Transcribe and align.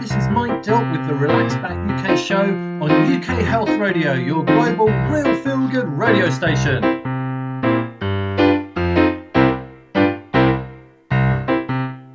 This 0.00 0.12
is 0.12 0.28
Mike 0.28 0.62
Dilt 0.62 0.84
with 0.92 1.04
the 1.08 1.14
Relax 1.14 1.56
Back 1.56 1.76
UK 2.00 2.16
show 2.16 2.42
on 2.80 2.90
UK 2.90 3.42
Health 3.44 3.68
Radio, 3.70 4.12
your 4.12 4.44
global 4.44 4.86
real 5.10 5.34
feel 5.42 5.66
good 5.66 5.88
radio 5.88 6.30
station. 6.30 6.84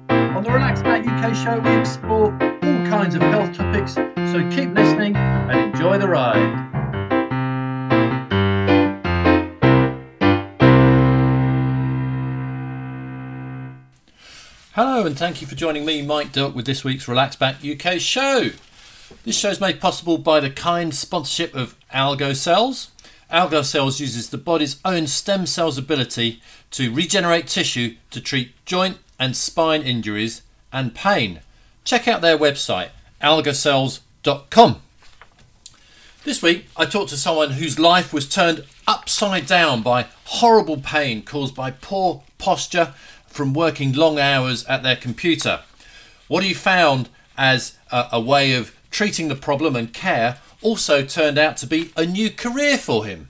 On 0.10 0.44
the 0.44 0.50
Relax 0.50 0.82
Back 0.82 1.06
UK 1.06 1.36
show, 1.36 1.60
we 1.60 1.78
explore 1.78 2.32
all 2.32 2.86
kinds 2.88 3.16
of 3.16 3.22
health 3.22 3.54
topics, 3.54 3.96
so 3.96 4.50
keep 4.50 4.74
listening 4.74 5.18
and 5.18 5.74
enjoy 5.74 5.98
the 5.98 6.08
ride. 6.08 6.73
Hello, 14.76 15.06
and 15.06 15.16
thank 15.16 15.40
you 15.40 15.46
for 15.46 15.54
joining 15.54 15.86
me, 15.86 16.02
Mike 16.02 16.32
Dilk, 16.32 16.56
with 16.56 16.66
this 16.66 16.84
week's 16.84 17.08
Relax 17.08 17.36
Back 17.36 17.58
UK 17.64 18.00
show. 18.00 18.50
This 19.24 19.38
show 19.38 19.52
is 19.52 19.62
made 19.62 19.80
possible 19.80 20.18
by 20.18 20.40
the 20.40 20.50
kind 20.50 20.96
sponsorship 20.96 21.54
of 21.54 21.76
Algo 21.94 22.36
Cells. 22.36 22.90
Algo 23.32 23.64
Cells 23.64 24.00
uses 24.00 24.32
the 24.32 24.38
body's 24.40 24.78
own 24.84 25.06
stem 25.06 25.46
cells' 25.46 25.78
ability 25.78 26.42
to 26.72 26.92
regenerate 26.92 27.46
tissue 27.46 27.98
to 28.10 28.20
treat 28.20 28.54
joint 28.66 28.98
and 29.20 29.38
spine 29.38 29.84
injuries 29.84 30.42
and 30.72 30.96
pain. 30.96 31.42
Check 31.84 32.08
out 32.08 32.22
their 32.22 32.36
website, 32.36 32.90
algocells.com. 33.22 34.82
This 36.24 36.42
week, 36.42 36.66
I 36.76 36.86
talked 36.86 37.12
to 37.12 37.18
someone 37.18 37.52
whose 37.52 37.78
life 37.78 38.12
was 38.12 38.28
turned 38.28 38.66
upside 38.88 39.46
down 39.46 39.84
by 39.84 40.08
horrible 40.26 40.78
pain 40.78 41.22
caused 41.22 41.54
by 41.54 41.70
poor 41.70 42.24
posture 42.40 42.96
from 43.34 43.54
working 43.54 43.94
long 43.94 44.20
hours 44.20 44.64
at 44.66 44.84
their 44.84 44.96
computer. 44.96 45.62
What 46.28 46.44
he 46.44 46.54
found 46.54 47.10
as 47.38 47.78
a, 47.92 48.08
a 48.14 48.22
way 48.22 48.54
of 48.54 48.76
treating 48.92 49.28
the 49.28 49.36
problem 49.36 49.76
and 49.76 49.92
care 49.92 50.38
also 50.62 51.04
turned 51.04 51.38
out 51.38 51.58
to 51.58 51.68
be 51.68 51.92
a 51.98 52.06
new 52.06 52.30
career 52.30 52.78
for 52.78 53.06
him. 53.06 53.30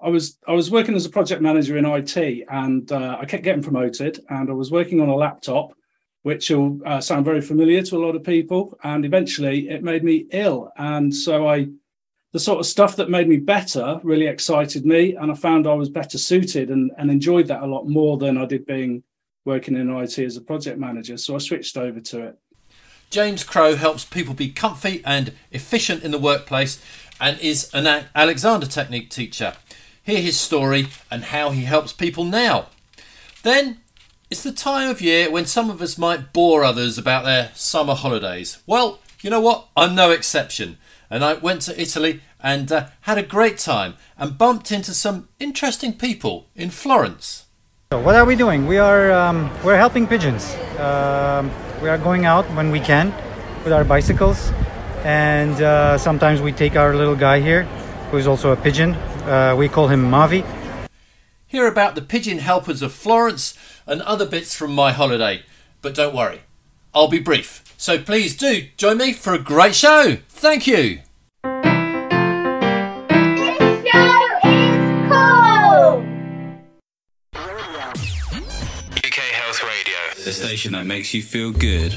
I 0.00 0.08
was 0.08 0.36
I 0.48 0.52
was 0.52 0.70
working 0.70 0.96
as 0.96 1.06
a 1.06 1.10
project 1.10 1.40
manager 1.40 1.78
in 1.78 1.86
IT, 1.86 2.16
and 2.50 2.90
uh, 2.90 3.18
I 3.20 3.24
kept 3.24 3.44
getting 3.44 3.62
promoted. 3.62 4.20
And 4.28 4.50
I 4.50 4.52
was 4.52 4.70
working 4.72 5.00
on 5.00 5.08
a 5.08 5.14
laptop, 5.14 5.74
which 6.22 6.50
will 6.50 6.80
uh, 6.84 7.00
sound 7.00 7.24
very 7.24 7.40
familiar 7.40 7.82
to 7.82 7.96
a 7.96 8.04
lot 8.04 8.16
of 8.16 8.24
people. 8.24 8.76
And 8.82 9.04
eventually, 9.04 9.68
it 9.68 9.84
made 9.84 10.02
me 10.02 10.26
ill, 10.32 10.72
and 10.76 11.14
so 11.14 11.46
I, 11.48 11.68
the 12.32 12.40
sort 12.40 12.58
of 12.58 12.66
stuff 12.66 12.96
that 12.96 13.10
made 13.10 13.28
me 13.28 13.36
better 13.36 14.00
really 14.02 14.26
excited 14.26 14.84
me, 14.84 15.14
and 15.14 15.30
I 15.30 15.34
found 15.34 15.68
I 15.68 15.74
was 15.74 15.88
better 15.88 16.18
suited 16.18 16.70
and, 16.70 16.90
and 16.98 17.08
enjoyed 17.08 17.46
that 17.46 17.62
a 17.62 17.66
lot 17.66 17.86
more 17.86 18.18
than 18.18 18.36
I 18.36 18.44
did 18.44 18.66
being 18.66 19.04
working 19.44 19.76
in 19.76 19.90
IT 19.90 20.18
as 20.18 20.36
a 20.36 20.40
project 20.40 20.78
manager. 20.78 21.16
So 21.16 21.34
I 21.34 21.38
switched 21.38 21.76
over 21.76 22.00
to 22.00 22.26
it. 22.26 22.38
James 23.10 23.44
Crow 23.44 23.76
helps 23.76 24.04
people 24.04 24.34
be 24.34 24.48
comfy 24.48 25.02
and 25.04 25.34
efficient 25.50 26.02
in 26.02 26.12
the 26.12 26.18
workplace 26.18 26.80
and 27.20 27.38
is 27.40 27.70
an 27.74 28.06
Alexander 28.14 28.66
Technique 28.66 29.10
teacher. 29.10 29.54
Hear 30.02 30.20
his 30.20 30.40
story 30.40 30.88
and 31.10 31.24
how 31.24 31.50
he 31.50 31.64
helps 31.64 31.92
people 31.92 32.24
now. 32.24 32.68
Then 33.42 33.78
it's 34.30 34.42
the 34.42 34.52
time 34.52 34.88
of 34.88 35.02
year 35.02 35.30
when 35.30 35.44
some 35.44 35.68
of 35.68 35.82
us 35.82 35.98
might 35.98 36.32
bore 36.32 36.64
others 36.64 36.96
about 36.96 37.24
their 37.24 37.50
summer 37.54 37.94
holidays. 37.94 38.62
Well, 38.66 38.98
you 39.20 39.28
know 39.28 39.40
what? 39.40 39.68
I'm 39.76 39.94
no 39.94 40.10
exception. 40.10 40.78
And 41.10 41.22
I 41.22 41.34
went 41.34 41.60
to 41.62 41.80
Italy 41.80 42.22
and 42.40 42.72
uh, 42.72 42.86
had 43.02 43.18
a 43.18 43.22
great 43.22 43.58
time 43.58 43.94
and 44.16 44.38
bumped 44.38 44.72
into 44.72 44.94
some 44.94 45.28
interesting 45.38 45.92
people 45.92 46.48
in 46.56 46.70
Florence. 46.70 47.44
So 47.92 48.00
what 48.00 48.14
are 48.14 48.24
we 48.24 48.36
doing? 48.36 48.66
We 48.66 48.78
are 48.78 49.12
um, 49.12 49.50
we're 49.62 49.76
helping 49.76 50.06
pigeons. 50.06 50.56
Um, 50.78 51.50
we 51.82 51.90
are 51.90 51.98
going 51.98 52.24
out 52.24 52.46
when 52.56 52.70
we 52.70 52.80
can 52.80 53.12
with 53.64 53.72
our 53.74 53.84
bicycles, 53.84 54.50
and 55.04 55.60
uh, 55.60 55.98
sometimes 55.98 56.40
we 56.40 56.52
take 56.52 56.74
our 56.74 56.96
little 56.96 57.14
guy 57.14 57.40
here, 57.40 57.64
who 58.10 58.16
is 58.16 58.26
also 58.26 58.50
a 58.50 58.56
pigeon. 58.56 58.94
Uh, 59.28 59.54
we 59.58 59.68
call 59.68 59.88
him 59.88 60.10
Mavi. 60.10 60.42
Hear 61.46 61.66
about 61.66 61.94
the 61.94 62.00
pigeon 62.00 62.38
helpers 62.38 62.80
of 62.80 62.94
Florence 62.94 63.58
and 63.86 64.00
other 64.00 64.24
bits 64.24 64.54
from 64.54 64.74
my 64.74 64.92
holiday. 64.92 65.42
But 65.82 65.94
don't 65.94 66.14
worry, 66.14 66.40
I'll 66.94 67.08
be 67.08 67.20
brief. 67.20 67.74
So 67.76 67.98
please 67.98 68.34
do 68.34 68.68
join 68.78 68.96
me 68.96 69.12
for 69.12 69.34
a 69.34 69.38
great 69.38 69.74
show. 69.74 70.16
Thank 70.30 70.66
you. 70.66 71.00
The 80.32 80.46
station 80.46 80.72
that 80.72 80.86
makes 80.86 81.12
you 81.12 81.22
feel 81.22 81.52
good. 81.52 81.94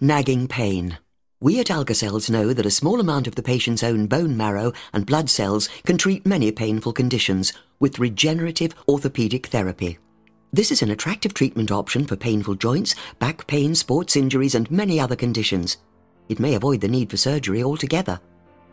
Nagging 0.00 0.48
pain. 0.48 0.96
We 1.42 1.60
at 1.60 1.66
Algocells 1.66 2.30
know 2.30 2.54
that 2.54 2.64
a 2.64 2.70
small 2.70 3.00
amount 3.00 3.26
of 3.26 3.34
the 3.34 3.42
patient's 3.42 3.82
own 3.82 4.06
bone 4.06 4.34
marrow 4.34 4.72
and 4.94 5.04
blood 5.04 5.28
cells 5.28 5.68
can 5.84 5.98
treat 5.98 6.24
many 6.24 6.50
painful 6.50 6.94
conditions 6.94 7.52
with 7.78 7.98
regenerative 7.98 8.74
orthopedic 8.88 9.48
therapy. 9.48 9.98
This 10.54 10.72
is 10.72 10.80
an 10.80 10.90
attractive 10.90 11.34
treatment 11.34 11.70
option 11.70 12.06
for 12.06 12.16
painful 12.16 12.54
joints, 12.54 12.94
back 13.18 13.46
pain, 13.46 13.74
sports 13.74 14.16
injuries, 14.16 14.54
and 14.54 14.70
many 14.70 14.98
other 14.98 15.16
conditions. 15.16 15.76
It 16.30 16.40
may 16.40 16.54
avoid 16.54 16.80
the 16.80 16.88
need 16.88 17.10
for 17.10 17.18
surgery 17.18 17.62
altogether. 17.62 18.18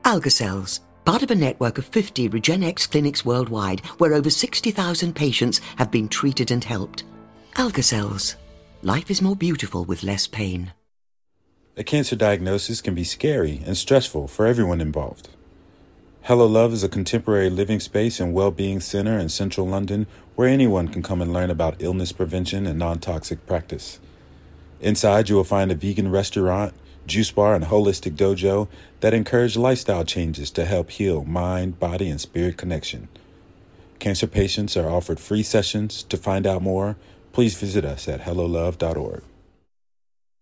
Algocells 0.06 0.80
part 1.08 1.24
of 1.24 1.32
a 1.32 1.36
network 1.36 1.78
of 1.78 1.86
50 1.86 2.28
Regenexx 2.28 2.92
clinics 2.92 3.24
worldwide 3.24 3.80
where 3.98 4.14
over 4.14 4.30
60,000 4.30 5.16
patients 5.16 5.60
have 5.78 5.90
been 5.90 6.10
treated 6.10 6.52
and 6.52 6.62
helped. 6.62 7.06
Algocells. 7.56 8.36
Life 8.82 9.10
is 9.10 9.22
more 9.22 9.38
beautiful 9.38 9.86
with 9.86 10.04
less 10.04 10.28
pain. 10.28 10.74
A 11.78 11.84
cancer 11.86 12.18
diagnosis 12.18 12.82
can 12.82 12.94
be 12.94 13.06
scary 13.06 13.62
and 13.66 13.78
stressful 13.78 14.28
for 14.28 14.46
everyone 14.46 14.82
involved. 14.82 15.30
Hello 16.24 16.46
Love 16.46 16.74
is 16.74 16.84
a 16.84 16.90
contemporary 16.90 17.50
living 17.50 17.80
space 17.80 18.20
and 18.20 18.34
well-being 18.34 18.82
center 18.82 19.18
in 19.18 19.30
central 19.30 19.66
London 19.66 20.08
where 20.36 20.50
anyone 20.50 20.90
can 20.90 21.04
come 21.04 21.22
and 21.22 21.32
learn 21.32 21.50
about 21.50 21.82
illness 21.82 22.12
prevention 22.12 22.68
and 22.68 22.78
non-toxic 22.78 23.46
practice. 23.48 24.02
Inside, 24.82 25.30
you 25.30 25.38
will 25.38 25.46
find 25.46 25.72
a 25.72 25.76
vegan 25.76 26.12
restaurant, 26.12 26.74
juice 27.08 27.32
bar, 27.32 27.56
and 27.56 27.66
holistic 27.66 28.14
dojo 28.14 28.68
that 29.00 29.14
encourage 29.14 29.58
lifestyle 29.58 30.04
changes 30.04 30.52
to 30.52 30.66
help 30.66 30.92
heal 30.92 31.24
mind, 31.24 31.80
body, 31.80 32.10
and 32.10 32.22
spirit 32.22 32.58
connection. 32.58 33.08
Cancer 34.00 34.28
patients 34.28 34.78
are 34.78 34.90
offered 34.90 35.20
free 35.20 35.44
sessions. 35.44 36.04
To 36.04 36.18
find 36.18 36.46
out 36.46 36.62
more, 36.62 36.96
please 37.34 37.58
visit 37.58 37.84
us 37.86 38.08
at 38.08 38.22
hellolove.org. 38.22 39.24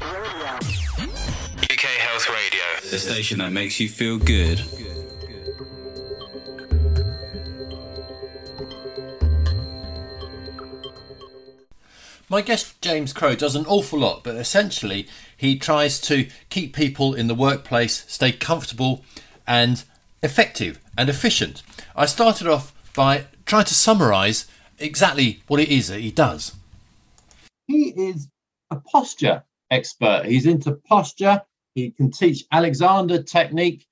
UK 0.01 1.85
Health 1.99 2.29
Radio, 2.29 2.89
the 2.91 2.99
station 2.99 3.39
that 3.39 3.51
makes 3.51 3.79
you 3.79 3.87
feel 3.87 4.17
good. 4.17 4.61
My 12.27 12.41
guest 12.41 12.81
James 12.81 13.13
Crow 13.13 13.35
does 13.35 13.55
an 13.55 13.65
awful 13.67 13.99
lot, 13.99 14.23
but 14.23 14.35
essentially 14.35 15.07
he 15.37 15.57
tries 15.57 15.99
to 16.01 16.27
keep 16.49 16.75
people 16.75 17.13
in 17.13 17.27
the 17.27 17.35
workplace 17.35 18.05
stay 18.07 18.31
comfortable 18.31 19.03
and 19.47 19.83
effective 20.23 20.79
and 20.97 21.09
efficient. 21.09 21.61
I 21.95 22.05
started 22.05 22.47
off 22.47 22.73
by 22.95 23.25
trying 23.45 23.65
to 23.65 23.75
summarize 23.75 24.47
exactly 24.79 25.41
what 25.47 25.59
it 25.59 25.69
is 25.69 25.87
that 25.89 25.99
he 25.99 26.11
does. 26.11 26.55
He 27.67 27.89
is 27.89 28.27
a 28.71 28.77
posture 28.77 29.43
expert. 29.71 30.25
He's 30.25 30.45
into 30.45 30.73
posture. 30.73 31.41
He 31.73 31.91
can 31.91 32.11
teach 32.11 32.45
Alexander 32.51 33.21
technique. 33.21 33.85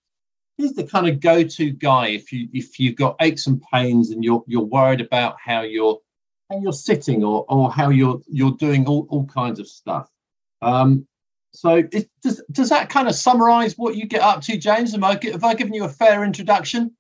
He's 0.58 0.74
the 0.74 0.84
kind 0.84 1.08
of 1.08 1.20
go-to 1.20 1.72
guy 1.72 2.10
if 2.10 2.32
you 2.32 2.48
if 2.54 2.80
you've 2.80 2.96
got 2.96 3.16
aches 3.20 3.48
and 3.48 3.62
pains 3.74 4.12
and 4.12 4.24
you're 4.24 4.44
you're 4.48 4.62
worried 4.62 5.02
about 5.02 5.36
how 5.44 5.62
you're 5.62 6.00
how 6.50 6.60
you're 6.60 6.74
sitting 6.74 7.24
or 7.24 7.46
or 7.50 7.72
how 7.72 7.90
you're 7.90 8.22
you're 8.28 8.52
doing 8.52 8.86
all, 8.88 9.08
all 9.10 9.26
kinds 9.26 9.60
of 9.60 9.68
stuff. 9.68 10.10
Um, 10.62 11.08
so 11.54 11.84
it, 11.92 12.10
does 12.22 12.44
does 12.52 12.70
that 12.70 12.90
kind 12.90 13.08
of 13.08 13.16
summarise 13.16 13.78
what 13.78 13.96
you 13.96 14.06
get 14.06 14.22
up 14.22 14.42
to, 14.42 14.58
James? 14.58 14.92
Have 14.94 15.04
I, 15.04 15.20
have 15.32 15.44
I 15.44 15.54
given 15.54 15.74
you 15.74 15.86
a 15.86 15.90
fair 15.90 16.24
introduction? 16.24 16.96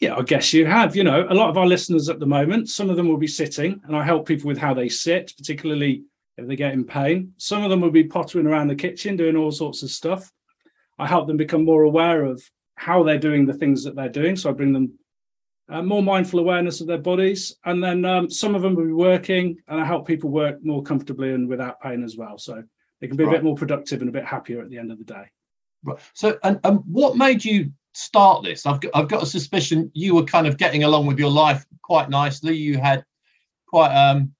Yeah, 0.00 0.16
I 0.16 0.22
guess 0.22 0.52
you 0.52 0.66
have. 0.66 0.96
You 0.96 1.04
know, 1.04 1.26
a 1.28 1.34
lot 1.34 1.50
of 1.50 1.58
our 1.58 1.66
listeners 1.66 2.08
at 2.08 2.18
the 2.18 2.26
moment, 2.26 2.70
some 2.70 2.90
of 2.90 2.96
them 2.96 3.08
will 3.08 3.18
be 3.18 3.28
sitting, 3.28 3.80
and 3.86 3.96
I 3.96 4.02
help 4.02 4.26
people 4.26 4.48
with 4.48 4.58
how 4.58 4.74
they 4.74 4.88
sit, 4.88 5.32
particularly 5.36 6.04
if 6.38 6.48
they 6.48 6.56
get 6.56 6.72
in 6.72 6.84
pain. 6.84 7.32
Some 7.36 7.62
of 7.62 7.70
them 7.70 7.80
will 7.80 7.90
be 7.90 8.04
pottering 8.04 8.46
around 8.46 8.68
the 8.68 8.74
kitchen 8.74 9.16
doing 9.16 9.36
all 9.36 9.52
sorts 9.52 9.82
of 9.82 9.90
stuff. 9.90 10.32
I 10.98 11.06
help 11.06 11.26
them 11.26 11.36
become 11.36 11.64
more 11.64 11.82
aware 11.82 12.24
of 12.24 12.42
how 12.76 13.02
they're 13.02 13.18
doing 13.18 13.46
the 13.46 13.54
things 13.54 13.84
that 13.84 13.94
they're 13.94 14.08
doing. 14.08 14.36
So 14.36 14.50
I 14.50 14.54
bring 14.54 14.72
them 14.72 14.98
uh, 15.68 15.82
more 15.82 16.02
mindful 16.02 16.40
awareness 16.40 16.80
of 16.80 16.86
their 16.86 16.98
bodies. 16.98 17.54
And 17.64 17.82
then 17.82 18.04
um, 18.04 18.30
some 18.30 18.54
of 18.54 18.62
them 18.62 18.74
will 18.74 18.86
be 18.86 18.92
working, 18.92 19.58
and 19.68 19.80
I 19.80 19.84
help 19.84 20.06
people 20.06 20.30
work 20.30 20.64
more 20.64 20.82
comfortably 20.82 21.32
and 21.32 21.48
without 21.48 21.80
pain 21.80 22.02
as 22.02 22.16
well. 22.16 22.38
So 22.38 22.64
they 23.02 23.08
can 23.08 23.16
be 23.16 23.24
a 23.24 23.30
bit 23.30 23.42
more 23.42 23.56
productive 23.56 24.00
and 24.00 24.08
a 24.08 24.12
bit 24.12 24.24
happier 24.24 24.62
at 24.62 24.70
the 24.70 24.78
end 24.78 24.92
of 24.92 24.98
the 24.98 25.04
day. 25.04 25.24
Right. 25.82 25.98
So, 26.14 26.38
and, 26.44 26.60
and 26.62 26.78
what 26.86 27.16
made 27.16 27.44
you 27.44 27.72
start 27.94 28.44
this? 28.44 28.64
I've 28.64 28.80
got, 28.80 28.92
I've 28.94 29.08
got 29.08 29.24
a 29.24 29.26
suspicion 29.26 29.90
you 29.92 30.14
were 30.14 30.22
kind 30.22 30.46
of 30.46 30.56
getting 30.56 30.84
along 30.84 31.06
with 31.06 31.18
your 31.18 31.30
life 31.30 31.66
quite 31.82 32.10
nicely. 32.10 32.56
You 32.56 32.78
had 32.78 33.04
quite 33.66 33.92
um, 33.92 34.32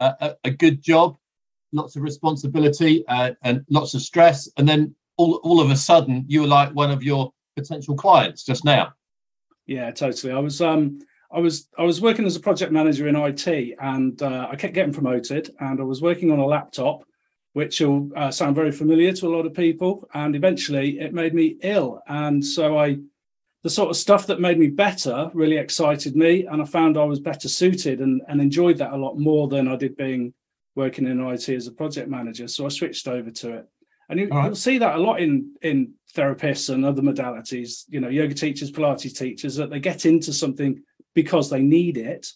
a, 0.00 0.14
a, 0.20 0.36
a 0.44 0.50
good 0.50 0.82
job, 0.82 1.18
lots 1.72 1.94
of 1.94 2.02
responsibility 2.02 3.04
uh, 3.08 3.32
and 3.42 3.62
lots 3.68 3.92
of 3.92 4.00
stress, 4.00 4.48
and 4.56 4.66
then 4.66 4.94
all 5.18 5.34
all 5.44 5.60
of 5.60 5.70
a 5.70 5.76
sudden 5.76 6.24
you 6.26 6.40
were 6.40 6.46
like 6.46 6.70
one 6.74 6.90
of 6.90 7.02
your 7.02 7.30
potential 7.56 7.94
clients 7.94 8.42
just 8.42 8.64
now. 8.64 8.94
Yeah, 9.66 9.90
totally. 9.90 10.32
I 10.32 10.38
was 10.38 10.62
um 10.62 11.00
I 11.30 11.40
was 11.40 11.68
I 11.78 11.82
was 11.82 12.00
working 12.00 12.24
as 12.24 12.36
a 12.36 12.40
project 12.40 12.72
manager 12.72 13.06
in 13.06 13.16
IT, 13.16 13.76
and 13.82 14.22
uh, 14.22 14.48
I 14.50 14.56
kept 14.56 14.72
getting 14.72 14.94
promoted, 14.94 15.54
and 15.60 15.78
I 15.78 15.84
was 15.84 16.00
working 16.00 16.30
on 16.30 16.38
a 16.38 16.46
laptop, 16.46 17.04
which 17.52 17.80
will 17.80 18.10
uh, 18.16 18.30
sound 18.30 18.56
very 18.56 18.72
familiar 18.72 19.12
to 19.12 19.26
a 19.26 19.34
lot 19.34 19.46
of 19.46 19.54
people. 19.54 20.08
And 20.14 20.34
eventually, 20.34 20.98
it 21.00 21.12
made 21.12 21.34
me 21.34 21.56
ill, 21.62 22.00
and 22.06 22.44
so 22.44 22.78
I, 22.78 22.98
the 23.62 23.70
sort 23.70 23.90
of 23.90 23.96
stuff 23.96 24.26
that 24.26 24.40
made 24.40 24.58
me 24.58 24.68
better 24.68 25.30
really 25.34 25.56
excited 25.56 26.16
me, 26.16 26.46
and 26.46 26.60
I 26.60 26.64
found 26.64 26.96
I 26.96 27.04
was 27.04 27.20
better 27.20 27.48
suited 27.48 28.00
and 28.00 28.22
and 28.28 28.40
enjoyed 28.40 28.78
that 28.78 28.92
a 28.92 28.96
lot 28.96 29.18
more 29.18 29.48
than 29.48 29.68
I 29.68 29.76
did 29.76 29.96
being 29.96 30.34
working 30.74 31.06
in 31.06 31.20
IT 31.20 31.48
as 31.48 31.66
a 31.66 31.72
project 31.72 32.08
manager. 32.08 32.48
So 32.48 32.64
I 32.64 32.68
switched 32.68 33.06
over 33.08 33.30
to 33.30 33.56
it. 33.56 33.68
And 34.08 34.20
you, 34.20 34.28
right. 34.28 34.48
will 34.48 34.56
see 34.56 34.78
that 34.78 34.96
a 34.96 34.98
lot 34.98 35.20
in 35.20 35.54
in 35.62 35.94
therapists 36.14 36.72
and 36.72 36.84
other 36.84 37.02
modalities, 37.02 37.84
you 37.88 38.00
know, 38.00 38.08
yoga 38.08 38.34
teachers, 38.34 38.70
Pilates 38.70 39.16
teachers, 39.16 39.56
that 39.56 39.70
they 39.70 39.80
get 39.80 40.06
into 40.06 40.32
something 40.32 40.82
because 41.14 41.48
they 41.48 41.62
need 41.62 41.96
it, 41.96 42.26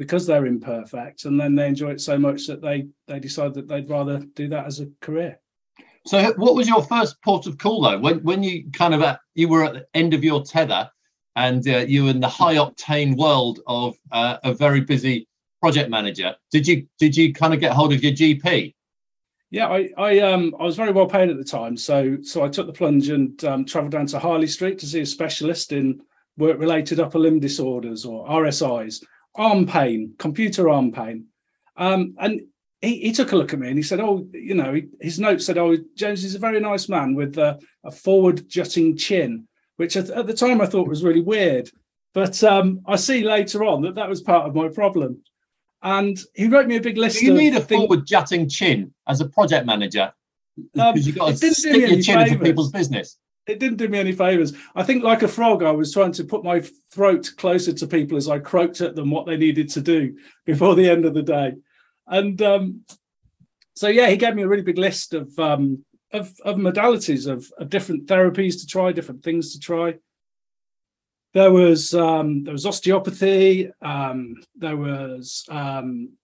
because 0.00 0.26
they're 0.26 0.46
imperfect, 0.46 1.26
and 1.26 1.38
then 1.38 1.54
they 1.54 1.66
enjoy 1.66 1.90
it 1.90 2.00
so 2.00 2.18
much 2.18 2.46
that 2.46 2.62
they 2.62 2.88
they 3.06 3.20
decide 3.20 3.52
that 3.52 3.68
they'd 3.68 3.90
rather 3.90 4.20
do 4.34 4.48
that 4.48 4.64
as 4.64 4.80
a 4.80 4.88
career. 5.02 5.38
So, 6.06 6.32
what 6.38 6.54
was 6.54 6.66
your 6.66 6.82
first 6.82 7.20
port 7.22 7.46
of 7.46 7.58
call 7.58 7.82
though? 7.82 7.98
When 7.98 8.20
when 8.20 8.42
you 8.42 8.70
kind 8.72 8.94
of 8.94 9.02
at, 9.02 9.20
you 9.34 9.46
were 9.46 9.62
at 9.62 9.74
the 9.74 9.86
end 9.92 10.14
of 10.14 10.24
your 10.24 10.42
tether, 10.42 10.90
and 11.36 11.68
uh, 11.68 11.84
you 11.86 12.04
were 12.04 12.10
in 12.10 12.20
the 12.20 12.28
high 12.28 12.54
octane 12.54 13.14
world 13.14 13.60
of 13.66 13.94
uh, 14.10 14.38
a 14.42 14.54
very 14.54 14.80
busy 14.80 15.28
project 15.60 15.90
manager. 15.90 16.34
Did 16.50 16.66
you 16.66 16.86
did 16.98 17.14
you 17.14 17.34
kind 17.34 17.52
of 17.52 17.60
get 17.60 17.72
hold 17.72 17.92
of 17.92 18.02
your 18.02 18.12
GP? 18.12 18.74
Yeah, 19.50 19.68
I, 19.68 19.90
I 19.98 20.20
um 20.20 20.56
I 20.58 20.64
was 20.64 20.76
very 20.76 20.92
well 20.92 21.08
paid 21.08 21.28
at 21.28 21.36
the 21.36 21.44
time, 21.44 21.76
so 21.76 22.16
so 22.22 22.42
I 22.42 22.48
took 22.48 22.66
the 22.66 22.72
plunge 22.72 23.10
and 23.10 23.44
um, 23.44 23.66
travelled 23.66 23.92
down 23.92 24.06
to 24.06 24.18
Harley 24.18 24.46
Street 24.46 24.78
to 24.78 24.86
see 24.86 25.00
a 25.00 25.06
specialist 25.06 25.72
in 25.72 26.00
work-related 26.38 27.00
upper 27.00 27.18
limb 27.18 27.38
disorders 27.38 28.06
or 28.06 28.26
RSIs, 28.26 29.04
arm 29.34 29.66
pain, 29.66 30.14
computer 30.18 30.68
arm 30.68 30.92
pain, 30.92 31.26
um, 31.76 32.14
and 32.18 32.42
he, 32.80 33.00
he 33.00 33.12
took 33.12 33.32
a 33.32 33.36
look 33.36 33.52
at 33.52 33.58
me 33.58 33.68
and 33.68 33.76
he 33.76 33.82
said, 33.82 34.00
"Oh, 34.00 34.26
you 34.32 34.54
know," 34.54 34.74
he, 34.74 34.88
his 35.00 35.18
note 35.18 35.42
said, 35.42 35.58
"Oh, 35.58 35.76
James 35.96 36.24
is 36.24 36.34
a 36.34 36.38
very 36.38 36.60
nice 36.60 36.88
man 36.88 37.14
with 37.14 37.38
a, 37.38 37.58
a 37.84 37.90
forward-jutting 37.90 38.96
chin," 38.96 39.46
which 39.76 39.96
at, 39.96 40.10
at, 40.10 40.26
the 40.26 40.34
time 40.34 40.60
I 40.60 40.66
thought 40.66 40.88
was 40.88 41.04
really 41.04 41.20
weird, 41.20 41.70
but 42.14 42.42
um, 42.42 42.80
I 42.86 42.96
see 42.96 43.22
later 43.22 43.64
on 43.64 43.82
that 43.82 43.94
that 43.96 44.08
was 44.08 44.22
part 44.22 44.46
of 44.46 44.54
my 44.54 44.68
problem. 44.68 45.22
And 45.82 46.18
he 46.34 46.46
wrote 46.46 46.66
me 46.66 46.76
a 46.76 46.80
big 46.80 46.98
list. 46.98 47.20
Do 47.20 47.26
you 47.26 47.34
need 47.34 47.54
a 47.54 47.60
things- 47.60 47.80
forward 47.80 48.06
jutting 48.06 48.48
chin 48.48 48.92
as 49.08 49.20
a 49.20 49.28
project 49.28 49.64
manager? 49.64 50.12
Um, 50.78 50.92
Because 50.92 51.06
you've 51.06 51.16
got 51.16 51.28
to 51.28 51.54
stick 51.54 51.88
your 51.88 52.02
chin 52.02 52.20
into 52.20 52.38
people's 52.38 52.70
business. 52.70 53.16
It 53.46 53.58
didn't 53.58 53.78
do 53.78 53.88
me 53.88 53.98
any 53.98 54.12
favors. 54.12 54.52
I 54.74 54.82
think, 54.82 55.02
like 55.02 55.22
a 55.22 55.28
frog, 55.28 55.62
I 55.62 55.72
was 55.72 55.92
trying 55.92 56.12
to 56.12 56.24
put 56.24 56.44
my 56.44 56.62
throat 56.92 57.32
closer 57.36 57.72
to 57.72 57.86
people 57.86 58.16
as 58.16 58.28
I 58.28 58.38
croaked 58.38 58.80
at 58.80 58.94
them 58.94 59.10
what 59.10 59.26
they 59.26 59.36
needed 59.36 59.68
to 59.70 59.80
do 59.80 60.16
before 60.46 60.74
the 60.74 60.88
end 60.88 61.04
of 61.04 61.14
the 61.14 61.22
day. 61.22 61.54
And 62.06 62.40
um, 62.42 62.84
so, 63.74 63.88
yeah, 63.88 64.08
he 64.08 64.16
gave 64.16 64.34
me 64.34 64.42
a 64.42 64.48
really 64.48 64.62
big 64.62 64.78
list 64.78 65.14
of 65.14 65.36
um, 65.38 65.84
of, 66.12 66.34
of 66.44 66.56
modalities 66.56 67.30
of, 67.30 67.50
of 67.58 67.70
different 67.70 68.06
therapies 68.06 68.60
to 68.60 68.66
try, 68.66 68.92
different 68.92 69.22
things 69.22 69.52
to 69.52 69.60
try. 69.60 69.94
There 71.32 71.52
was 71.52 71.94
um, 71.94 72.42
there 72.42 72.52
was 72.52 72.66
osteopathy. 72.66 73.70
Um, 73.80 74.34
there 74.56 74.76
was 74.76 75.44
um, 75.48 76.14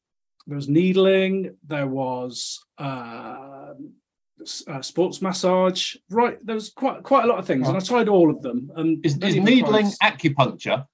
there 0.46 0.56
was 0.56 0.68
needling. 0.68 1.56
There 1.64 1.86
was 1.86 2.64
uh, 2.76 3.74
uh, 4.69 4.83
sports 4.83 5.23
massage. 5.23 5.97
Right, 6.11 6.38
there 6.44 6.55
was 6.55 6.71
quite 6.71 7.03
quite 7.03 7.25
a 7.25 7.27
lot 7.27 7.38
of 7.38 7.47
things, 7.47 7.69
and 7.69 7.77
I 7.77 7.81
tried 7.81 8.09
all 8.09 8.31
of 8.31 8.43
them. 8.43 8.71
And 8.77 9.05
Is, 9.05 9.17
is 9.19 9.37
needling 9.37 9.87
acupuncture? 10.03 10.87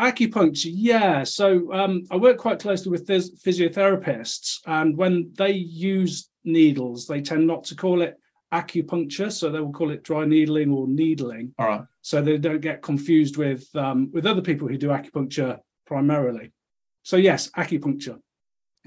acupuncture? 0.00 0.70
Yeah. 0.72 1.24
So 1.24 1.72
um, 1.72 2.04
I 2.10 2.16
work 2.16 2.38
quite 2.38 2.58
closely 2.58 2.90
with 2.90 3.06
phys- 3.06 3.40
physiotherapists, 3.42 4.60
and 4.66 4.96
when 4.96 5.32
they 5.36 5.52
use 5.52 6.28
needles, 6.44 7.06
they 7.06 7.20
tend 7.20 7.46
not 7.46 7.64
to 7.64 7.74
call 7.76 8.02
it 8.02 8.18
acupuncture, 8.52 9.32
so 9.32 9.50
they 9.50 9.60
will 9.60 9.72
call 9.72 9.90
it 9.90 10.02
dry 10.02 10.24
needling 10.26 10.70
or 10.70 10.86
needling, 10.86 11.54
All 11.58 11.66
right. 11.66 11.82
so 12.02 12.20
they 12.20 12.36
don't 12.36 12.60
get 12.60 12.82
confused 12.82 13.36
with 13.38 13.64
um, 13.74 14.10
with 14.12 14.26
other 14.26 14.42
people 14.42 14.68
who 14.68 14.76
do 14.76 14.88
acupuncture 14.88 15.58
primarily. 15.86 16.52
So 17.02 17.16
yes, 17.16 17.50
acupuncture. 17.56 18.18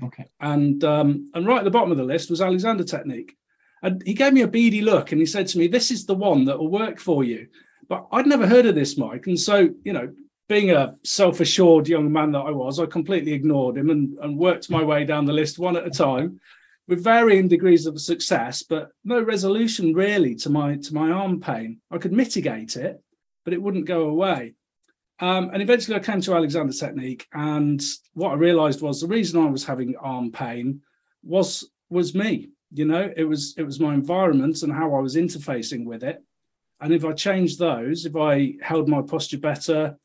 Okay. 0.04 0.26
and 0.42 0.84
um, 0.84 1.32
and 1.34 1.48
right 1.48 1.60
at 1.60 1.64
the 1.64 1.72
bottom 1.72 1.92
of 1.92 1.98
the 1.98 2.04
list 2.04 2.30
was 2.30 2.42
Alexander 2.42 2.84
Technique. 2.84 3.36
And 3.82 4.02
he 4.06 4.14
gave 4.14 4.34
me 4.34 4.42
a 4.42 4.48
beady 4.48 4.82
look 4.82 5.12
and 5.12 5.22
he 5.22 5.28
said 5.28 5.48
to 5.48 5.58
me, 5.58 5.68
This 5.68 5.92
is 5.92 6.06
the 6.06 6.16
one 6.16 6.46
that 6.46 6.58
will 6.58 6.70
work 6.70 7.00
for 7.00 7.24
you. 7.24 7.48
But 7.88 8.08
I'd 8.12 8.26
never 8.26 8.48
heard 8.48 8.66
of 8.66 8.76
this, 8.76 8.98
Mike. 8.98 9.28
And 9.28 9.40
so, 9.40 9.70
you 9.84 9.94
know, 9.94 10.12
being 10.50 10.72
a 10.72 10.96
self 11.04 11.40
assured 11.40 11.88
young 11.88 12.12
man 12.12 12.32
that 12.32 12.40
I 12.40 12.52
was, 12.52 12.80
I 12.80 12.88
completely 12.88 13.34
ignored 13.34 13.78
him 13.78 13.90
and, 13.90 14.18
and 14.20 14.38
worked 14.38 14.70
my 14.70 14.84
way 14.84 15.06
down 15.06 15.26
the 15.26 15.34
list 15.34 15.60
one 15.60 15.78
at 15.78 15.88
a 15.88 15.92
time 15.92 16.40
with 16.88 17.04
varying 17.04 17.48
degrees 17.48 17.86
of 17.86 18.00
success, 18.00 18.62
but 18.64 18.92
no 19.04 19.22
resolution 19.22 19.94
really 19.94 20.36
to 20.36 20.50
my 20.50 20.76
to 20.78 20.94
my 20.94 21.12
arm 21.12 21.40
pain. 21.40 21.80
I 21.92 21.98
could 21.98 22.14
mitigate 22.14 22.76
it, 22.76 23.02
but 23.44 23.54
it 23.54 23.62
wouldn't 23.62 23.86
go 23.86 24.10
away. 24.10 24.54
Um, 25.20 25.50
and 25.54 25.62
eventually 25.62 25.96
I 25.96 26.02
came 26.02 26.20
to 26.22 26.36
Alexander 26.36 26.74
Technique, 26.74 27.28
and 27.34 27.82
what 28.14 28.32
I 28.32 28.36
realized 28.36 28.82
was 28.82 29.00
the 29.00 29.08
reason 29.08 29.42
I 29.42 29.50
was 29.50 29.64
having 29.64 29.96
arm 29.98 30.32
pain 30.32 30.82
was 31.24 31.70
was 31.90 32.14
me. 32.14 32.50
You 32.72 32.86
know, 32.86 33.12
it 33.16 33.24
was 33.24 33.54
it 33.58 33.64
was 33.64 33.80
my 33.80 33.94
environment 33.94 34.62
and 34.64 34.74
how 34.74 34.94
I 34.94 35.00
was 35.00 35.16
interfacing 35.16 35.86
with 35.86 36.04
it. 36.04 36.22
And 36.82 36.94
if 36.94 37.06
I 37.06 37.14
changed 37.14 37.60
those, 37.60 38.06
if 38.06 38.16
I 38.18 38.56
held 38.62 38.90
my 38.90 39.02
posture 39.02 39.38
better, 39.38 39.98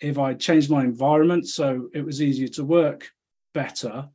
if 0.00 0.18
I 0.18 0.34
changed 0.34 0.70
my 0.70 0.82
environment 0.82 1.46
so 1.46 1.88
it 1.94 2.04
was 2.04 2.20
easier 2.20 2.48
to 2.48 2.64
work 2.64 3.08
better, 3.54 4.08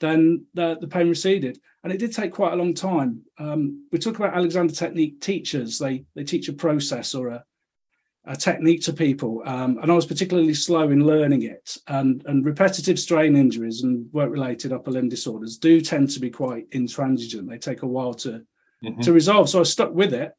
then 0.00 0.46
the, 0.54 0.78
the 0.80 0.88
pain 0.88 1.08
receded. 1.08 1.60
And 1.84 1.92
it 1.92 1.98
did 1.98 2.12
take 2.12 2.32
quite 2.32 2.54
a 2.54 2.56
long 2.56 2.74
time. 2.74 3.22
Um, 3.38 3.86
we 3.92 3.98
talk 3.98 4.16
about 4.16 4.34
Alexander 4.34 4.72
Technique 4.72 5.20
teachers. 5.20 5.78
They 5.78 6.04
they 6.14 6.24
teach 6.24 6.48
a 6.48 6.54
process 6.54 7.14
or 7.14 7.28
a 7.28 7.44
a 8.26 8.36
technique 8.36 8.82
to 8.82 8.92
people, 8.92 9.42
um, 9.46 9.78
and 9.80 9.90
I 9.90 9.94
was 9.94 10.06
particularly 10.06 10.54
slow 10.54 10.90
in 10.90 11.06
learning 11.06 11.42
it. 11.42 11.76
And 11.88 12.22
and 12.26 12.44
repetitive 12.44 12.98
strain 12.98 13.34
injuries 13.36 13.82
and 13.82 14.12
work-related 14.12 14.72
upper 14.72 14.90
limb 14.90 15.08
disorders 15.08 15.56
do 15.56 15.80
tend 15.80 16.10
to 16.10 16.20
be 16.20 16.30
quite 16.30 16.66
intransigent. 16.72 17.48
They 17.48 17.58
take 17.58 17.82
a 17.82 17.86
while 17.86 18.14
to 18.14 18.42
Mhm. 18.84 19.02
to 19.02 19.12
resolve. 19.12 19.48
So 19.48 19.60
I 19.60 19.64
stuck 19.64 19.92
with 19.94 20.12
it, 20.14 20.32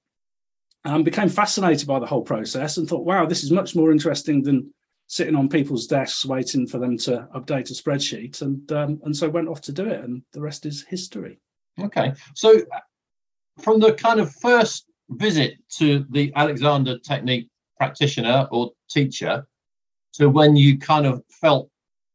and 0.83 1.05
became 1.05 1.29
fascinated 1.29 1.87
by 1.87 1.99
the 1.99 2.05
whole 2.07 2.23
process, 2.23 2.77
and 2.77 2.87
thought, 2.87 3.05
wow, 3.05 3.25
this 3.25 3.43
is 3.43 3.51
much 3.51 3.75
more 3.75 3.91
interesting 3.91 4.41
than 4.43 4.73
sitting 5.07 5.35
on 5.35 5.49
people's 5.49 5.87
desks 5.87 6.25
waiting 6.25 6.65
for 6.65 6.79
them 6.79 6.97
to 6.97 7.27
update 7.35 7.69
a 7.69 7.73
spreadsheet. 7.73 8.41
And 8.41 8.71
um, 8.71 9.01
and 9.05 9.15
so 9.15 9.29
went 9.29 9.49
off 9.49 9.61
to 9.61 9.71
do 9.71 9.85
it, 9.85 10.03
and 10.03 10.21
the 10.33 10.41
rest 10.41 10.65
is 10.65 10.83
history. 10.87 11.39
Okay. 11.79 12.13
So, 12.35 12.59
uh, 12.59 12.79
from 13.59 13.79
the 13.79 13.93
kind 13.93 14.19
of 14.19 14.33
first 14.35 14.85
visit 15.09 15.55
to 15.77 16.05
the 16.11 16.31
Alexander 16.35 16.97
Technique 16.99 17.49
practitioner 17.81 18.47
or 18.51 18.71
teacher 18.91 19.47
to 20.13 20.29
when 20.29 20.55
you 20.55 20.77
kind 20.77 21.07
of 21.07 21.23
felt 21.41 21.67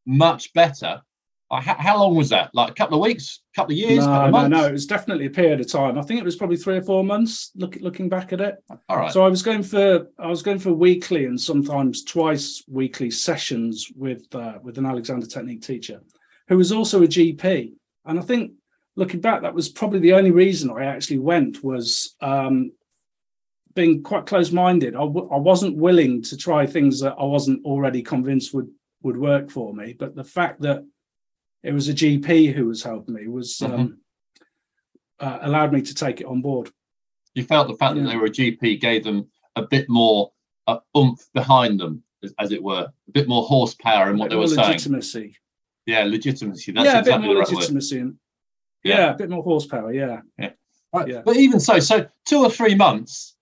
much 0.06 0.52
better, 0.52 1.02
how, 1.50 1.98
long 1.98 2.14
was 2.14 2.28
that? 2.28 2.54
Like 2.54 2.70
a 2.70 2.74
couple 2.74 2.96
of 2.96 3.02
weeks, 3.02 3.40
couple 3.56 3.72
of 3.72 3.78
years, 3.78 4.04
couple 4.04 4.30
No, 4.30 4.44
of 4.44 4.50
no, 4.50 4.60
no. 4.60 4.66
It 4.66 4.72
was 4.72 4.86
definitely 4.86 5.26
a 5.26 5.30
period 5.30 5.60
of 5.60 5.68
time. 5.70 5.98
I 5.98 6.02
think 6.02 6.20
it 6.20 6.24
was 6.24 6.36
probably 6.36 6.56
three 6.56 6.76
or 6.76 6.82
four 6.82 7.02
months. 7.02 7.50
Look, 7.56 7.76
looking 7.80 8.08
back 8.08 8.32
at 8.32 8.40
it. 8.40 8.62
All 8.88 8.96
right. 8.96 9.12
So 9.12 9.24
I 9.24 9.28
was 9.28 9.42
going 9.42 9.64
for 9.64 10.06
I 10.18 10.28
was 10.28 10.42
going 10.42 10.60
for 10.60 10.72
weekly 10.72 11.24
and 11.24 11.40
sometimes 11.40 12.04
twice 12.04 12.62
weekly 12.68 13.10
sessions 13.10 13.90
with 13.96 14.32
uh, 14.34 14.58
with 14.62 14.78
an 14.78 14.86
Alexander 14.86 15.26
Technique 15.26 15.62
teacher, 15.62 16.00
who 16.48 16.56
was 16.56 16.70
also 16.70 17.02
a 17.02 17.08
GP. 17.08 17.72
And 18.04 18.18
I 18.20 18.22
think 18.22 18.52
looking 18.94 19.20
back, 19.20 19.42
that 19.42 19.54
was 19.54 19.68
probably 19.68 20.00
the 20.00 20.14
only 20.14 20.32
reason 20.32 20.70
I 20.70 20.84
actually 20.84 21.18
went 21.18 21.62
was 21.64 22.16
um, 22.20 22.72
being 23.76 24.02
quite 24.02 24.26
close 24.26 24.50
minded. 24.50 24.96
I 24.96 25.00
w- 25.00 25.28
I 25.30 25.36
wasn't 25.36 25.76
willing 25.76 26.22
to 26.22 26.36
try 26.36 26.66
things 26.66 26.98
that 27.00 27.14
I 27.16 27.24
wasn't 27.24 27.64
already 27.64 28.02
convinced 28.02 28.52
would 28.54 28.68
would 29.02 29.16
work 29.18 29.50
for 29.50 29.72
me. 29.72 29.92
But 29.96 30.16
the 30.16 30.24
fact 30.24 30.62
that 30.62 30.84
it 31.62 31.72
was 31.72 31.88
a 31.88 31.94
GP 31.94 32.52
who 32.54 32.66
was 32.66 32.82
helping 32.82 33.14
me 33.14 33.28
was 33.28 33.60
um, 33.62 33.98
uh, 35.20 35.38
allowed 35.42 35.72
me 35.72 35.82
to 35.82 35.94
take 35.94 36.20
it 36.20 36.26
on 36.26 36.40
board. 36.42 36.70
you 37.34 37.44
felt 37.44 37.68
the 37.68 37.74
fact 37.76 37.94
Yeah. 37.96 38.02
that 38.02 38.08
they 38.08 38.16
were 38.16 38.26
a 38.26 38.30
GP 38.30 38.80
gave 38.80 39.04
them 39.04 39.28
a 39.54 39.62
bit 39.62 39.88
more 39.88 40.32
uh, 40.66 40.78
oomph 40.96 41.24
behind 41.34 41.78
them, 41.78 42.02
as, 42.24 42.34
as 42.38 42.50
it 42.50 42.62
were, 42.62 42.86
a 43.08 43.10
bit 43.12 43.28
more 43.28 43.44
horsepower 43.44 44.10
in 44.10 44.18
what 44.18 44.30
they 44.30 44.36
were 44.36 44.40
more 44.42 44.48
saying. 44.48 44.68
legitimacy. 44.68 45.36
Yeah, 45.84 46.04
legitimacy. 46.04 46.72
That's 46.72 46.84
yeah, 46.86 46.92
a 46.92 46.94
bit 46.96 47.08
exactly 47.08 47.26
more 47.26 47.34
the 47.34 47.40
right 47.40 47.48
word. 47.48 47.54
legitimacy. 47.56 47.98
and- 48.00 48.16
Yeah. 48.82 48.96
Yeah. 48.98 49.10
a 49.12 49.16
bit 49.16 49.30
more 49.30 49.42
horsepower. 49.44 49.92
Yeah. 49.92 50.20
Right. 50.38 51.08
Yeah. 51.08 51.22
But 51.24 51.36
even 51.36 51.60
so, 51.60 51.78
so 51.78 52.06
two 52.24 52.38
or 52.38 52.50
three 52.50 52.74
months 52.74 53.35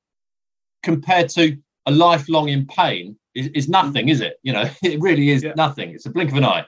compared 0.85 1.29
to 1.31 1.57
a 1.87 1.91
lifelong 1.91 2.49
in 2.49 2.67
pain, 2.67 3.17
is, 3.35 3.49
is 3.49 3.69
nothing, 3.69 4.09
is 4.09 4.21
it? 4.21 4.39
You 4.43 4.53
know, 4.53 4.69
it 4.83 5.01
really 5.01 5.31
is 5.31 5.43
Yeah. 5.43 5.55
nothing. 5.57 5.91
It's 5.91 6.07
a 6.07 6.11
blink 6.11 6.31
of 6.31 6.37
an 6.37 6.45
eye. 6.45 6.67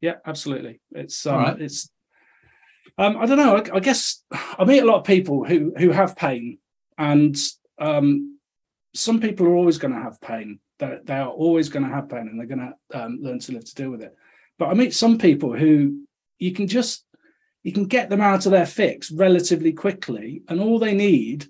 Yeah, 0.00 0.16
absolutely. 0.26 0.80
It's 0.92 1.26
um, 1.26 1.34
Alright. 1.34 1.60
it's. 1.60 1.90
Um, 2.98 3.16
I 3.18 3.26
don't 3.26 3.36
know. 3.38 3.56
I, 3.56 3.76
I 3.76 3.80
guess 3.80 4.22
I 4.32 4.64
meet 4.64 4.82
a 4.82 4.86
lot 4.86 4.98
of 4.98 5.04
people 5.04 5.44
who 5.44 5.72
who 5.76 5.90
have 5.90 6.16
pain, 6.16 6.58
and 6.96 7.36
um, 7.78 8.38
some 8.94 9.20
people 9.20 9.46
are 9.46 9.54
always 9.54 9.78
going 9.78 9.94
to 9.94 10.00
have 10.00 10.20
pain. 10.20 10.60
They, 10.78 10.98
they 11.04 11.14
are 11.14 11.28
always 11.28 11.68
going 11.68 11.84
to 11.86 11.94
have 11.94 12.08
pain, 12.08 12.28
and 12.28 12.38
they're 12.38 12.46
going 12.56 12.72
to 12.92 13.02
um, 13.02 13.18
learn 13.20 13.38
to 13.40 13.52
live 13.52 13.64
to 13.64 13.74
deal 13.74 13.90
with 13.90 14.02
it. 14.02 14.14
But 14.58 14.68
I 14.68 14.74
meet 14.74 14.94
some 14.94 15.18
people 15.18 15.54
who 15.56 16.02
you 16.38 16.52
can 16.52 16.68
just 16.68 17.04
you 17.64 17.72
can 17.72 17.86
get 17.86 18.08
them 18.10 18.20
out 18.20 18.46
of 18.46 18.52
their 18.52 18.66
fix 18.66 19.10
relatively 19.10 19.72
quickly, 19.72 20.42
and 20.48 20.60
all 20.60 20.78
they 20.78 20.94
need 20.94 21.46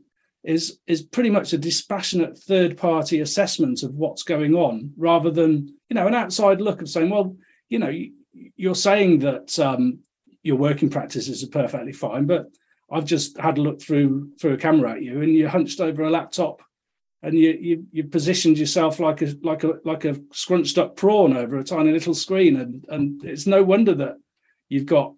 is 0.47 0.79
is 0.87 1.03
pretty 1.03 1.31
much 1.31 1.53
a 1.53 1.59
dispassionate 1.59 2.39
third 2.39 2.77
party 2.77 3.21
assessment 3.21 3.83
of 3.83 3.95
what's 3.95 4.23
going 4.23 4.55
on, 4.55 4.93
rather 4.97 5.31
than 5.31 5.75
you 5.91 5.95
know 5.95 6.07
an 6.07 6.15
outside 6.15 6.61
look 6.61 6.81
of 6.81 6.89
saying, 6.89 7.11
well, 7.11 7.37
you 7.69 7.81
know, 7.81 7.89
you, 7.89 8.13
you're 8.33 8.77
saying 8.77 9.19
that 9.19 9.59
um, 9.59 9.99
your 10.43 10.57
working 10.57 10.89
practices 10.89 11.43
are 11.43 11.49
perfectly 11.49 11.93
fine, 11.93 12.27
but 12.27 12.47
I've 12.91 13.05
just 13.05 13.37
had 13.39 13.59
a 13.59 13.63
look 13.63 13.83
through 13.83 14.31
through 14.41 14.55
a 14.55 14.57
camera 14.57 14.93
at 14.93 15.03
you, 15.03 15.21
and 15.21 15.35
you're 15.35 15.49
hunched 15.49 15.81
over 15.81 16.05
a 16.05 16.11
laptop, 16.11 16.63
and 17.23 17.37
you 17.37 17.51
you 17.61 17.85
you 17.91 18.05
positioned 18.05 18.57
yourself 18.57 19.01
like 19.01 19.23
a 19.23 19.35
like 19.43 19.65
a 19.65 19.73
like 19.85 20.05
a 20.05 20.17
scrunched 20.33 20.79
up 20.79 20.97
prawn 20.97 21.37
over 21.37 21.59
a 21.59 21.65
tiny 21.65 21.91
little 21.91 22.15
screen, 22.15 22.57
and 22.57 22.85
and 22.89 23.25
it's 23.25 23.49
no 23.49 23.65
wonder 23.65 23.95
that 23.97 24.15
you've 24.69 24.87
got 24.87 25.13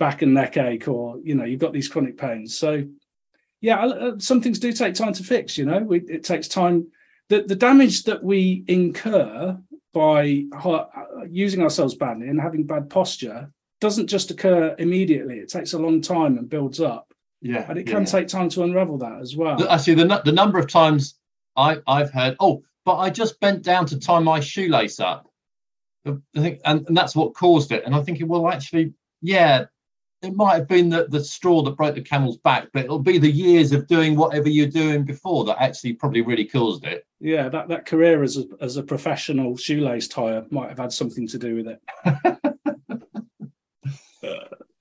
back 0.00 0.22
and 0.22 0.34
neck 0.34 0.56
ache, 0.56 0.88
or 0.88 1.20
you 1.22 1.36
know 1.36 1.44
you've 1.44 1.60
got 1.60 1.72
these 1.72 1.88
chronic 1.88 2.18
pains. 2.18 2.58
So 2.58 2.82
yeah, 3.64 3.82
uh, 3.86 4.18
some 4.18 4.42
things 4.42 4.58
do 4.58 4.72
take 4.72 4.92
time 4.92 5.14
to 5.14 5.24
fix. 5.24 5.56
You 5.56 5.64
know, 5.64 5.78
we, 5.78 6.00
it 6.00 6.22
takes 6.22 6.48
time. 6.48 6.86
The 7.30 7.44
the 7.44 7.56
damage 7.56 8.04
that 8.04 8.22
we 8.22 8.62
incur 8.68 9.58
by 9.94 10.44
ha- 10.52 10.88
using 11.30 11.62
ourselves 11.62 11.94
badly 11.94 12.28
and 12.28 12.38
having 12.38 12.64
bad 12.64 12.90
posture 12.90 13.50
doesn't 13.80 14.08
just 14.08 14.30
occur 14.30 14.74
immediately. 14.78 15.38
It 15.38 15.48
takes 15.48 15.72
a 15.72 15.78
long 15.78 16.02
time 16.02 16.36
and 16.36 16.46
builds 16.46 16.78
up, 16.78 17.14
Yeah. 17.40 17.64
and 17.68 17.78
it 17.78 17.86
can 17.86 18.04
take 18.04 18.28
time 18.28 18.50
to 18.50 18.64
unravel 18.64 18.98
that 18.98 19.18
as 19.22 19.34
well. 19.34 19.56
Actually, 19.70 19.94
the, 19.94 20.22
the 20.24 20.32
number 20.32 20.58
of 20.58 20.68
times 20.68 21.14
I, 21.56 21.78
I've 21.86 22.10
heard, 22.10 22.36
oh, 22.40 22.62
but 22.84 22.96
I 22.98 23.08
just 23.08 23.40
bent 23.40 23.62
down 23.62 23.86
to 23.86 23.98
tie 23.98 24.20
my 24.20 24.40
shoelace 24.40 25.00
up. 25.00 25.30
I 26.06 26.16
think, 26.34 26.60
and, 26.66 26.86
and 26.86 26.96
that's 26.96 27.16
what 27.16 27.34
caused 27.34 27.72
it. 27.72 27.84
And 27.86 27.94
I 27.94 28.02
think, 28.02 28.20
well, 28.26 28.48
actually, 28.48 28.92
yeah, 29.22 29.66
it 30.24 30.34
might 30.34 30.54
have 30.54 30.68
been 30.68 30.88
the, 30.88 31.06
the 31.08 31.22
straw 31.22 31.62
that 31.62 31.76
broke 31.76 31.94
the 31.94 32.00
camel's 32.00 32.38
back, 32.38 32.68
but 32.72 32.84
it'll 32.84 32.98
be 32.98 33.18
the 33.18 33.30
years 33.30 33.72
of 33.72 33.86
doing 33.86 34.16
whatever 34.16 34.48
you're 34.48 34.66
doing 34.66 35.04
before 35.04 35.44
that 35.44 35.60
actually 35.60 35.92
probably 35.92 36.22
really 36.22 36.44
caused 36.44 36.84
it. 36.84 37.06
yeah, 37.20 37.48
that, 37.48 37.68
that 37.68 37.86
career 37.86 38.22
as 38.22 38.38
a, 38.38 38.44
as 38.60 38.76
a 38.76 38.82
professional 38.82 39.56
shoelace 39.56 40.08
tire 40.08 40.44
might 40.50 40.68
have 40.68 40.78
had 40.78 40.92
something 40.92 41.28
to 41.28 41.38
do 41.38 41.56
with 41.56 41.68
it. 41.68 41.80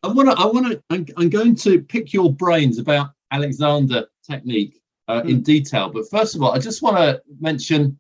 I 0.04 0.08
want 0.08 0.30
to. 0.30 0.36
I 0.38 0.46
want 0.46 0.68
to. 0.68 0.84
I'm, 0.90 1.06
I'm 1.18 1.30
going 1.30 1.56
to 1.58 1.82
pick 1.82 2.12
your 2.12 2.32
brains 2.32 2.78
about 2.78 3.12
Alexander 3.32 4.06
technique 4.30 4.82
uh, 5.08 5.22
in 5.26 5.42
detail. 5.42 5.90
But 5.90 6.10
first 6.10 6.36
of 6.36 6.44
all, 6.44 6.52
I 6.52 6.60
just 6.60 6.82
want 6.82 6.98
to 6.98 7.22
mention 7.40 7.98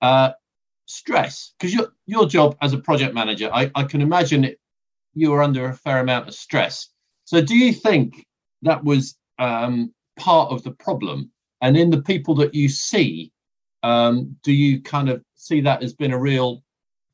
uh, 0.00 0.32
stress 0.86 1.54
because 1.58 1.74
your 1.74 1.88
your 2.06 2.26
job 2.26 2.56
as 2.62 2.72
a 2.72 2.78
project 2.78 3.14
manager, 3.14 3.50
I, 3.52 3.70
I 3.74 3.82
can 3.82 4.00
imagine 4.00 4.44
it, 4.44 4.60
you 5.14 5.30
were 5.30 5.42
under 5.42 5.66
a 5.66 5.74
fair 5.74 6.00
amount 6.00 6.28
of 6.28 6.34
stress. 6.34 6.88
So, 7.24 7.40
do 7.40 7.56
you 7.56 7.72
think 7.72 8.26
that 8.62 8.84
was 8.84 9.16
um, 9.38 9.92
part 10.18 10.50
of 10.52 10.62
the 10.62 10.72
problem? 10.72 11.30
And 11.60 11.76
in 11.76 11.90
the 11.90 12.02
people 12.02 12.34
that 12.36 12.54
you 12.54 12.68
see, 12.68 13.32
um, 13.82 14.36
do 14.42 14.52
you 14.52 14.80
kind 14.82 15.08
of 15.08 15.22
see 15.34 15.60
that 15.62 15.82
as 15.82 15.94
been 15.94 16.12
a 16.12 16.18
real, 16.18 16.62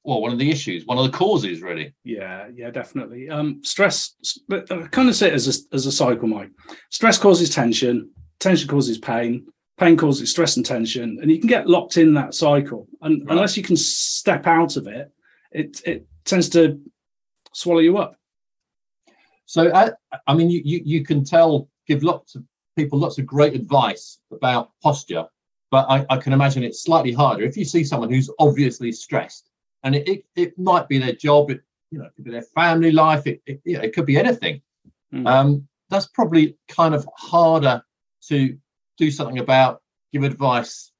well, 0.04 0.20
one 0.20 0.32
of 0.32 0.38
the 0.38 0.50
issues, 0.50 0.86
one 0.86 0.98
of 0.98 1.04
the 1.04 1.16
causes, 1.16 1.62
really? 1.62 1.94
Yeah, 2.04 2.48
yeah, 2.54 2.70
definitely. 2.70 3.28
Um, 3.28 3.60
stress, 3.62 4.14
but 4.48 4.70
I 4.72 4.86
kind 4.88 5.08
of 5.08 5.14
see 5.14 5.26
it 5.26 5.34
as 5.34 5.46
a, 5.46 5.74
as 5.74 5.86
a 5.86 5.92
cycle, 5.92 6.26
Mike. 6.28 6.50
Stress 6.90 7.18
causes 7.18 7.50
tension, 7.50 8.10
tension 8.40 8.68
causes 8.68 8.98
pain, 8.98 9.46
pain 9.78 9.96
causes 9.96 10.30
stress 10.30 10.56
and 10.56 10.66
tension, 10.66 11.18
and 11.22 11.30
you 11.30 11.38
can 11.38 11.48
get 11.48 11.68
locked 11.68 11.96
in 11.96 12.14
that 12.14 12.34
cycle. 12.34 12.88
And 13.02 13.22
Right. 13.22 13.32
unless 13.32 13.56
you 13.56 13.62
can 13.62 13.76
step 13.76 14.46
out 14.46 14.76
of 14.76 14.86
it, 14.86 15.12
it 15.52 15.80
it 15.84 16.06
tends 16.24 16.48
to 16.50 16.80
swallow 17.52 17.80
you 17.80 17.98
up. 17.98 18.16
So, 19.46 19.68
uh, 19.68 19.90
I 20.26 20.34
mean, 20.34 20.48
you, 20.48 20.62
you 20.64 20.80
you 20.84 21.04
can 21.04 21.24
tell, 21.24 21.68
give 21.88 22.02
lots 22.02 22.36
of 22.36 22.44
people 22.76 22.98
lots 22.98 23.18
of 23.18 23.26
great 23.26 23.54
advice 23.54 24.20
about 24.32 24.70
posture, 24.82 25.26
but 25.70 25.86
I, 25.90 26.06
I 26.08 26.16
can 26.18 26.32
imagine 26.32 26.62
it's 26.62 26.84
slightly 26.84 27.12
harder 27.12 27.42
if 27.44 27.56
you 27.56 27.64
see 27.64 27.82
someone 27.82 28.10
who's 28.10 28.30
obviously 28.38 28.92
stressed, 28.92 29.50
and 29.82 29.96
it, 29.96 30.08
it, 30.08 30.24
it 30.36 30.58
might 30.58 30.88
be 30.88 30.98
their 30.98 31.14
job, 31.14 31.50
it 31.50 31.62
you 31.90 31.98
know, 31.98 32.04
it 32.04 32.12
could 32.14 32.24
be 32.24 32.30
their 32.30 32.42
family 32.42 32.92
life, 32.92 33.26
it 33.26 33.42
it, 33.46 33.60
you 33.64 33.76
know, 33.76 33.82
it 33.82 33.92
could 33.92 34.06
be 34.06 34.16
anything. 34.16 34.62
Mm. 35.12 35.26
Um, 35.26 35.68
that's 35.88 36.06
probably 36.06 36.56
kind 36.68 36.94
of 36.94 37.04
harder 37.16 37.82
to 38.28 38.56
do 38.96 39.10
something 39.10 39.40
about, 39.40 39.82
give 40.12 40.22
advice 40.22 40.92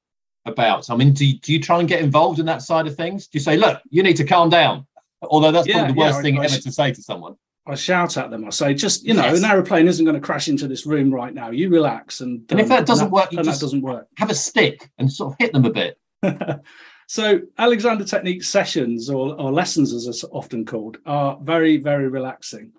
about. 0.45 0.89
I 0.89 0.97
mean, 0.97 1.13
do 1.13 1.31
do 1.31 1.53
you 1.53 1.61
try 1.61 1.79
and 1.79 1.87
get 1.87 2.01
involved 2.01 2.39
in 2.39 2.45
that 2.47 2.61
side 2.61 2.87
of 2.87 2.97
things? 2.97 3.27
Do 3.27 3.37
you 3.37 3.43
say, 3.43 3.55
look, 3.55 3.81
you 3.89 4.03
need 4.03 4.17
to 4.17 4.25
calm 4.25 4.49
down? 4.49 4.85
Although 5.21 5.51
that's 5.51 5.67
Yeah, 5.67 5.79
probably 5.79 5.93
the 5.93 5.99
worst 5.99 6.19
I- 6.19 6.21
thing 6.21 6.39
I 6.39 6.45
ever 6.45 6.53
sh- 6.55 6.63
to 6.63 6.71
say 6.71 6.91
to 6.93 7.01
someone. 7.01 7.35
I 7.67 7.75
shout 7.75 8.17
at 8.17 8.31
them. 8.31 8.43
I 8.45 8.49
say, 8.49 8.73
just 8.73 9.05
you 9.05 9.13
know, 9.13 9.23
Yes. 9.25 9.37
an 9.39 9.45
aeroplane 9.45 9.87
isn't 9.87 10.03
going 10.03 10.15
to 10.19 10.25
crash 10.25 10.47
into 10.47 10.67
this 10.67 10.85
room 10.87 11.13
right 11.13 11.33
now. 11.33 11.51
You 11.51 11.69
relax, 11.69 12.21
and 12.21 12.41
And 12.49 12.59
if 12.59 12.65
um, 12.65 12.69
that 12.69 12.87
doesn't 12.87 13.11
work, 13.11 13.31
you 13.31 13.37
and 13.37 13.45
just- 13.45 13.59
that 13.59 13.65
doesn't 13.65 13.81
work. 13.83 14.07
Have 14.17 14.31
a 14.31 14.35
stick 14.35 14.89
and 14.97 15.11
sort 15.11 15.33
of 15.33 15.37
hit 15.39 15.53
them 15.53 15.65
a 15.65 15.69
bit. 15.71 15.99
so 17.07 17.39
Alexander 17.59 18.03
Technique 18.03 18.43
sessions 18.43 19.09
or, 19.11 19.39
or 19.39 19.51
lessons, 19.51 19.93
as 19.93 20.07
it's 20.07 20.23
often 20.31 20.65
called, 20.65 20.97
are 21.05 21.37
very, 21.41 21.77
very 21.77 22.07
relaxing. 22.07 22.71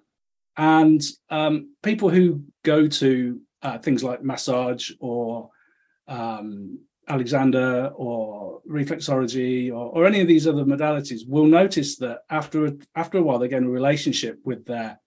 And 0.57 1.01
um, 1.31 1.75
people 1.83 2.09
who 2.11 2.43
go 2.65 2.89
to 2.89 3.41
uh, 3.63 3.79
things 3.79 4.03
like 4.03 4.23
massage 4.25 4.91
or 4.99 5.51
um, 6.09 6.81
Alexander 7.09 7.91
or 7.95 8.61
reflexology 8.69 9.71
or, 9.71 9.91
or 9.91 10.07
any 10.07 10.21
of 10.21 10.29
these 10.29 10.47
other 10.47 10.65
modalities 10.65 11.27
will 11.27 11.47
notice 11.47 11.97
that 11.97 12.21
after 12.31 12.67
a, 12.67 12.73
after 12.95 13.19
a 13.19 13.23
while 13.23 13.39
they 13.39 13.49
get 13.49 13.59
in 13.59 13.69
a 13.69 13.71
relationship 13.71 14.39
with 14.45 14.65
their 14.65 15.01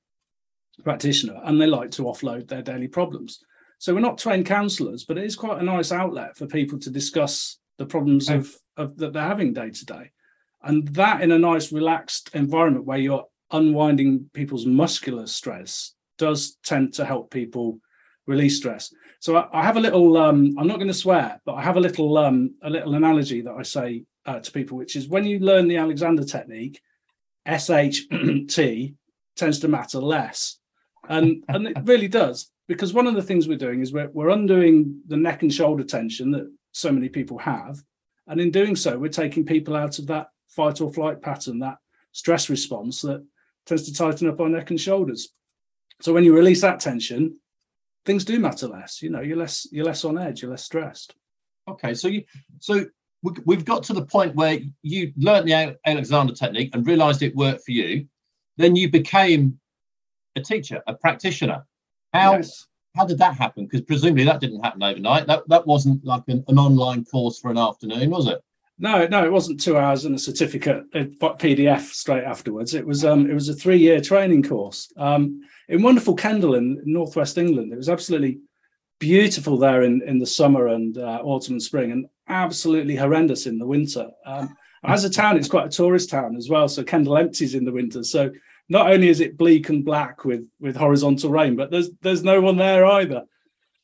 practitioner 0.84 1.40
and 1.46 1.60
they 1.60 1.68
like 1.68 1.92
to 1.92 2.04
offload 2.04 2.48
their 2.48 2.62
daily 2.62 2.88
problems. 2.88 3.44
So 3.78 3.94
we're 3.94 4.02
not 4.02 4.18
trained 4.18 4.46
counselors, 4.46 5.06
but 5.06 5.18
it 5.18 5.26
is 5.26 5.36
quite 5.36 5.62
a 5.62 5.66
nice 5.66 5.92
outlet 5.92 6.38
for 6.38 6.48
people 6.48 6.80
to 6.80 6.90
discuss 6.90 7.60
the 7.78 7.86
problems 7.86 8.30
of, 8.30 8.54
of 8.78 8.98
that 8.98 9.14
they're 9.14 9.24
having 9.24 9.54
day 9.54 9.70
to 9.70 9.86
day. 9.86 10.12
And 10.64 10.88
that 10.90 11.22
in 11.22 11.32
a 11.32 11.40
nice 11.40 11.72
relaxed 11.72 12.32
environment 12.34 12.86
where 12.86 12.98
you're 12.98 13.26
unwinding 13.52 14.30
people's 14.34 14.66
muscular 14.66 15.28
stress 15.28 15.94
does 16.18 16.58
tend 16.64 16.94
to 16.96 17.06
help 17.06 17.32
people 17.32 17.80
release 18.26 18.58
stress. 18.58 18.94
So 19.20 19.36
I, 19.38 19.62
I 19.62 19.64
have 19.64 19.78
a 19.78 19.82
little 19.82 20.18
um, 20.18 20.56
I'm 20.58 20.68
not 20.68 20.78
going 20.78 20.88
to 20.88 20.94
swear, 20.94 21.42
but 21.46 21.54
I 21.54 21.62
have 21.62 21.78
a 21.78 21.82
little 21.82 22.18
um, 22.18 22.56
a 22.62 22.70
little 22.70 22.96
analogy 22.96 23.42
that 23.42 23.54
I 23.54 23.64
say 23.64 24.06
uh, 24.26 24.40
to 24.40 24.52
people, 24.52 24.78
which 24.78 24.96
is 24.96 25.08
when 25.08 25.26
you 25.26 25.40
learn 25.40 25.68
the 25.68 25.78
Alexander 25.78 26.24
technique, 26.24 26.82
SHT 27.48 28.96
tends 29.36 29.60
to 29.60 29.68
matter 29.68 30.00
less. 30.00 30.58
And 31.08 31.44
and 31.50 31.68
it 31.68 31.78
really 31.84 32.08
does 32.08 32.52
because 32.68 32.94
one 32.94 33.08
of 33.08 33.16
the 33.16 33.24
things 33.24 33.48
we're 33.48 33.58
doing 33.58 33.82
is 33.82 33.94
we're 33.94 34.10
we're 34.10 34.30
undoing 34.30 35.02
the 35.08 35.18
neck 35.18 35.42
and 35.42 35.54
shoulder 35.54 35.84
tension 35.84 36.32
that 36.32 36.52
so 36.72 36.92
many 36.92 37.10
people 37.10 37.38
have, 37.38 37.82
and 38.28 38.42
in 38.42 38.52
doing 38.52 38.76
so, 38.76 38.98
we're 38.98 39.10
taking 39.10 39.46
people 39.46 39.76
out 39.76 40.00
of 40.00 40.08
that 40.08 40.28
fight 40.50 40.82
or 40.82 40.92
flight 40.92 41.22
pattern, 41.22 41.60
that 41.60 41.78
stress 42.12 42.50
response 42.50 43.02
that 43.02 43.26
tends 43.66 43.84
to 43.84 43.94
tighten 43.94 44.30
up 44.30 44.40
our 44.40 44.50
neck 44.50 44.70
and 44.70 44.80
shoulders. 44.80 45.30
So 46.02 46.14
when 46.14 46.24
you 46.24 46.36
release 46.36 46.62
that 46.62 46.80
tension, 46.80 47.40
things 48.06 48.24
do 48.26 48.40
matter 48.40 48.68
less. 48.68 49.02
You 49.02 49.10
know, 49.10 49.22
you're 49.22 49.38
less 49.38 49.68
you're 49.72 49.86
less 49.86 50.06
on 50.06 50.18
edge, 50.18 50.42
you're 50.42 50.52
less 50.52 50.64
stressed. 50.64 51.16
Okay, 51.68 51.94
so 51.94 52.08
you 52.08 52.24
so 52.60 52.86
we- 53.24 53.32
we've 53.46 53.66
got 53.66 53.84
to 53.84 53.94
the 53.94 54.06
point 54.06 54.36
where 54.36 54.60
you 54.84 55.12
learnt 55.18 55.46
the 55.48 55.78
Alexander 55.86 56.34
technique 56.34 56.70
and 56.74 56.86
realised 56.86 57.24
it 57.24 57.36
worked 57.36 57.64
for 57.66 57.72
you. 57.72 58.08
Then 58.58 58.76
you 58.76 58.90
became 58.90 59.60
a 60.36 60.42
teacher, 60.42 60.82
a 60.88 60.94
practitioner. 60.94 61.66
How 62.14 62.34
Yes. 62.34 62.68
how 62.96 63.06
did 63.06 63.18
that 63.18 63.36
happen? 63.36 63.66
Because 63.66 63.82
presumably 63.82 64.24
that 64.26 64.40
didn't 64.40 64.64
happen 64.64 64.84
overnight. 64.84 65.28
That 65.28 65.48
that 65.50 65.66
wasn't 65.66 66.06
like 66.06 66.24
an, 66.28 66.44
an 66.48 66.60
online 66.60 67.04
course 67.06 67.40
for 67.40 67.50
an 67.52 67.58
afternoon, 67.58 68.10
was 68.12 68.28
it? 68.28 68.42
No, 68.78 69.08
no, 69.08 69.24
it 69.26 69.32
wasn't 69.32 69.60
two 69.62 69.78
hours 69.78 70.04
and 70.06 70.16
a 70.16 70.20
certificate 70.20 70.84
but 71.20 71.40
PDF 71.40 71.94
straight 71.94 72.26
afterwards. 72.26 72.74
It 72.74 72.86
was 72.86 73.04
um, 73.06 73.30
it 73.30 73.34
was 73.34 73.50
a 73.50 73.54
three 73.54 73.78
year 73.78 74.00
training 74.02 74.44
course 74.44 74.92
um, 74.98 75.42
in 75.68 75.82
wonderful 75.82 76.16
Kendal 76.16 76.56
in 76.56 76.82
northwest 76.86 77.38
England. 77.38 77.74
It 77.74 77.78
was 77.78 77.90
absolutely 77.90 78.40
beautiful 79.00 79.58
there 79.58 79.84
in, 79.84 80.02
in 80.04 80.20
the 80.20 80.26
summer 80.26 80.68
and 80.68 80.98
uh, 80.98 81.22
autumn 81.24 81.56
and 81.56 81.64
spring, 81.64 81.92
and 81.92 82.06
absolutely 82.28 82.96
horrendous 82.96 83.46
in 83.46 83.58
the 83.58 83.68
winter. 83.68 84.10
Um, 84.26 84.56
as 84.84 85.04
a 85.04 85.10
town, 85.10 85.38
it's 85.38 85.50
quite 85.50 85.68
a 85.68 85.70
tourist 85.70 86.10
town 86.10 86.36
as 86.36 86.50
well. 86.50 86.68
So 86.68 86.84
Kendal 86.84 87.18
empties 87.18 87.56
in 87.56 87.66
the 87.66 87.72
winter. 87.72 88.04
So 88.04 88.32
not 88.70 88.92
only 88.92 89.10
is 89.10 89.20
it 89.20 89.38
bleak 89.38 89.70
and 89.70 89.84
black 89.84 90.26
with 90.26 90.48
with 90.60 90.76
horizontal 90.76 91.32
rain, 91.32 91.56
but 91.56 91.72
there's 91.72 91.90
there's 92.02 92.24
no 92.24 92.42
one 92.42 92.58
there 92.58 92.86
either. 92.86 93.24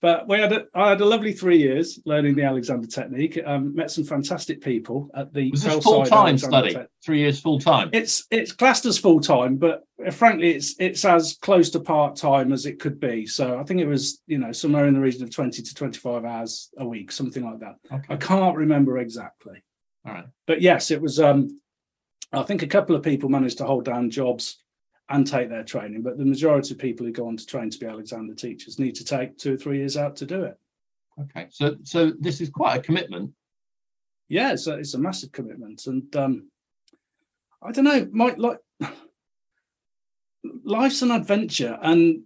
But 0.01 0.27
we 0.27 0.39
had 0.39 0.51
a, 0.51 0.65
I 0.73 0.89
had 0.89 1.01
a 1.01 1.05
lovely 1.05 1.31
three 1.31 1.57
years 1.57 1.99
learning 2.05 2.35
the 2.35 2.43
Alexander 2.43 2.87
technique. 2.87 3.39
Um, 3.45 3.75
met 3.75 3.91
some 3.91 4.03
fantastic 4.03 4.59
people 4.59 5.09
at 5.13 5.31
the 5.31 5.51
Was 5.51 5.63
this 5.63 5.83
full 5.83 6.03
time 6.05 6.37
study? 6.39 6.73
Tech- 6.73 6.87
Three 7.05 7.19
years 7.19 7.39
full 7.39 7.59
time. 7.59 7.89
It's 7.93 8.25
it's 8.31 8.51
classed 8.51 8.85
as 8.85 8.97
full 8.97 9.19
time, 9.19 9.57
but 9.57 9.83
frankly, 10.11 10.51
it's 10.55 10.75
it's 10.79 11.05
as 11.05 11.37
close 11.41 11.69
to 11.71 11.79
part 11.79 12.15
time 12.15 12.51
as 12.51 12.65
it 12.65 12.79
could 12.79 12.99
be. 12.99 13.27
So 13.27 13.59
I 13.59 13.63
think 13.63 13.79
it 13.79 13.87
was 13.87 14.21
you 14.25 14.39
know 14.39 14.51
somewhere 14.51 14.87
in 14.87 14.95
the 14.95 14.99
region 14.99 15.23
of 15.23 15.29
twenty 15.29 15.61
to 15.61 15.73
twenty 15.75 15.99
five 15.99 16.25
hours 16.25 16.69
a 16.77 16.87
week, 16.87 17.11
something 17.11 17.43
like 17.43 17.59
that. 17.59 17.75
I 18.09 18.15
can't 18.17 18.57
remember 18.57 18.97
exactly, 18.97 19.63
All 20.05 20.13
right. 20.13 20.25
but 20.47 20.61
yes, 20.61 20.91
it 20.91 21.01
was. 21.01 21.19
Um, 21.19 21.59
I 22.33 22.43
think 22.43 22.63
a 22.63 22.67
couple 22.67 22.95
of 22.95 23.03
people 23.03 23.29
managed 23.29 23.57
to 23.57 23.65
hold 23.65 23.85
down 23.85 24.09
jobs 24.09 24.57
and 25.11 25.27
take 25.27 25.49
their 25.49 25.63
training, 25.63 26.01
but 26.01 26.17
the 26.17 26.25
majority 26.25 26.73
of 26.73 26.79
people 26.79 27.05
who 27.05 27.11
go 27.11 27.27
on 27.27 27.37
to 27.37 27.45
train 27.45 27.69
to 27.69 27.79
be 27.79 27.85
Alexander 27.85 28.33
teachers 28.33 28.79
need 28.79 28.95
to 28.95 29.05
take 29.05 29.37
two 29.37 29.53
or 29.53 29.57
three 29.57 29.77
years 29.77 29.97
out 29.97 30.15
to 30.17 30.25
do 30.25 30.43
it. 30.43 30.57
Okay. 31.19 31.47
So 31.49 31.75
so 31.83 32.11
this 32.19 32.41
is 32.41 32.49
quite 32.49 32.77
a 32.77 32.81
commitment. 32.81 33.31
yeah, 34.29 34.53
it's 34.53 34.67
a, 34.67 34.73
it's 34.75 34.93
a 34.93 34.99
massive 34.99 35.31
commitment, 35.31 35.87
and 35.87 36.15
um, 36.15 36.47
I 37.61 37.71
don't 37.71 37.85
know, 37.85 38.07
Mike. 38.11 38.37
Like, 38.37 38.59
life's 40.63 41.01
an 41.01 41.11
adventure, 41.11 41.77
and 41.81 42.23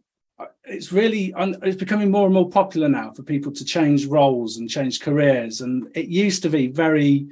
it's 0.65 0.91
really 0.91 1.33
it's 1.37 1.77
becoming 1.77 2.11
more 2.11 2.25
and 2.25 2.33
more 2.33 2.49
popular 2.49 2.89
now 2.89 3.11
for 3.11 3.23
people 3.23 3.51
to 3.53 3.65
change 3.65 4.05
roles 4.05 4.57
and 4.57 4.69
change 4.69 4.99
careers. 4.99 5.61
And 5.61 5.89
it 5.95 6.07
used 6.07 6.43
to 6.43 6.49
be 6.49 6.67
very, 6.67 7.27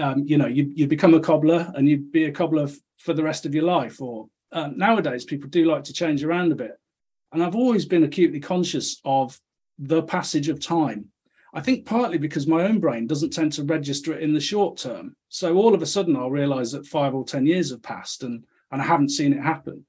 um, 0.00 0.24
you 0.26 0.36
know, 0.36 0.46
you 0.46 0.70
you 0.74 0.86
become 0.86 1.14
a 1.14 1.20
cobbler 1.20 1.72
and 1.74 1.88
you'd 1.88 2.12
be 2.12 2.24
a 2.24 2.32
cobbler 2.32 2.64
f- 2.64 2.76
for 2.98 3.14
the 3.14 3.22
rest 3.22 3.46
of 3.46 3.54
your 3.54 3.64
life. 3.64 4.00
Or 4.00 4.28
um, 4.52 4.76
nowadays, 4.76 5.24
people 5.24 5.48
do 5.48 5.64
like 5.64 5.84
to 5.84 5.92
change 5.92 6.24
around 6.24 6.52
a 6.52 6.56
bit, 6.56 6.78
and 7.32 7.42
I've 7.42 7.56
always 7.56 7.84
been 7.86 8.04
acutely 8.04 8.40
conscious 8.40 9.00
of 9.04 9.38
the 9.78 10.02
passage 10.02 10.48
of 10.48 10.60
time. 10.60 11.06
I 11.52 11.60
think 11.60 11.84
partly 11.84 12.18
because 12.18 12.46
my 12.46 12.62
own 12.62 12.78
brain 12.78 13.06
doesn't 13.06 13.32
tend 13.32 13.52
to 13.54 13.64
register 13.64 14.12
it 14.12 14.22
in 14.22 14.32
the 14.32 14.40
short 14.40 14.78
term. 14.78 15.16
So 15.28 15.56
all 15.56 15.74
of 15.74 15.82
a 15.82 15.86
sudden 15.86 16.16
I'll 16.16 16.30
realize 16.30 16.70
that 16.72 16.86
five 16.86 17.14
or 17.14 17.24
10 17.24 17.46
years 17.46 17.70
have 17.70 17.82
passed 17.82 18.22
and, 18.22 18.44
and 18.70 18.80
I 18.80 18.84
haven't 18.84 19.08
seen 19.10 19.32
it 19.32 19.42
happen. 19.42 19.84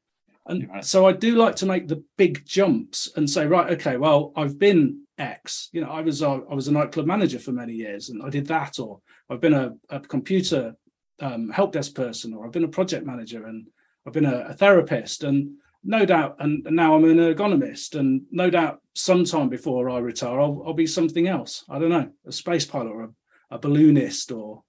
And 0.48 0.68
Right. 0.68 0.84
so 0.84 1.06
I 1.06 1.12
do 1.12 1.36
like 1.36 1.56
to 1.58 1.68
make 1.68 1.88
the 1.88 2.04
big 2.18 2.44
jumps 2.46 3.12
and 3.16 3.30
say, 3.30 3.46
right, 3.46 3.72
okay, 3.74 3.98
well, 3.98 4.34
I've 4.36 4.58
been 4.58 5.04
X. 5.20 5.70
You 5.72 5.82
know, 5.82 5.92
I 5.92 6.02
was 6.02 6.24
a, 6.24 6.42
I 6.50 6.56
was 6.56 6.68
a 6.68 6.72
nightclub 6.72 7.06
manager 7.06 7.38
for 7.38 7.52
many 7.52 7.74
years 7.74 8.10
and 8.10 8.24
I 8.24 8.30
did 8.30 8.48
that, 8.48 8.80
or 8.80 9.00
I've 9.30 9.42
been 9.42 9.54
a, 9.54 9.74
a 9.90 10.00
computer 10.00 10.76
um, 11.20 11.50
help 11.50 11.74
desk 11.74 11.94
person, 11.94 12.34
or 12.34 12.44
I've 12.46 12.52
been 12.52 12.64
a 12.64 12.70
project 12.70 13.06
manager 13.06 13.46
and 13.46 13.68
I've 14.06 14.14
been 14.14 14.26
a, 14.26 14.46
a 14.50 14.54
therapist. 14.54 15.24
And 15.24 15.58
no 15.84 16.06
doubt, 16.06 16.36
and, 16.40 16.66
and 16.68 16.76
now 16.76 16.96
I'm 16.96 17.06
an 17.06 17.18
ergonomist, 17.18 18.00
and 18.00 18.22
no 18.32 18.50
doubt 18.50 18.82
sometime 18.94 19.50
before 19.50 19.90
I 19.90 19.98
retire, 19.98 20.40
I'll, 20.40 20.64
I'll 20.66 20.74
be 20.74 20.88
something 20.88 21.28
else. 21.28 21.66
I 21.70 21.80
don't 21.80 21.90
know, 21.90 22.10
a 22.26 22.32
space 22.32 22.66
pilot 22.66 22.92
or 22.92 23.04
a, 23.04 23.10
a 23.56 23.60
balloonist 23.60 24.32
or 24.32 24.64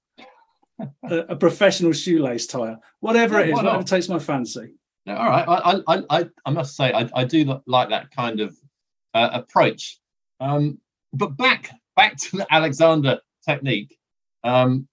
a, 0.78 1.16
a 1.28 1.36
professional 1.36 1.92
shoelace 1.92 2.46
tire, 2.46 2.78
whatever 3.00 3.40
it 3.40 3.50
is, 3.50 3.54
whatever 3.54 3.82
takes 3.82 4.08
my 4.08 4.18
fancy. 4.18 4.74
No, 5.04 5.16
all 5.16 5.28
right. 5.28 5.48
I, 5.48 5.82
I, 5.86 6.02
I, 6.10 6.26
I 6.46 6.50
must 6.50 6.76
say, 6.76 6.92
I, 6.92 7.08
I 7.14 7.24
do 7.24 7.60
like 7.66 7.90
that 7.90 8.10
kind 8.10 8.40
of 8.40 8.56
uh, 9.12 9.30
approach. 9.32 9.98
Um, 10.40 10.78
but 11.12 11.36
back, 11.36 11.70
back 11.94 12.16
to 12.16 12.38
the 12.38 12.46
Alexander 12.50 13.20
technique. 13.46 13.98
Um, 14.44 14.88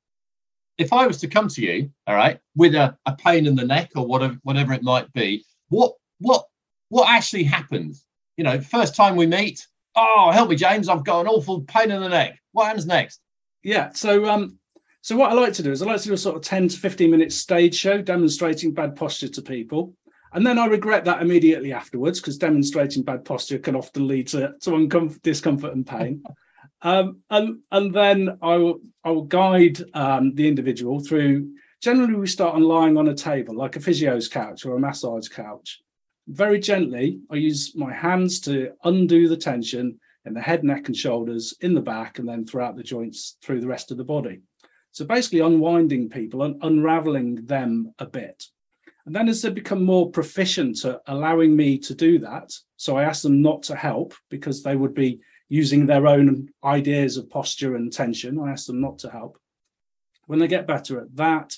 if 0.79 0.93
I 0.93 1.05
was 1.05 1.19
to 1.19 1.27
come 1.27 1.49
to 1.49 1.61
you, 1.61 1.91
all 2.07 2.15
right, 2.15 2.39
with 2.55 2.73
a, 2.73 2.97
a 3.05 3.15
pain 3.15 3.45
in 3.45 3.55
the 3.55 3.65
neck 3.65 3.91
or 3.95 4.07
whatever, 4.07 4.37
whatever 4.43 4.73
it 4.73 4.81
might 4.81 5.11
be, 5.13 5.43
what, 5.67 5.93
what, 6.19 6.45
what 6.87 7.09
actually 7.09 7.43
happens? 7.43 8.05
You 8.37 8.45
know, 8.45 8.59
first 8.61 8.95
time 8.95 9.15
we 9.15 9.27
meet. 9.27 9.67
Oh, 9.95 10.31
help 10.31 10.49
me, 10.49 10.55
James! 10.55 10.87
I've 10.87 11.03
got 11.03 11.21
an 11.21 11.27
awful 11.27 11.61
pain 11.61 11.91
in 11.91 12.01
the 12.01 12.07
neck. 12.07 12.39
What 12.53 12.67
happens 12.67 12.85
next? 12.85 13.19
Yeah. 13.63 13.91
So 13.91 14.25
um 14.29 14.57
so 15.01 15.15
what 15.15 15.31
I 15.31 15.33
like 15.33 15.53
to 15.53 15.63
do 15.63 15.71
is 15.71 15.81
I 15.81 15.85
like 15.85 16.01
to 16.01 16.07
do 16.07 16.13
a 16.13 16.17
sort 16.17 16.35
of 16.35 16.41
10 16.41 16.69
to 16.69 16.77
15 16.77 17.11
minute 17.11 17.31
stage 17.31 17.75
show 17.75 18.01
demonstrating 18.01 18.73
bad 18.73 18.95
posture 18.95 19.27
to 19.27 19.41
people. 19.41 19.93
And 20.33 20.45
then 20.45 20.59
I 20.59 20.67
regret 20.67 21.05
that 21.05 21.21
immediately 21.21 21.73
afterwards 21.73 22.19
because 22.19 22.37
demonstrating 22.37 23.03
bad 23.03 23.25
posture 23.25 23.59
can 23.59 23.75
often 23.75 24.07
lead 24.07 24.27
to, 24.27 24.53
to 24.61 24.69
uncomfort, 24.71 25.21
discomfort 25.21 25.73
and 25.73 25.85
pain. 25.85 26.23
um, 26.81 27.19
and 27.29 27.59
and 27.71 27.93
then 27.93 28.37
I 28.41 28.57
will 28.57 28.79
I 29.03 29.11
will 29.11 29.23
guide 29.23 29.79
um, 29.93 30.33
the 30.35 30.47
individual 30.47 30.99
through. 30.99 31.53
Generally, 31.81 32.15
we 32.15 32.27
start 32.27 32.55
on 32.55 32.63
lying 32.63 32.97
on 32.97 33.07
a 33.07 33.15
table, 33.15 33.55
like 33.55 33.75
a 33.75 33.79
physio's 33.79 34.27
couch 34.27 34.65
or 34.65 34.75
a 34.75 34.79
massage 34.79 35.29
couch. 35.29 35.79
Very 36.27 36.59
gently, 36.59 37.21
I 37.31 37.35
use 37.35 37.73
my 37.75 37.93
hands 37.93 38.39
to 38.41 38.73
undo 38.83 39.27
the 39.27 39.37
tension 39.37 39.99
in 40.25 40.33
the 40.33 40.41
head, 40.41 40.63
neck, 40.63 40.87
and 40.87 40.95
shoulders, 40.95 41.53
in 41.61 41.73
the 41.73 41.81
back, 41.81 42.19
and 42.19 42.27
then 42.27 42.45
throughout 42.45 42.75
the 42.75 42.83
joints 42.83 43.37
through 43.41 43.61
the 43.61 43.67
rest 43.67 43.91
of 43.91 43.97
the 43.97 44.03
body. 44.03 44.41
So 44.91 45.05
basically, 45.05 45.39
unwinding 45.39 46.09
people 46.09 46.43
and 46.43 46.61
unraveling 46.61 47.45
them 47.45 47.93
a 47.99 48.05
bit. 48.05 48.45
And 49.05 49.15
then 49.15 49.29
as 49.29 49.41
they 49.41 49.49
become 49.49 49.83
more 49.83 50.11
proficient 50.11 50.83
at 50.85 51.01
allowing 51.07 51.55
me 51.55 51.77
to 51.79 51.95
do 51.95 52.19
that, 52.19 52.51
so 52.75 52.97
I 52.97 53.05
ask 53.05 53.23
them 53.23 53.41
not 53.41 53.63
to 53.63 53.75
help 53.75 54.13
because 54.29 54.61
they 54.61 54.75
would 54.75 54.93
be 54.93 55.19
using 55.49 55.85
their 55.85 56.07
own 56.07 56.47
ideas 56.63 57.17
of 57.17 57.29
posture 57.29 57.75
and 57.75 57.91
tension. 57.91 58.39
I 58.39 58.51
ask 58.51 58.67
them 58.67 58.79
not 58.79 58.99
to 58.99 59.09
help. 59.09 59.37
When 60.27 60.39
they 60.39 60.47
get 60.47 60.67
better 60.67 61.01
at 61.01 61.15
that, 61.15 61.55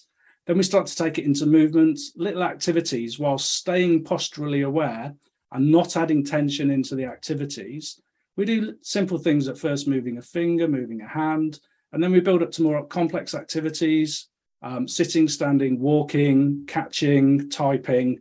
then 0.48 0.58
we 0.58 0.64
start 0.64 0.88
to 0.88 0.96
take 0.96 1.20
it 1.20 1.26
into 1.26 1.46
movements, 1.46 2.14
little 2.16 2.44
activities 2.44 3.20
while 3.20 3.38
staying 3.38 4.06
posturally 4.06 4.62
aware 4.62 5.14
and 5.52 5.72
not 5.72 5.98
adding 5.98 6.24
tension 6.24 6.72
into 6.72 6.96
the 6.96 7.06
activities. 7.06 8.02
We 8.38 8.46
do 8.46 8.76
simple 8.82 9.18
things 9.18 9.48
at 9.50 9.58
first, 9.58 9.88
moving 9.88 10.18
a 10.18 10.22
finger, 10.22 10.68
moving 10.68 11.02
a 11.02 11.08
hand, 11.08 11.60
and 11.92 12.02
then 12.02 12.12
we 12.12 12.22
build 12.22 12.42
up 12.42 12.52
to 12.52 12.64
more 12.64 12.86
complex 12.86 13.36
activities, 13.36 14.30
um, 14.62 14.88
sitting, 14.88 15.28
standing, 15.28 15.80
walking, 15.80 16.64
catching, 16.68 17.50
typing, 17.50 18.20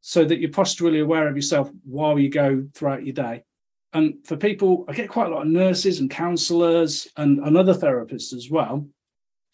so 0.00 0.24
that 0.24 0.40
you're 0.40 0.50
posturally 0.50 1.00
aware 1.00 1.28
of 1.28 1.36
yourself 1.36 1.70
while 1.84 2.18
you 2.18 2.30
go 2.30 2.66
throughout 2.74 3.04
your 3.04 3.12
day. 3.12 3.44
And 3.92 4.24
for 4.24 4.36
people, 4.36 4.84
I 4.88 4.92
get 4.92 5.08
quite 5.08 5.26
a 5.26 5.30
lot 5.30 5.42
of 5.42 5.48
nurses 5.48 5.98
and 5.98 6.08
counselors 6.08 7.08
and, 7.16 7.40
and 7.40 7.56
other 7.56 7.74
therapists 7.74 8.32
as 8.32 8.48
well 8.50 8.86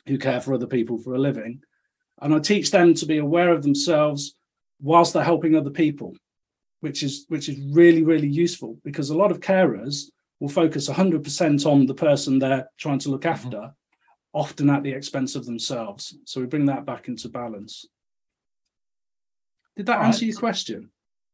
who 0.07 0.19
care 0.19 0.41
for 0.41 0.55
other 0.55 0.67
people 0.67 0.99
for 0.99 1.15
a 1.15 1.19
living. 1.19 1.63
And 2.21 2.35
I 2.35 2.39
teach 2.39 2.71
them 2.71 2.95
to 2.95 3.07
be 3.07 3.19
aware 3.19 3.51
of 3.51 3.63
themselves 3.63 4.35
whilst 4.81 5.13
they're 5.13 5.25
helping 5.25 5.57
other 5.57 5.71
people, 5.71 6.15
which 6.81 7.03
is 7.03 7.25
which 7.29 7.49
is 7.49 7.59
really, 7.73 8.03
really 8.03 8.29
useful 8.29 8.79
because 8.85 9.11
a 9.11 9.17
lot 9.17 9.31
of 9.31 9.41
carers 9.41 10.11
will 10.41 10.49
focus 10.49 10.89
100% 10.89 11.67
on 11.67 11.87
the 11.87 11.95
person 11.95 12.39
they're 12.39 12.69
trying 12.79 12.99
to 13.01 13.09
look 13.09 13.25
after, 13.25 13.73
often 14.35 14.69
at 14.69 14.83
the 14.83 14.93
expense 14.93 15.35
of 15.35 15.47
themselves. 15.47 16.19
So 16.25 16.41
we 16.41 16.47
bring 16.47 16.67
that 16.67 16.85
back 16.85 17.09
into 17.09 17.29
balance. 17.31 17.87
Did 19.77 19.87
that 19.87 19.99
All 19.99 20.05
answer 20.05 20.25
right. 20.25 20.29
your 20.29 20.39
question? 20.39 20.91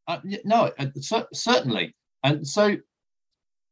Uh, 0.07 0.19
no, 0.45 0.73
uh, 0.79 0.87
cer- 1.01 1.29
certainly. 1.33 1.95
And 2.25 2.47
so 2.47 2.77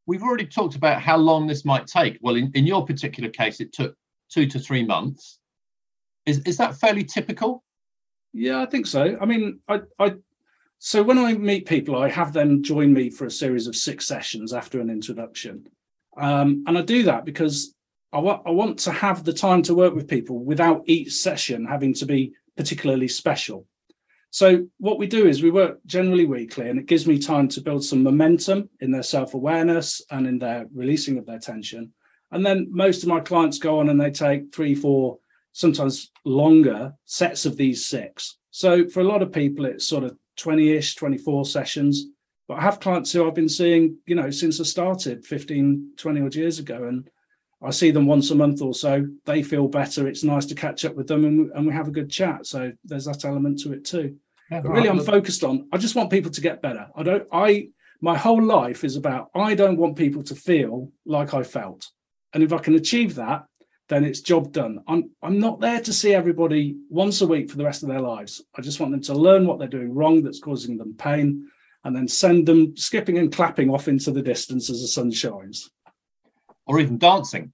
we've 0.06 0.22
already 0.22 0.46
talked 0.46 0.76
about 0.76 1.00
how 1.00 1.16
long 1.16 1.46
this 1.46 1.64
might 1.64 1.86
take. 1.86 2.18
Well, 2.20 2.36
in, 2.36 2.50
in 2.54 2.66
your 2.66 2.84
particular 2.84 3.30
case, 3.30 3.60
it 3.60 3.72
took 3.72 3.94
two 4.30 4.46
to 4.46 4.58
three 4.58 4.84
months. 4.84 5.38
Is, 6.26 6.38
is 6.40 6.56
that 6.58 6.76
fairly 6.76 7.04
typical? 7.04 7.64
Yeah, 8.32 8.62
I 8.62 8.66
think 8.66 8.86
so. 8.86 9.16
I 9.20 9.26
mean, 9.26 9.60
I, 9.68 9.80
I, 9.98 10.14
so 10.78 11.02
when 11.02 11.18
I 11.18 11.34
meet 11.34 11.66
people, 11.66 11.96
I 11.96 12.08
have 12.08 12.32
them 12.32 12.62
join 12.62 12.92
me 12.92 13.10
for 13.10 13.26
a 13.26 13.30
series 13.30 13.66
of 13.66 13.76
six 13.76 14.06
sessions 14.06 14.52
after 14.52 14.80
an 14.80 14.90
introduction, 14.90 15.66
um, 16.16 16.64
and 16.66 16.78
I 16.78 16.82
do 16.82 17.02
that 17.04 17.24
because 17.24 17.74
I 18.12 18.18
want 18.18 18.42
I 18.46 18.50
want 18.50 18.78
to 18.80 18.92
have 18.92 19.24
the 19.24 19.32
time 19.32 19.62
to 19.62 19.74
work 19.74 19.94
with 19.94 20.08
people 20.08 20.38
without 20.38 20.82
each 20.86 21.12
session 21.12 21.64
having 21.64 21.94
to 21.94 22.06
be 22.06 22.32
particularly 22.56 23.08
special. 23.08 23.66
So 24.30 24.66
what 24.78 24.98
we 24.98 25.06
do 25.06 25.26
is 25.26 25.42
we 25.42 25.50
work 25.50 25.78
generally 25.86 26.24
weekly, 26.24 26.68
and 26.68 26.78
it 26.78 26.86
gives 26.86 27.06
me 27.06 27.18
time 27.18 27.48
to 27.48 27.60
build 27.60 27.84
some 27.84 28.02
momentum 28.02 28.70
in 28.80 28.90
their 28.90 29.02
self 29.02 29.34
awareness 29.34 30.00
and 30.10 30.26
in 30.26 30.38
their 30.38 30.66
releasing 30.72 31.18
of 31.18 31.26
their 31.26 31.40
tension. 31.40 31.92
And 32.30 32.46
then 32.46 32.68
most 32.70 33.02
of 33.02 33.08
my 33.08 33.20
clients 33.20 33.58
go 33.58 33.80
on 33.80 33.88
and 33.88 34.00
they 34.00 34.10
take 34.10 34.54
three, 34.54 34.74
four 34.74 35.18
sometimes 35.52 36.12
longer 36.24 36.94
sets 37.04 37.44
of 37.44 37.56
these 37.56 37.84
six. 37.84 38.38
So 38.52 38.88
for 38.88 39.00
a 39.00 39.04
lot 39.04 39.22
of 39.22 39.32
people, 39.32 39.64
it's 39.64 39.86
sort 39.86 40.04
of 40.04 40.16
20 40.36 40.70
ish, 40.70 40.94
24 40.94 41.44
sessions. 41.44 42.06
But 42.46 42.58
I 42.58 42.62
have 42.62 42.80
clients 42.80 43.12
who 43.12 43.26
I've 43.26 43.34
been 43.34 43.48
seeing, 43.48 43.96
you 44.06 44.14
know, 44.14 44.30
since 44.30 44.60
I 44.60 44.64
started 44.64 45.24
15, 45.24 45.92
20 45.96 46.20
odd 46.20 46.34
years 46.34 46.58
ago. 46.60 46.84
And 46.84 47.08
I 47.62 47.70
see 47.70 47.90
them 47.90 48.06
once 48.06 48.30
a 48.30 48.34
month 48.34 48.62
or 48.62 48.74
so. 48.74 49.06
They 49.26 49.42
feel 49.42 49.68
better. 49.68 50.08
It's 50.08 50.24
nice 50.24 50.46
to 50.46 50.54
catch 50.54 50.84
up 50.84 50.94
with 50.94 51.06
them 51.06 51.24
and 51.24 51.38
we, 51.38 51.50
and 51.54 51.66
we 51.66 51.72
have 51.72 51.88
a 51.88 51.92
good 51.92 52.10
chat. 52.10 52.46
So 52.46 52.72
there's 52.84 53.04
that 53.04 53.24
element 53.24 53.60
to 53.60 53.72
it 53.72 53.84
too. 53.84 54.16
But 54.50 54.68
really, 54.68 54.88
I'm 54.88 55.04
focused 55.04 55.44
on, 55.44 55.68
I 55.72 55.76
just 55.76 55.94
want 55.94 56.10
people 56.10 56.30
to 56.30 56.40
get 56.40 56.62
better. 56.62 56.88
I 56.96 57.02
don't, 57.02 57.28
I, 57.30 57.68
my 58.00 58.16
whole 58.16 58.42
life 58.42 58.82
is 58.82 58.96
about, 58.96 59.30
I 59.34 59.54
don't 59.54 59.76
want 59.76 59.96
people 59.96 60.22
to 60.24 60.34
feel 60.34 60.90
like 61.04 61.34
I 61.34 61.42
felt. 61.44 61.86
And 62.32 62.42
if 62.42 62.52
I 62.52 62.58
can 62.58 62.74
achieve 62.74 63.14
that, 63.16 63.44
then 63.88 64.04
it's 64.04 64.20
job 64.20 64.52
done. 64.52 64.82
I'm 64.86 65.10
I'm 65.20 65.40
not 65.40 65.60
there 65.60 65.80
to 65.80 65.92
see 65.92 66.14
everybody 66.14 66.76
once 66.88 67.20
a 67.20 67.26
week 67.26 67.50
for 67.50 67.56
the 67.56 67.64
rest 67.64 67.82
of 67.82 67.88
their 67.88 68.00
lives. 68.00 68.40
I 68.56 68.62
just 68.62 68.78
want 68.78 68.92
them 68.92 69.02
to 69.02 69.14
learn 69.14 69.46
what 69.46 69.58
they're 69.58 69.68
doing 69.68 69.92
wrong 69.92 70.22
that's 70.22 70.38
causing 70.38 70.78
them 70.78 70.94
pain, 70.96 71.48
and 71.82 71.94
then 71.94 72.06
send 72.06 72.46
them 72.46 72.76
skipping 72.76 73.18
and 73.18 73.32
clapping 73.32 73.68
off 73.68 73.88
into 73.88 74.12
the 74.12 74.22
distance 74.22 74.70
as 74.70 74.80
the 74.80 74.86
sun 74.86 75.10
shines. 75.10 75.70
Or 76.70 76.78
even 76.78 76.98
dancing. 76.98 77.52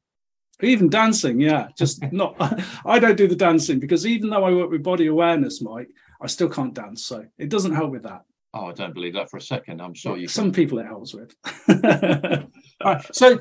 Even 0.62 0.90
dancing, 0.90 1.40
yeah. 1.40 1.68
Just 1.76 2.02
not, 2.12 2.36
I 2.84 2.98
don't 2.98 3.16
do 3.16 3.26
the 3.26 3.34
dancing 3.34 3.80
because 3.80 4.06
even 4.06 4.28
though 4.28 4.44
I 4.44 4.52
work 4.52 4.70
with 4.70 4.82
body 4.82 5.06
awareness, 5.06 5.62
Mike, 5.62 5.88
I 6.20 6.26
still 6.26 6.50
can't 6.50 6.74
dance. 6.74 7.06
So 7.06 7.24
it 7.38 7.48
doesn't 7.48 7.74
help 7.74 7.92
with 7.92 8.02
that. 8.02 8.22
Oh, 8.52 8.66
I 8.66 8.72
don't 8.72 8.94
believe 8.94 9.14
that 9.14 9.30
for 9.30 9.38
a 9.38 9.42
second. 9.42 9.80
I'm 9.80 9.94
sure 9.94 10.16
you. 10.16 10.28
Some 10.28 10.52
people 10.52 10.78
it 10.78 10.86
helps 10.86 11.14
with. 11.14 11.34
All 12.84 12.92
right. 12.92 13.14
So, 13.14 13.38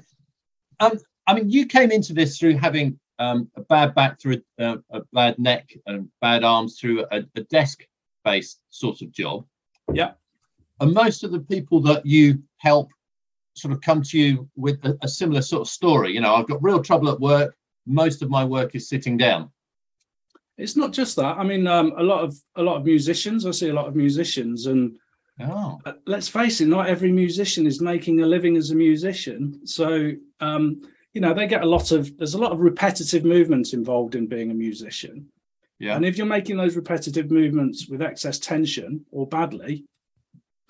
um, 0.79 0.99
I 1.27 1.33
mean, 1.33 1.49
you 1.49 1.65
came 1.65 1.91
into 1.91 2.13
this 2.13 2.37
through 2.37 2.57
having 2.57 2.99
um, 3.19 3.49
a 3.55 3.61
bad 3.61 3.95
back, 3.95 4.19
through 4.19 4.41
a, 4.59 4.71
uh, 4.71 4.77
a 4.91 5.01
bad 5.13 5.39
neck, 5.39 5.73
and 5.87 6.09
bad 6.21 6.43
arms 6.43 6.79
through 6.79 7.05
a, 7.11 7.23
a 7.35 7.41
desk-based 7.41 8.59
sort 8.69 9.01
of 9.01 9.11
job. 9.11 9.45
Yeah. 9.93 10.13
And 10.81 10.93
most 10.93 11.23
of 11.23 11.31
the 11.31 11.39
people 11.39 11.79
that 11.81 12.05
you 12.05 12.43
help 12.57 12.89
sort 13.55 13.73
of 13.73 13.81
come 13.81 14.01
to 14.03 14.19
you 14.19 14.49
with 14.55 14.83
a, 14.85 14.97
a 15.01 15.07
similar 15.07 15.41
sort 15.41 15.61
of 15.61 15.67
story. 15.67 16.13
You 16.13 16.21
know, 16.21 16.35
I've 16.35 16.47
got 16.47 16.63
real 16.63 16.81
trouble 16.81 17.09
at 17.09 17.19
work. 17.19 17.55
Most 17.85 18.21
of 18.21 18.29
my 18.29 18.43
work 18.43 18.75
is 18.75 18.89
sitting 18.89 19.17
down. 19.17 19.51
It's 20.57 20.75
not 20.75 20.93
just 20.93 21.15
that. 21.17 21.37
I 21.37 21.43
mean, 21.43 21.67
um, 21.67 21.93
a 21.97 22.03
lot 22.03 22.23
of 22.23 22.35
a 22.55 22.63
lot 22.63 22.77
of 22.77 22.85
musicians. 22.85 23.45
I 23.45 23.51
see 23.51 23.69
a 23.69 23.73
lot 23.73 23.87
of 23.87 23.95
musicians, 23.95 24.67
and 24.67 24.95
Oh, 25.41 25.79
uh, 25.85 25.93
let's 26.05 26.29
face 26.29 26.61
it, 26.61 26.67
not 26.67 26.87
every 26.87 27.11
musician 27.11 27.67
is 27.67 27.81
making 27.81 28.21
a 28.21 28.25
living 28.25 28.55
as 28.55 28.71
a 28.71 28.75
musician. 28.75 29.65
So, 29.67 30.11
um, 30.39 30.81
you 31.13 31.19
know, 31.19 31.33
they 31.33 31.47
get 31.47 31.63
a 31.63 31.67
lot 31.67 31.91
of, 31.91 32.17
there's 32.17 32.35
a 32.35 32.39
lot 32.39 32.53
of 32.53 32.59
repetitive 32.59 33.25
movements 33.25 33.73
involved 33.73 34.15
in 34.15 34.27
being 34.27 34.51
a 34.51 34.53
musician. 34.53 35.27
yeah. 35.79 35.95
And 35.95 36.05
if 36.05 36.17
you're 36.17 36.25
making 36.25 36.55
those 36.57 36.77
repetitive 36.77 37.31
movements 37.31 37.87
with 37.87 38.01
excess 38.01 38.39
tension 38.39 39.05
or 39.11 39.27
badly, 39.27 39.85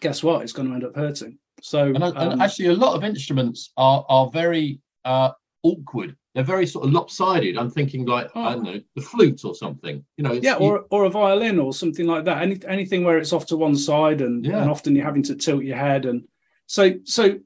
guess 0.02 0.24
what? 0.24 0.41
It's 0.41 0.54
going 0.54 0.69
to 0.69 0.74
end 0.74 0.84
up 0.84 0.95
hurting. 0.95 1.38
So, 1.65 1.86
And, 1.88 2.04
and 2.04 2.17
um, 2.34 2.41
actually, 2.41 2.67
a 2.67 2.73
lot 2.73 2.95
of 2.95 3.04
instruments 3.04 3.71
are 3.75 4.06
are 4.08 4.30
very 4.30 4.80
uh, 5.04 5.32
awkward. 5.63 6.15
They're 6.36 6.43
very 6.43 6.67
sort 6.67 6.86
of 6.86 6.91
lopsided. 6.93 7.58
I'm 7.58 7.71
thinking 7.71 8.06
like 8.06 8.30
I 8.36 8.54
don't 8.54 8.63
know 8.63 8.80
the 8.95 9.01
flute 9.01 9.41
or 9.43 9.56
something. 9.56 10.06
You 10.17 10.23
know, 10.25 10.34
it's, 10.34 10.45
yeah, 10.45 10.60
you- 10.60 10.65
or, 10.65 10.86
or 10.91 11.06
a 11.06 11.10
violin 11.10 11.58
or 11.58 11.73
something 11.73 12.06
like 12.06 12.23
that. 12.25 12.43
Any, 12.43 12.60
anything 12.67 13.04
where 13.04 13.17
it's 13.17 13.34
off 13.34 13.47
to 13.47 13.58
one 13.58 13.75
side 13.75 14.21
and, 14.21 14.45
Yeah. 14.45 14.62
and 14.62 14.69
often 14.69 14.95
you're 14.95 15.06
having 15.06 15.23
to 15.23 15.36
tilt 15.36 15.63
your 15.63 15.78
head. 15.78 16.06
And 16.06 16.28
so, 16.67 16.93
so 17.04 17.39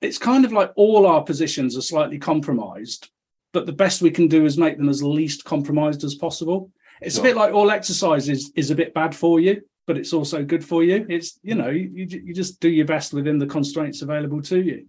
it's 0.00 0.16
kind 0.18 0.44
of 0.46 0.52
like 0.52 0.72
all 0.76 1.06
our 1.06 1.22
positions 1.22 1.76
are 1.76 1.82
slightly 1.82 2.18
compromised, 2.18 3.10
but 3.52 3.66
the 3.66 3.72
best 3.72 4.00
we 4.00 4.10
can 4.10 4.28
do 4.28 4.46
is 4.46 4.56
make 4.56 4.78
them 4.78 4.88
as 4.88 5.02
least 5.02 5.44
compromised 5.44 6.02
as 6.04 6.14
possible. 6.14 6.70
It's 7.02 7.16
Sure. 7.16 7.24
a 7.24 7.28
bit 7.28 7.36
like 7.36 7.52
all 7.52 7.70
exercise 7.70 8.28
is, 8.28 8.52
is 8.56 8.70
a 8.70 8.74
bit 8.74 8.94
bad 8.94 9.14
for 9.14 9.38
you, 9.40 9.60
but 9.86 9.98
it's 9.98 10.12
also 10.12 10.42
good 10.44 10.64
for 10.64 10.82
you. 10.82 11.06
It's, 11.08 11.38
you 11.42 11.54
know, 11.54 11.68
you, 11.70 11.90
you 12.08 12.32
just 12.34 12.60
do 12.60 12.68
your 12.68 12.86
best 12.86 13.12
within 13.12 13.38
the 13.38 13.46
constraints 13.46 14.02
available 14.02 14.40
to 14.42 14.60
you. 14.62 14.86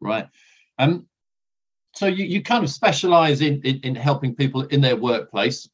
right. 0.00 0.28
Um, 0.78 1.06
so 1.94 2.06
you, 2.06 2.24
you 2.24 2.42
kind 2.42 2.64
of 2.64 2.70
specialize 2.70 3.40
in, 3.40 3.60
in 3.62 3.78
in 3.84 3.94
helping 3.94 4.34
people 4.34 4.62
in 4.74 4.80
their 4.80 4.96
workplace. 4.96 5.68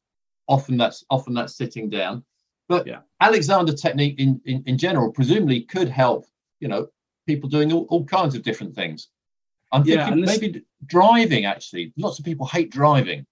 Often 0.47 0.77
that's 0.77 1.03
often 1.09 1.33
that's 1.33 1.55
sitting 1.55 1.89
down. 1.89 2.23
But 2.67 2.85
Yeah. 2.85 2.99
Alexander 3.19 3.73
technique 3.73 4.19
in, 4.19 4.39
in 4.45 4.61
in 4.67 4.77
general 4.77 5.11
presumably 5.11 5.61
could 5.61 5.89
help. 5.89 6.27
You 6.59 6.67
know, 6.67 6.87
people 7.25 7.49
doing 7.49 7.73
all, 7.73 7.85
all 7.89 8.05
kinds 8.05 8.35
of 8.35 8.43
different 8.43 8.75
things. 8.75 9.07
I'm 9.71 9.83
Yeah, 9.83 10.05
thinking 10.05 10.21
this- 10.25 10.39
maybe 10.39 10.61
driving. 10.85 11.45
Actually, 11.45 11.91
lots 11.97 12.19
of 12.19 12.25
people 12.25 12.45
hate 12.45 12.69
driving. 12.71 13.25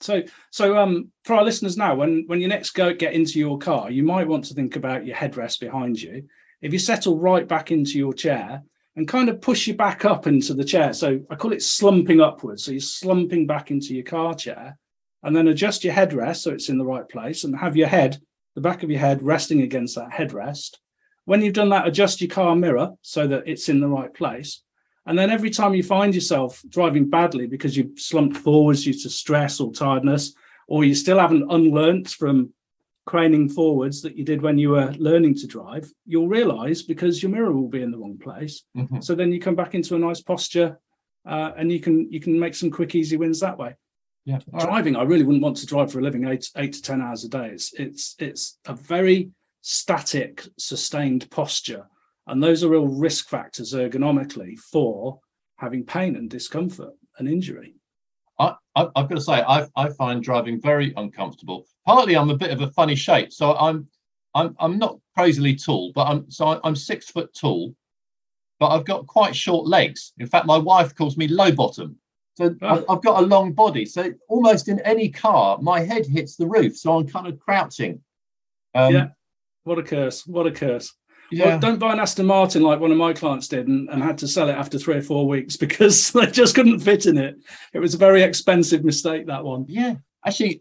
So, 0.00 0.22
so 0.50 0.76
um, 0.76 1.10
for 1.24 1.34
our 1.36 1.44
listeners 1.44 1.76
now, 1.76 1.94
when 1.94 2.24
when 2.26 2.40
you 2.40 2.48
next 2.48 2.70
go 2.70 2.92
get 2.92 3.14
into 3.14 3.38
your 3.38 3.58
car, 3.58 3.90
you 3.90 4.02
might 4.02 4.28
want 4.28 4.44
to 4.46 4.54
think 4.54 4.76
about 4.76 5.06
your 5.06 5.16
headrest 5.16 5.60
behind 5.60 6.00
you. 6.00 6.24
If 6.60 6.72
you 6.72 6.78
settle 6.78 7.18
right 7.18 7.46
back 7.46 7.70
into 7.70 7.98
your 7.98 8.12
chair 8.12 8.62
and 8.94 9.08
kind 9.08 9.28
of 9.28 9.40
push 9.40 9.66
you 9.66 9.74
back 9.74 10.04
up 10.04 10.26
into 10.26 10.54
the 10.54 10.64
chair, 10.64 10.92
so 10.92 11.20
I 11.30 11.34
call 11.34 11.52
it 11.52 11.62
slumping 11.62 12.20
upwards. 12.20 12.64
So 12.64 12.72
you're 12.72 12.80
slumping 12.80 13.46
back 13.46 13.70
into 13.70 13.94
your 13.94 14.04
car 14.04 14.34
chair, 14.34 14.78
and 15.22 15.34
then 15.34 15.48
adjust 15.48 15.84
your 15.84 15.94
headrest 15.94 16.36
so 16.36 16.52
it's 16.52 16.68
in 16.68 16.78
the 16.78 16.84
right 16.84 17.08
place, 17.08 17.44
and 17.44 17.56
have 17.56 17.76
your 17.76 17.88
head, 17.88 18.18
the 18.54 18.60
back 18.60 18.82
of 18.82 18.90
your 18.90 19.00
head, 19.00 19.22
resting 19.22 19.62
against 19.62 19.96
that 19.96 20.10
headrest. 20.10 20.76
When 21.24 21.42
you've 21.42 21.54
done 21.54 21.70
that, 21.70 21.88
adjust 21.88 22.20
your 22.20 22.30
car 22.30 22.54
mirror 22.54 22.92
so 23.02 23.26
that 23.26 23.44
it's 23.46 23.68
in 23.68 23.80
the 23.80 23.88
right 23.88 24.12
place. 24.12 24.62
And 25.06 25.18
then 25.18 25.30
every 25.30 25.50
time 25.50 25.74
you 25.74 25.82
find 25.82 26.14
yourself 26.14 26.62
driving 26.68 27.08
badly 27.08 27.46
because 27.46 27.76
you've 27.76 27.98
slumped 27.98 28.36
forwards 28.36 28.84
due 28.84 28.92
to 28.92 29.10
stress 29.10 29.60
or 29.60 29.72
tiredness, 29.72 30.34
or 30.68 30.84
you 30.84 30.94
still 30.94 31.18
haven't 31.18 31.48
unlearnt 31.48 32.10
from 32.10 32.52
craning 33.06 33.48
forwards 33.48 34.02
that 34.02 34.16
you 34.16 34.24
did 34.24 34.42
when 34.42 34.58
you 34.58 34.70
were 34.70 34.92
learning 34.98 35.34
to 35.36 35.46
drive, 35.46 35.88
you'll 36.06 36.26
realize 36.26 36.82
because 36.82 37.22
your 37.22 37.30
mirror 37.30 37.52
will 37.52 37.68
be 37.68 37.82
in 37.82 37.92
the 37.92 37.98
wrong 37.98 38.18
place. 38.18 38.64
Mhm. 38.76 39.02
So 39.02 39.14
then 39.14 39.30
you 39.30 39.40
come 39.40 39.54
back 39.54 39.74
into 39.76 39.94
a 39.94 39.98
nice 39.98 40.20
posture 40.20 40.80
uh, 41.24 41.52
and 41.56 41.70
you 41.70 41.80
can 41.80 42.10
you 42.10 42.20
can 42.20 42.38
make 42.38 42.54
some 42.54 42.70
quick, 42.70 42.94
easy 42.94 43.16
wins 43.16 43.40
that 43.40 43.58
way. 43.58 43.74
Yeah. 44.24 44.40
All 44.52 44.58
right. 44.58 44.66
Driving, 44.66 44.96
I 44.96 45.02
really 45.02 45.22
wouldn't 45.22 45.42
want 45.42 45.56
to 45.58 45.66
drive 45.66 45.92
for 45.92 46.00
a 46.00 46.02
living 46.02 46.26
eight 46.26 46.48
eight 46.56 46.72
to 46.74 46.82
ten 46.82 47.00
hours 47.00 47.24
a 47.24 47.28
day. 47.28 47.50
It's 47.50 47.72
it's 47.74 48.16
it's 48.18 48.58
a 48.66 48.74
very 48.74 49.30
static, 49.60 50.46
sustained 50.58 51.30
posture. 51.30 51.86
And 52.26 52.42
those 52.42 52.64
are 52.64 52.68
real 52.68 52.88
risk 52.88 53.28
factors 53.28 53.72
ergonomically 53.72 54.58
for 54.58 55.20
having 55.56 55.84
pain 55.84 56.16
and 56.16 56.28
discomfort 56.28 56.94
and 57.18 57.28
injury. 57.28 57.74
I, 58.38 58.54
I, 58.74 58.88
I've 58.96 59.08
got 59.08 59.14
to 59.14 59.20
say, 59.20 59.42
I, 59.42 59.66
I 59.76 59.90
find 59.90 60.22
driving 60.22 60.60
very 60.60 60.92
uncomfortable. 60.96 61.66
Partly, 61.86 62.16
I'm 62.16 62.30
a 62.30 62.36
bit 62.36 62.50
of 62.50 62.60
a 62.60 62.70
funny 62.72 62.94
shape, 62.94 63.32
so 63.32 63.54
I'm, 63.56 63.88
I'm, 64.34 64.54
I'm 64.58 64.78
not 64.78 64.98
crazily 65.14 65.54
tall, 65.54 65.92
but 65.94 66.06
I'm, 66.06 66.30
so 66.30 66.60
I'm 66.62 66.76
six 66.76 67.10
foot 67.10 67.34
tall, 67.34 67.74
but 68.58 68.68
I've 68.68 68.84
got 68.84 69.06
quite 69.06 69.34
short 69.34 69.66
legs. 69.66 70.12
In 70.18 70.26
fact, 70.26 70.46
my 70.46 70.58
wife 70.58 70.94
calls 70.94 71.16
me 71.16 71.28
low 71.28 71.52
bottom. 71.52 71.96
So 72.34 72.54
I've, 72.60 72.84
I've 72.90 73.02
got 73.02 73.22
a 73.22 73.26
long 73.26 73.52
body. 73.52 73.86
So 73.86 74.12
almost 74.28 74.68
in 74.68 74.80
any 74.80 75.08
car, 75.08 75.58
my 75.62 75.80
head 75.80 76.04
hits 76.04 76.36
the 76.36 76.46
roof, 76.46 76.76
so 76.76 76.98
I'm 76.98 77.06
kind 77.06 77.26
of 77.28 77.38
crouching. 77.38 78.02
Um, 78.74 78.92
Yeah. 78.92 79.08
What 79.64 79.78
a 79.78 79.82
curse! 79.82 80.26
What 80.26 80.46
a 80.46 80.52
curse! 80.52 80.94
Yeah. 81.30 81.46
Well, 81.46 81.58
don't 81.58 81.78
buy 81.78 81.92
an 81.92 82.00
Aston 82.00 82.26
Martin 82.26 82.62
like 82.62 82.80
one 82.80 82.92
of 82.92 82.96
my 82.98 83.12
clients 83.12 83.48
did 83.48 83.68
and, 83.68 83.88
and 83.90 84.02
had 84.02 84.18
to 84.18 84.28
sell 84.28 84.48
it 84.48 84.54
after 84.54 84.78
three 84.78 84.96
or 84.96 85.02
four 85.02 85.26
weeks 85.26 85.56
because 85.64 86.10
they 86.12 86.26
just 86.26 86.54
couldn't 86.54 86.80
fit 86.80 87.06
in 87.06 87.18
it. 87.18 87.36
It 87.72 87.78
was 87.80 87.94
a 87.94 87.98
very 87.98 88.22
expensive 88.22 88.84
mistake, 88.84 89.26
that 89.26 89.44
one. 89.44 89.64
Yeah, 89.68 89.94
actually, 90.26 90.60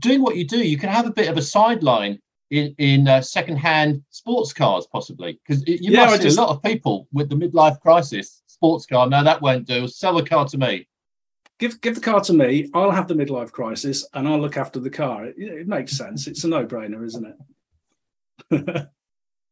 doing 0.00 0.22
what 0.22 0.36
you 0.36 0.46
do, 0.46 0.58
you 0.58 0.76
can 0.78 0.88
have 0.90 1.06
a 1.06 1.12
bit 1.12 1.28
of 1.28 1.36
a 1.36 1.42
sideline 1.42 2.18
in 2.50 2.74
in 2.78 3.08
uh, 3.08 3.20
second-hand 3.20 4.02
sports 4.10 4.52
cars, 4.52 4.86
possibly, 4.92 5.40
because 5.46 5.66
you 5.66 5.78
Yeah, 5.80 6.06
must 6.06 6.16
see 6.18 6.22
just- 6.24 6.38
a 6.38 6.40
lot 6.42 6.50
of 6.50 6.62
people 6.62 7.08
with 7.12 7.28
the 7.30 7.36
midlife 7.36 7.80
crisis. 7.80 8.42
Sports 8.46 8.86
car, 8.86 9.08
no, 9.08 9.24
that 9.24 9.42
won't 9.42 9.66
do. 9.66 9.88
Sell 9.88 10.14
the 10.14 10.22
car 10.22 10.46
to 10.46 10.56
me. 10.58 10.86
Give 11.58 11.80
give 11.80 11.94
the 11.94 12.00
car 12.00 12.20
to 12.22 12.32
me. 12.32 12.70
I'll 12.74 12.90
have 12.90 13.08
the 13.08 13.14
midlife 13.14 13.52
crisis 13.52 14.06
and 14.14 14.26
I'll 14.28 14.40
look 14.40 14.56
after 14.56 14.80
the 14.80 14.90
car. 14.90 15.26
It, 15.26 15.34
it 15.38 15.68
makes 15.68 15.96
sense. 15.96 16.26
It's 16.26 16.44
a 16.44 16.48
no 16.48 16.64
brainer, 16.66 17.04
isn't 17.04 17.34
it? 18.50 18.86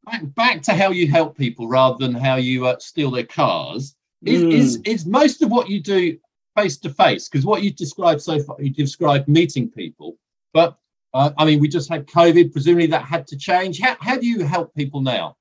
Back, 0.05 0.23
back 0.35 0.63
to 0.63 0.73
how 0.75 0.91
you 0.91 1.07
help 1.07 1.37
people 1.37 1.69
rather 1.69 1.97
than 1.99 2.15
how 2.15 2.37
you 2.37 2.67
uh, 2.67 2.79
steal 2.79 3.11
their 3.11 3.25
cars. 3.27 3.95
Is, 4.25 4.43
is 4.43 4.79
Mm. 4.79 4.89
is 4.89 5.07
most 5.07 5.43
of 5.43 5.51
what 5.51 5.69
you 5.69 5.81
do 5.81 6.17
face 6.57 6.77
to 6.79 6.91
face? 6.91 7.29
Because 7.29 7.45
what 7.45 7.63
you 7.63 7.73
described 7.73 8.21
so 8.21 8.41
far, 8.43 8.57
you 8.61 8.71
described 8.71 9.27
meeting 9.29 9.69
people, 9.71 10.17
but 10.53 10.77
uh, 11.15 11.31
I 11.37 11.45
mean, 11.45 11.61
we 11.61 11.69
just 11.69 11.89
had 11.89 12.07
COVID. 12.07 12.53
Presumably, 12.53 12.87
that 12.87 13.05
had 13.05 13.27
to 13.29 13.37
change. 13.37 13.81
How 13.81 13.97
how 14.01 14.17
do 14.17 14.27
you 14.27 14.45
help 14.45 14.75
people 14.75 15.01
now? 15.01 15.37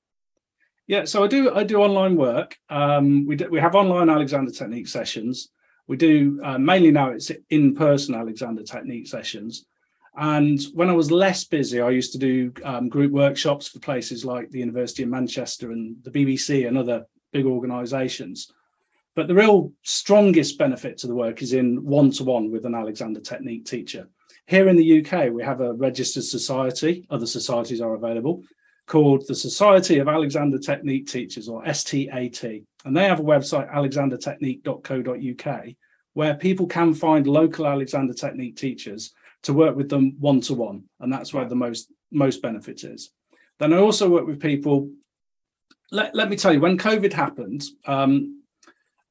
Yeah, 0.88 1.06
so 1.06 1.24
I 1.24 1.28
do 1.28 1.54
I 1.54 1.64
do 1.64 1.78
online 1.78 2.16
work. 2.16 2.58
Um, 2.70 3.26
we 3.28 3.36
do, 3.36 3.48
we 3.50 3.60
have 3.60 3.76
online 3.76 4.10
Alexander 4.10 4.52
Technique 4.52 4.88
sessions. 4.88 5.50
We 5.88 5.96
do 5.98 6.40
uh, 6.44 6.58
mainly 6.58 6.92
now 6.92 7.10
it's 7.12 7.32
in 7.50 7.76
person 7.76 8.16
Alexander 8.16 8.64
Technique 8.64 9.08
sessions. 9.08 9.66
And 10.16 10.62
when 10.74 10.90
I 10.90 10.94
was 10.94 11.12
less 11.12 11.46
busy, 11.46 11.80
I 11.80 11.90
used 11.90 12.12
to 12.14 12.18
do 12.18 12.54
um, 12.66 12.90
group 12.90 13.12
workshops 13.12 13.68
for 13.68 13.80
places 13.80 14.26
like 14.26 14.50
the 14.50 14.60
University 14.60 15.04
of 15.04 15.10
Manchester 15.10 15.72
and 15.72 15.96
the 16.04 16.12
BBC 16.12 16.68
and 16.68 16.78
other 16.78 17.06
big 17.32 17.46
organisations. 17.46 18.52
But 19.16 19.28
the 19.28 19.36
real 19.36 19.72
strongest 19.84 20.58
benefit 20.58 20.98
to 21.00 21.08
the 21.08 21.16
work 21.16 21.42
is 21.42 21.54
in 21.54 21.84
one 21.84 22.12
to 22.12 22.24
one 22.24 22.52
with 22.52 22.66
an 22.66 22.76
Alexander 22.76 23.22
Technique 23.22 23.66
teacher. 23.66 24.10
Here 24.48 24.68
in 24.68 24.76
the 24.76 25.06
UK, 25.06 25.32
we 25.32 25.44
have 25.44 25.62
a 25.62 25.74
registered 25.74 26.24
society, 26.24 27.06
other 27.10 27.26
societies 27.26 27.80
are 27.82 27.94
available, 27.94 28.44
called 28.88 29.26
the 29.28 29.36
Society 29.36 30.00
of 30.00 30.10
Alexander 30.10 30.58
Technique 30.58 31.08
Teachers, 31.08 31.48
or 31.48 31.64
STAT. 31.74 32.44
And 32.84 32.98
they 32.98 33.06
have 33.06 33.20
a 33.22 33.24
website, 33.24 33.74
alexandertechnique.co.uk, 33.74 35.66
where 36.14 36.34
people 36.36 36.68
can 36.68 36.94
find 36.94 37.28
local 37.28 37.66
Alexander 37.68 38.14
Technique 38.14 38.58
teachers 38.58 39.14
to 39.44 39.54
work 39.54 39.76
with 39.76 39.90
them 39.90 40.16
one 40.20 40.42
to 40.42 40.54
one. 40.54 40.84
And 41.00 41.12
that's 41.12 41.34
where 41.34 41.46
the 41.46 41.56
most, 41.56 41.92
most 42.12 42.42
benefit 42.42 42.84
is. 42.84 43.12
Then 43.60 43.74
I 43.74 43.78
also 43.78 44.10
work 44.10 44.26
with 44.26 44.40
people. 44.40 44.90
Let, 45.92 46.16
let 46.16 46.30
me 46.30 46.36
tell 46.36 46.54
you, 46.54 46.60
when 46.60 46.78
COVID 46.78 47.14
happened, 47.14 47.64
um, 47.86 48.42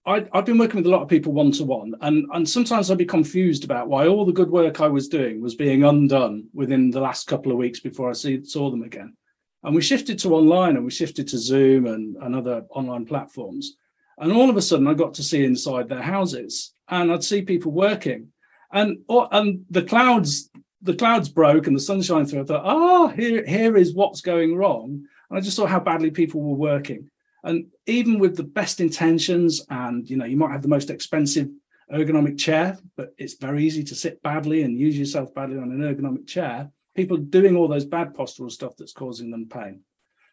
I, 0.06 0.26
I've 0.32 0.46
been 0.46 0.58
working 0.58 0.76
with 0.76 0.86
a 0.86 0.90
lot 0.90 1.02
of 1.02 1.08
people 1.08 1.32
one 1.32 1.52
to 1.52 1.64
one, 1.64 1.94
and 2.00 2.26
and 2.32 2.48
sometimes 2.48 2.90
I'd 2.90 2.96
be 2.96 3.04
confused 3.04 3.64
about 3.64 3.88
why 3.88 4.06
all 4.06 4.24
the 4.24 4.32
good 4.32 4.50
work 4.50 4.80
I 4.80 4.88
was 4.88 5.08
doing 5.08 5.42
was 5.42 5.54
being 5.54 5.84
undone 5.84 6.48
within 6.54 6.90
the 6.90 7.00
last 7.00 7.26
couple 7.26 7.52
of 7.52 7.58
weeks 7.58 7.80
before 7.80 8.08
I 8.08 8.14
see, 8.14 8.42
saw 8.44 8.70
them 8.70 8.82
again. 8.82 9.14
And 9.62 9.74
we 9.74 9.82
shifted 9.82 10.18
to 10.20 10.34
online 10.34 10.76
and 10.76 10.84
we 10.84 10.90
shifted 10.90 11.28
to 11.28 11.38
Zoom 11.38 11.86
and, 11.86 12.16
and 12.16 12.34
other 12.34 12.64
online 12.70 13.04
platforms. 13.04 13.76
And 14.18 14.32
all 14.32 14.48
of 14.48 14.56
a 14.56 14.62
sudden, 14.62 14.86
I 14.86 14.94
got 14.94 15.14
to 15.14 15.22
see 15.22 15.44
inside 15.44 15.88
their 15.88 16.02
houses 16.02 16.72
and 16.88 17.12
I'd 17.12 17.24
see 17.24 17.42
people 17.42 17.72
working. 17.72 18.28
And, 18.72 18.98
oh, 19.08 19.28
and 19.30 19.64
the 19.70 19.82
clouds 19.82 20.50
the 20.82 20.94
clouds 20.94 21.28
broke 21.28 21.66
and 21.66 21.76
the 21.76 21.80
sunshine 21.80 22.26
through. 22.26 22.40
I 22.40 22.44
thought, 22.44 22.62
oh, 22.64 23.08
here, 23.08 23.44
here 23.44 23.76
is 23.76 23.94
what's 23.94 24.20
going 24.20 24.56
wrong. 24.56 25.04
And 25.28 25.38
I 25.38 25.40
just 25.40 25.56
saw 25.56 25.66
how 25.66 25.80
badly 25.80 26.10
people 26.10 26.40
were 26.40 26.56
working. 26.56 27.10
And 27.42 27.66
even 27.86 28.18
with 28.18 28.36
the 28.36 28.44
best 28.44 28.80
intentions, 28.80 29.64
and 29.70 30.08
you 30.08 30.16
know, 30.16 30.24
you 30.24 30.36
might 30.36 30.52
have 30.52 30.62
the 30.62 30.68
most 30.68 30.90
expensive 30.90 31.48
ergonomic 31.92 32.38
chair, 32.38 32.78
but 32.96 33.14
it's 33.18 33.34
very 33.34 33.64
easy 33.64 33.82
to 33.84 33.94
sit 33.94 34.22
badly 34.22 34.62
and 34.62 34.78
use 34.78 34.98
yourself 34.98 35.34
badly 35.34 35.56
on 35.56 35.70
an 35.70 35.80
ergonomic 35.80 36.26
chair. 36.26 36.70
People 36.94 37.16
doing 37.16 37.56
all 37.56 37.68
those 37.68 37.84
bad 37.84 38.14
postural 38.14 38.50
stuff 38.50 38.74
that's 38.76 38.92
causing 38.92 39.30
them 39.30 39.48
pain. 39.48 39.82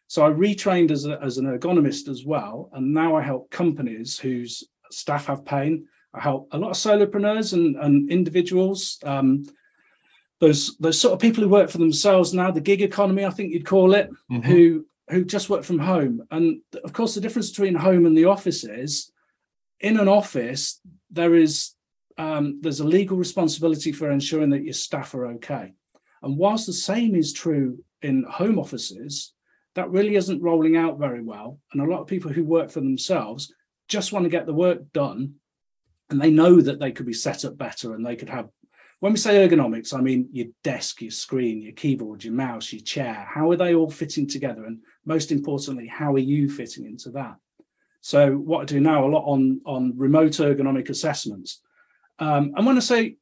So 0.07 0.25
I 0.25 0.29
retrained 0.29 0.91
as, 0.91 1.05
a, 1.05 1.21
as 1.21 1.37
an 1.37 1.45
ergonomist 1.45 2.07
as 2.07 2.25
well. 2.25 2.69
And 2.73 2.93
now 2.93 3.15
I 3.15 3.21
help 3.21 3.51
companies 3.51 4.17
whose 4.17 4.63
staff 4.91 5.25
have 5.25 5.45
pain. 5.45 5.87
Help 6.19 6.47
a 6.51 6.57
lot 6.57 6.71
of 6.71 6.77
solopreneurs 6.77 7.53
and, 7.53 7.75
and 7.75 8.09
individuals, 8.09 8.99
um, 9.03 9.45
those 10.39 10.77
those 10.77 10.99
sort 10.99 11.13
of 11.13 11.19
people 11.19 11.43
who 11.43 11.49
work 11.49 11.69
for 11.69 11.79
themselves 11.79 12.33
now, 12.33 12.51
the 12.51 12.61
gig 12.61 12.81
economy, 12.81 13.25
I 13.25 13.29
think 13.29 13.51
you'd 13.51 13.65
call 13.65 13.93
it, 13.93 14.09
mm-hmm. 14.31 14.41
who 14.41 14.85
who 15.09 15.25
just 15.25 15.49
work 15.49 15.63
from 15.63 15.79
home. 15.79 16.23
And 16.31 16.61
of 16.83 16.93
course, 16.93 17.15
the 17.15 17.21
difference 17.21 17.49
between 17.49 17.75
home 17.75 18.05
and 18.05 18.17
the 18.17 18.25
office 18.25 18.63
is 18.63 19.11
in 19.79 19.99
an 19.99 20.07
office, 20.07 20.79
there 21.11 21.35
is 21.35 21.73
um, 22.17 22.59
there's 22.61 22.79
a 22.79 22.87
legal 22.87 23.17
responsibility 23.17 23.91
for 23.91 24.09
ensuring 24.09 24.49
that 24.51 24.63
your 24.63 24.73
staff 24.73 25.13
are 25.13 25.27
okay. 25.27 25.73
And 26.23 26.37
whilst 26.37 26.65
the 26.65 26.73
same 26.73 27.15
is 27.15 27.31
true 27.31 27.83
in 28.01 28.25
home 28.29 28.57
offices, 28.57 29.33
that 29.75 29.91
really 29.91 30.15
isn't 30.15 30.41
rolling 30.41 30.75
out 30.75 30.97
very 30.97 31.21
well. 31.21 31.59
And 31.71 31.81
a 31.81 31.85
lot 31.85 32.01
of 32.01 32.07
people 32.07 32.31
who 32.31 32.43
work 32.43 32.71
for 32.71 32.81
themselves 32.81 33.53
just 33.87 34.11
want 34.11 34.23
to 34.23 34.29
get 34.29 34.45
the 34.47 34.53
work 34.53 34.91
done. 34.93 35.35
And 36.09 36.21
they 36.21 36.31
know 36.31 36.61
that 36.61 36.79
they 36.79 36.91
could 36.91 37.05
be 37.05 37.13
set 37.13 37.43
up 37.43 37.57
better 37.57 37.93
and 37.93 38.05
they 38.05 38.15
could 38.15 38.29
have, 38.29 38.49
when 38.99 39.11
we 39.11 39.17
say 39.17 39.47
ergonomics, 39.47 39.93
I 39.93 40.01
mean 40.01 40.29
your 40.31 40.47
desk, 40.63 41.01
your 41.01 41.11
screen, 41.11 41.61
your 41.61 41.73
keyboard, 41.73 42.23
your 42.23 42.33
mouse, 42.33 42.71
your 42.71 42.81
chair. 42.81 43.27
How 43.29 43.51
are 43.51 43.57
they 43.57 43.75
all 43.75 43.91
fitting 43.91 44.27
together? 44.27 44.65
And 44.65 44.79
most 45.05 45.31
importantly, 45.31 45.87
how 45.87 46.13
are 46.13 46.19
you 46.19 46.49
fitting 46.49 46.85
into 46.85 47.11
that? 47.11 47.35
So 48.01 48.31
what 48.31 48.61
I 48.61 48.65
do 48.65 48.79
now 48.79 49.05
a 49.05 49.09
lot 49.09 49.25
on 49.25 49.59
on 49.65 49.93
remote 49.97 50.31
ergonomic 50.33 50.89
assessments. 50.89 51.61
Um, 52.19 52.53
and 52.55 52.65
when 52.65 52.77
I 52.77 52.79
say 52.79 53.17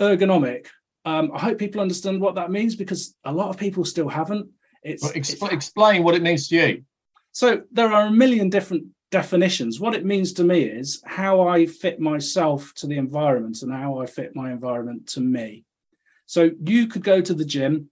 ergonomic, 0.00 0.66
um, 1.04 1.30
I 1.32 1.38
hope 1.38 1.58
people 1.58 1.80
understand 1.80 2.20
what 2.20 2.34
that 2.34 2.50
means 2.50 2.74
because 2.74 3.14
a 3.24 3.32
lot 3.32 3.50
of 3.50 3.56
people 3.56 3.84
still 3.84 4.08
haven't. 4.08 4.50
It's, 4.82 5.02
well, 5.02 5.12
exp- 5.12 5.42
it's 5.42 5.52
explain 5.52 6.02
what 6.02 6.16
it 6.16 6.22
means 6.22 6.48
to 6.48 6.56
you. 6.56 6.84
So 7.32 7.62
there 7.70 7.92
are 7.92 8.06
a 8.06 8.10
million 8.10 8.50
different 8.50 8.84
definitions. 9.16 9.80
What 9.80 9.94
it 9.94 10.04
means 10.04 10.34
to 10.34 10.44
me 10.44 10.64
is 10.64 11.02
how 11.06 11.48
I 11.48 11.64
fit 11.64 11.98
myself 11.98 12.74
to 12.74 12.86
the 12.86 12.98
environment 12.98 13.62
and 13.62 13.72
how 13.72 13.98
I 14.00 14.04
fit 14.04 14.36
my 14.36 14.52
environment 14.52 15.06
to 15.14 15.20
me. 15.20 15.64
So 16.26 16.50
you 16.62 16.86
could 16.86 17.02
go 17.02 17.22
to 17.22 17.32
the 17.32 17.44
gym, 17.44 17.88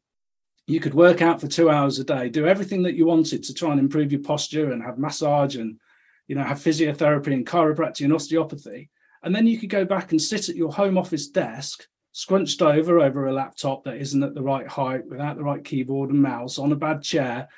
you 0.66 0.80
could 0.80 0.92
work 0.92 1.22
out 1.22 1.40
for 1.40 1.48
two 1.48 1.70
hours 1.70 1.98
a 1.98 2.04
day, 2.04 2.28
do 2.28 2.46
everything 2.46 2.82
that 2.82 2.94
you 2.94 3.06
wanted 3.06 3.42
to 3.44 3.54
try 3.54 3.70
and 3.70 3.80
improve 3.80 4.12
your 4.12 4.20
posture 4.20 4.72
and 4.72 4.82
have 4.82 4.98
massage 4.98 5.56
and 5.56 5.80
you 6.28 6.34
know, 6.34 6.42
have 6.42 6.58
physiotherapy 6.58 7.32
and 7.32 7.46
chiropractic 7.46 8.04
and 8.04 8.12
osteopathy. 8.12 8.90
And 9.22 9.34
then 9.34 9.46
you 9.46 9.58
could 9.58 9.70
go 9.70 9.86
back 9.86 10.10
and 10.10 10.20
sit 10.20 10.50
at 10.50 10.56
your 10.56 10.72
home 10.72 10.98
office 10.98 11.28
desk, 11.28 11.86
scrunched 12.12 12.60
over 12.60 13.00
over 13.00 13.26
a 13.26 13.32
laptop 13.32 13.84
that 13.84 13.96
isn't 13.96 14.22
at 14.22 14.34
the 14.34 14.42
right 14.42 14.68
height, 14.68 15.06
without 15.06 15.36
the 15.36 15.44
right 15.44 15.64
keyboard 15.64 16.10
and 16.10 16.20
mouse, 16.20 16.58
on 16.58 16.72
a 16.72 16.76
bad 16.76 17.02
chair, 17.02 17.48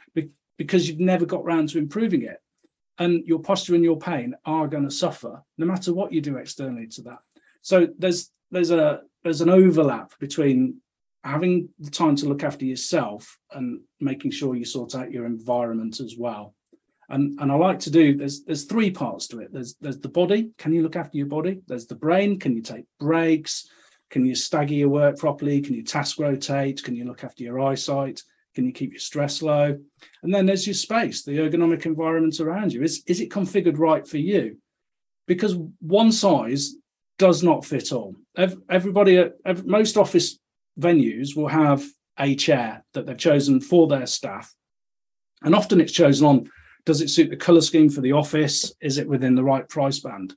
because 0.56 0.88
you've 0.88 1.00
never 1.00 1.26
got 1.26 1.44
round 1.44 1.68
to 1.70 1.78
improving 1.78 2.22
it. 2.22 2.38
And 2.98 3.26
your 3.26 3.40
posture 3.40 3.74
and 3.74 3.84
your 3.84 3.98
pain 3.98 4.34
are 4.44 4.66
going 4.66 4.84
to 4.84 4.90
suffer, 4.90 5.42
no 5.58 5.66
matter 5.66 5.92
what 5.92 6.12
you 6.12 6.20
do 6.20 6.36
externally 6.36 6.86
to 6.88 7.02
that. 7.02 7.18
So 7.62 7.88
there's 7.98 8.30
there's 8.50 8.70
a 8.70 9.02
there's 9.22 9.40
an 9.40 9.50
overlap 9.50 10.12
between 10.18 10.80
having 11.24 11.68
the 11.78 11.90
time 11.90 12.14
to 12.16 12.28
look 12.28 12.44
after 12.44 12.64
yourself 12.64 13.38
and 13.50 13.80
making 14.00 14.30
sure 14.30 14.54
you 14.54 14.64
sort 14.64 14.94
out 14.94 15.10
your 15.10 15.26
environment 15.26 15.98
as 16.00 16.14
well 16.16 16.54
and 17.08 17.38
and 17.40 17.52
I 17.52 17.54
like 17.54 17.78
to 17.80 17.90
do 17.90 18.16
there's 18.16 18.44
there's 18.44 18.64
three 18.64 18.90
parts 18.90 19.28
to 19.28 19.40
it. 19.40 19.52
There's 19.52 19.74
there's 19.80 19.98
the 19.98 20.08
body. 20.08 20.50
Can 20.58 20.72
you 20.72 20.82
look 20.82 20.96
after 20.96 21.16
your 21.16 21.26
body? 21.26 21.60
There's 21.66 21.86
the 21.86 21.94
brain. 21.94 22.38
Can 22.38 22.54
you 22.54 22.62
take 22.62 22.84
breaks? 22.98 23.68
Can 24.10 24.24
you 24.24 24.34
stagger 24.34 24.74
your 24.74 24.88
work 24.88 25.18
properly? 25.18 25.60
Can 25.60 25.74
you 25.74 25.82
task 25.82 26.18
rotate? 26.18 26.82
Can 26.82 26.94
you 26.94 27.04
look 27.04 27.24
after 27.24 27.42
your 27.42 27.60
eyesight? 27.60 28.22
Can 28.56 28.64
you 28.64 28.72
keep 28.72 28.92
your 28.92 29.00
stress 29.00 29.42
low? 29.42 29.78
And 30.22 30.34
then 30.34 30.46
there's 30.46 30.66
your 30.66 30.74
space, 30.74 31.22
the 31.22 31.36
ergonomic 31.36 31.84
environment 31.84 32.40
around 32.40 32.72
you. 32.72 32.82
Is 32.82 33.02
is 33.06 33.20
it 33.20 33.30
configured 33.30 33.78
right 33.78 34.08
for 34.08 34.16
you? 34.16 34.56
Because 35.26 35.56
one 35.80 36.10
size 36.10 36.74
does 37.18 37.42
not 37.42 37.66
fit 37.66 37.92
all. 37.92 38.16
Everybody 38.70 39.18
at 39.18 39.66
most 39.66 39.98
office 39.98 40.38
venues 40.80 41.36
will 41.36 41.48
have 41.48 41.84
a 42.18 42.34
chair 42.34 42.82
that 42.94 43.04
they've 43.04 43.18
chosen 43.18 43.60
for 43.60 43.86
their 43.88 44.06
staff, 44.06 44.54
and 45.42 45.54
often 45.54 45.78
it's 45.78 45.92
chosen 45.92 46.26
on 46.26 46.50
does 46.86 47.02
it 47.02 47.10
suit 47.10 47.28
the 47.28 47.36
color 47.36 47.60
scheme 47.60 47.90
for 47.90 48.00
the 48.00 48.12
office? 48.12 48.72
Is 48.80 48.96
it 48.96 49.08
within 49.08 49.34
the 49.34 49.44
right 49.44 49.68
price 49.68 49.98
band? 49.98 50.34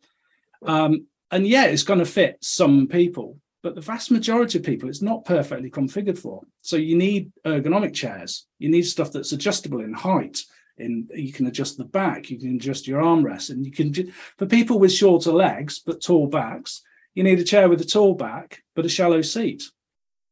Um, 0.66 1.08
and 1.32 1.48
yeah, 1.48 1.66
it's 1.66 1.84
going 1.84 2.00
to 2.00 2.06
fit 2.06 2.38
some 2.42 2.88
people, 2.88 3.38
but 3.62 3.76
the 3.76 3.82
vast 3.82 4.12
majority 4.12 4.58
of 4.58 4.63
people, 4.63 4.89
it's 4.89 5.02
not 5.02 5.26
perfectly 5.26 5.69
configured 5.69 6.17
for. 6.17 6.41
So 6.62 6.78
you 6.78 6.95
need 6.95 7.32
ergonomic 7.45 7.93
chairs. 7.93 8.48
You 8.58 8.69
need 8.69 8.84
stuff 8.84 9.12
that's 9.12 9.34
adjustable 9.34 9.82
in 9.82 9.93
height. 9.93 10.39
In 10.78 11.10
you 11.13 11.34
can 11.34 11.48
adjust 11.48 11.78
the 11.78 11.84
back, 11.84 12.30
you 12.30 12.39
can 12.39 12.56
adjust 12.56 12.88
your 12.88 13.02
armrest, 13.02 13.50
and 13.50 13.65
you 13.65 13.72
can 13.72 14.13
for 14.38 14.45
people 14.45 14.80
with 14.80 14.93
shorter 14.93 15.32
legs 15.32 15.80
but 15.80 16.02
tall 16.02 16.28
backs, 16.28 16.82
you 17.15 17.24
need 17.24 17.39
a 17.39 17.43
chair 17.43 17.67
with 17.67 17.82
a 17.82 17.86
tall 17.86 18.13
back 18.13 18.63
but 18.76 18.86
a 18.86 18.89
shallow 18.89 19.22
seat. 19.22 19.63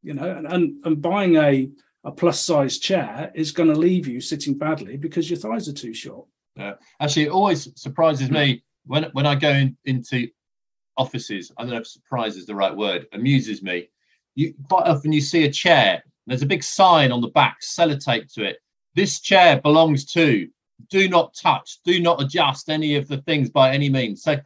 You 0.02 0.14
know, 0.14 0.30
and 0.30 0.46
and, 0.46 0.86
and 0.86 1.02
buying 1.02 1.36
a 1.36 1.68
a 2.04 2.12
plus 2.12 2.42
size 2.42 2.78
chair 2.78 3.30
is 3.34 3.52
going 3.52 3.68
to 3.68 3.78
leave 3.78 4.06
you 4.06 4.20
sitting 4.20 4.56
badly 4.56 4.96
because 4.96 5.28
your 5.28 5.38
thighs 5.38 5.68
are 5.68 5.74
too 5.74 5.92
short. 5.92 6.26
Yeah. 6.56 6.74
Actually, 6.98 7.24
it 7.24 7.30
always 7.30 7.68
surprises 7.78 8.30
me 8.30 8.64
when 8.86 9.04
when 9.12 9.26
I 9.26 9.34
go 9.34 9.50
in, 9.50 9.76
into 9.84 10.28
offices. 10.98 11.50
I 11.56 11.62
don't 11.62 11.70
know 11.70 11.78
if 11.78 11.86
surprise 11.86 12.36
is 12.36 12.44
the 12.44 12.54
right 12.54 12.76
word. 12.76 13.06
Amuses 13.12 13.62
me. 13.62 13.88
You 14.34 14.54
quite 14.68 14.86
often 14.86 15.12
you 15.12 15.20
see 15.20 15.44
a 15.44 15.50
chair. 15.50 16.02
There's 16.26 16.42
a 16.42 16.46
big 16.46 16.62
sign 16.62 17.10
on 17.10 17.22
the 17.22 17.28
back, 17.28 17.60
sellotape 17.62 18.32
to 18.34 18.44
it. 18.44 18.58
This 18.94 19.20
chair 19.20 19.60
belongs 19.60 20.04
to. 20.12 20.48
Do 20.90 21.08
not 21.08 21.34
touch. 21.34 21.78
Do 21.84 22.00
not 22.00 22.20
adjust 22.20 22.68
any 22.68 22.96
of 22.96 23.08
the 23.08 23.18
things 23.22 23.48
by 23.48 23.72
any 23.72 23.88
means. 23.88 24.22
So 24.22 24.36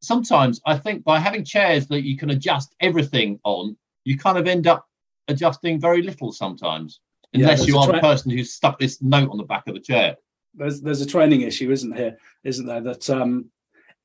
sometimes 0.00 0.60
I 0.66 0.76
think 0.76 1.04
by 1.04 1.20
having 1.20 1.44
chairs 1.44 1.86
that 1.88 2.02
you 2.02 2.16
can 2.16 2.30
adjust 2.30 2.74
everything 2.80 3.38
on, 3.44 3.76
you 4.04 4.18
kind 4.18 4.38
of 4.38 4.46
end 4.46 4.66
up 4.66 4.86
adjusting 5.28 5.80
very 5.80 6.02
little 6.02 6.32
sometimes, 6.32 7.00
unless 7.32 7.60
yeah, 7.60 7.66
you 7.66 7.78
are 7.78 7.86
tra- 7.86 7.94
the 7.94 8.00
person 8.00 8.30
who's 8.30 8.52
stuck 8.52 8.78
this 8.78 9.00
note 9.00 9.30
on 9.30 9.38
the 9.38 9.44
back 9.44 9.66
of 9.68 9.74
the 9.74 9.80
chair. 9.80 10.16
There's 10.54 10.80
there's 10.80 11.00
a 11.00 11.06
training 11.06 11.42
issue, 11.42 11.70
isn't 11.70 11.96
here? 11.96 12.18
Isn't 12.42 12.66
there? 12.66 12.80
That 12.80 13.08
um, 13.08 13.50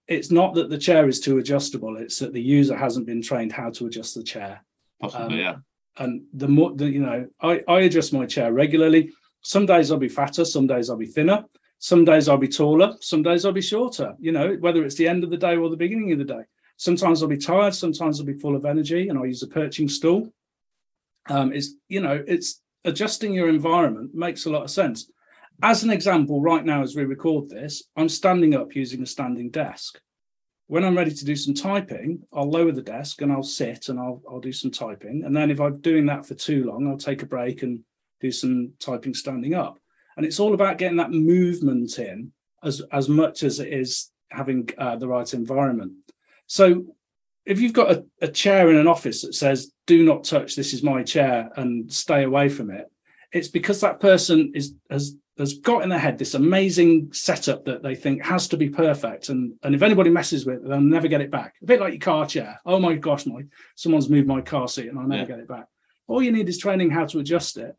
it's 0.07 0.31
not 0.31 0.53
that 0.55 0.69
the 0.69 0.77
chair 0.77 1.07
is 1.07 1.19
too 1.19 1.37
adjustable; 1.37 1.97
it's 1.97 2.19
that 2.19 2.33
the 2.33 2.41
user 2.41 2.75
hasn't 2.75 3.07
been 3.07 3.21
trained 3.21 3.51
how 3.51 3.69
to 3.71 3.87
adjust 3.87 4.15
the 4.15 4.23
chair. 4.23 4.63
Possibly, 5.01 5.25
um, 5.25 5.39
yeah. 5.39 5.55
And 5.97 6.23
the 6.33 6.47
more, 6.47 6.73
the, 6.75 6.89
you 6.89 6.99
know, 6.99 7.27
I, 7.41 7.63
I 7.67 7.81
adjust 7.81 8.13
my 8.13 8.25
chair 8.25 8.51
regularly. 8.51 9.11
Some 9.41 9.65
days 9.65 9.91
I'll 9.91 9.97
be 9.97 10.09
fatter, 10.09 10.43
some 10.43 10.67
days 10.67 10.89
I'll 10.89 10.97
be 10.97 11.05
thinner, 11.05 11.45
some 11.79 12.03
days 12.03 12.27
I'll 12.27 12.37
be 12.37 12.47
taller, 12.47 12.95
some 12.99 13.23
days 13.23 13.45
I'll 13.45 13.51
be 13.51 13.61
shorter. 13.61 14.15
You 14.19 14.31
know, 14.31 14.57
whether 14.59 14.83
it's 14.83 14.95
the 14.95 15.07
end 15.07 15.23
of 15.23 15.29
the 15.29 15.37
day 15.37 15.55
or 15.55 15.69
the 15.69 15.77
beginning 15.77 16.11
of 16.11 16.17
the 16.17 16.25
day. 16.25 16.41
Sometimes 16.77 17.21
I'll 17.21 17.29
be 17.29 17.37
tired, 17.37 17.73
sometimes 17.73 18.19
I'll 18.19 18.25
be 18.25 18.33
full 18.33 18.55
of 18.55 18.65
energy, 18.65 19.07
and 19.07 19.17
I'll 19.17 19.25
use 19.25 19.43
a 19.43 19.47
perching 19.47 19.87
stool 19.87 20.33
um, 21.29 21.53
is 21.53 21.75
you 21.87 22.01
know 22.01 22.23
it's 22.27 22.61
adjusting 22.83 23.33
your 23.33 23.49
environment 23.49 24.13
makes 24.13 24.45
a 24.45 24.49
lot 24.49 24.63
of 24.63 24.71
sense 24.71 25.09
as 25.61 25.83
an 25.83 25.89
example 25.89 26.41
right 26.41 26.65
now 26.65 26.81
as 26.81 26.95
we 26.95 27.03
record 27.03 27.49
this 27.49 27.83
i'm 27.95 28.09
standing 28.09 28.55
up 28.55 28.75
using 28.75 29.01
a 29.01 29.05
standing 29.05 29.49
desk. 29.49 29.99
When 30.67 30.83
i'm 30.83 30.97
ready 30.97 31.11
to 31.13 31.25
do 31.25 31.35
some 31.35 31.53
typing 31.53 32.23
i'll 32.33 32.49
lower 32.49 32.71
the 32.71 32.81
desk 32.81 33.21
and 33.21 33.31
i'll 33.31 33.43
sit 33.43 33.89
and 33.89 33.99
i'll, 33.99 34.21
I'll 34.29 34.39
do 34.39 34.51
some 34.51 34.71
typing. 34.71 35.23
And 35.25 35.35
then 35.35 35.51
if 35.51 35.59
i'm 35.61 35.79
doing 35.81 36.05
that 36.07 36.25
for 36.25 36.35
too 36.35 36.65
long 36.65 36.87
i'll 36.87 36.97
take 36.97 37.21
a 37.21 37.27
break 37.27 37.63
and 37.63 37.81
do 38.21 38.31
some 38.31 38.71
typing 38.79 39.13
standing 39.13 39.53
up. 39.53 39.77
And 40.17 40.25
it's 40.25 40.39
all 40.39 40.53
about 40.53 40.77
getting 40.77 40.97
that 40.97 41.11
movement 41.11 41.99
in 41.99 42.31
as 42.63 42.81
as 42.91 43.09
much 43.09 43.43
as 43.43 43.59
it 43.59 43.71
is 43.71 44.11
having 44.29 44.69
uh, 44.77 44.95
the 44.95 45.07
right 45.07 45.31
environment. 45.33 45.93
So 46.47 46.85
if 47.45 47.59
you've 47.59 47.73
got 47.73 47.91
a, 47.91 48.05
a 48.21 48.27
chair 48.27 48.69
in 48.71 48.77
an 48.77 48.87
office 48.87 49.21
that 49.21 49.35
says 49.35 49.71
do 49.85 50.03
not 50.03 50.23
touch 50.23 50.55
this 50.55 50.73
is 50.73 50.83
my 50.83 51.03
chair 51.03 51.49
and 51.57 51.91
stay 51.91 52.23
away 52.23 52.49
from 52.49 52.71
it 52.71 52.89
it's 53.31 53.49
because 53.49 53.81
that 53.81 53.99
person 53.99 54.51
is 54.55 54.73
has 54.89 55.15
has 55.38 55.56
got 55.56 55.84
in 55.84 55.89
their 55.89 56.00
head 56.00 56.17
this 56.17 56.34
amazing 56.34 57.12
setup 57.12 57.65
that 57.65 57.84
they 57.84 57.95
think 57.95 58.24
has 58.24 58.48
to 58.48 58.58
be 58.58 58.69
perfect 58.69 59.30
and 59.30 59.54
and 59.63 59.76
if 59.76 59.82
anybody 59.82 60.10
messes 60.10 60.45
with 60.45 60.56
it 60.56 60.67
they'll 60.67 60.80
never 60.80 61.08
get 61.08 61.21
it 61.21 61.32
back 61.32 61.56
a 61.62 61.65
bit 61.65 61.80
like 61.80 61.93
your 61.93 62.00
car 62.00 62.26
chair 62.26 62.60
oh 62.65 62.80
my 62.80 62.95
gosh 62.95 63.26
my 63.26 63.41
someone's 63.76 64.10
moved 64.10 64.28
my 64.28 64.41
car 64.41 64.67
seat 64.67 64.88
and 64.88 64.98
i'll 64.98 65.08
never 65.08 65.21
yeah. 65.21 65.28
get 65.28 65.39
it 65.39 65.48
back 65.48 65.67
all 66.08 66.21
you 66.21 66.32
need 66.32 66.48
is 66.48 66.58
training 66.58 66.89
how 66.89 67.06
to 67.06 67.19
adjust 67.19 67.58
it 67.58 67.76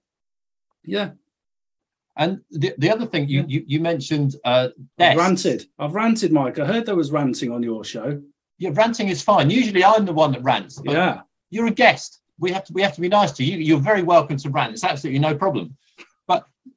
yeah 0.85 1.11
And 2.17 2.41
the, 2.51 2.75
the 2.79 2.91
other 2.91 3.07
thing 3.07 3.29
you 3.29 3.45
you, 3.47 3.63
you 3.67 3.81
mentioned 3.81 4.37
uh, 4.45 4.69
I've 4.99 5.19
ranted. 5.19 5.67
I've 5.79 5.95
ranted, 5.95 6.33
Mike. 6.33 6.59
I 6.59 6.65
heard 6.65 6.87
there 6.87 6.97
was 6.97 7.13
ranting 7.13 7.53
on 7.53 7.63
your 7.63 7.85
show. 7.85 8.21
Yeah, 8.59 8.71
ranting 8.73 9.09
is 9.09 9.23
fine. 9.23 9.51
Usually, 9.51 9.85
I'm 9.85 10.07
the 10.07 10.15
one 10.15 10.33
that 10.33 10.43
rants. 10.43 10.81
Yeah. 10.85 11.21
you're 11.51 11.67
a 11.67 11.71
guest. 11.71 12.21
We 12.39 12.51
have 12.53 12.65
to 12.65 12.73
we 12.73 12.83
have 12.83 12.95
to 12.95 13.03
be 13.03 13.09
nice 13.09 13.33
to 13.33 13.45
you. 13.45 13.59
You're 13.59 13.81
very 13.81 14.03
welcome 14.03 14.39
to 14.39 14.51
rant. 14.51 14.73
It's 14.73 14.85
absolutely 14.85 15.21
no 15.21 15.35
problem. 15.35 15.77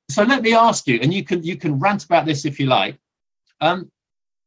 So 0.09 0.23
let 0.23 0.41
me 0.41 0.53
ask 0.53 0.87
you, 0.87 0.99
and 1.01 1.13
you 1.13 1.23
can 1.23 1.43
you 1.43 1.55
can 1.55 1.79
rant 1.79 2.05
about 2.05 2.25
this 2.25 2.45
if 2.45 2.59
you 2.59 2.65
like. 2.65 2.97
Um, 3.61 3.91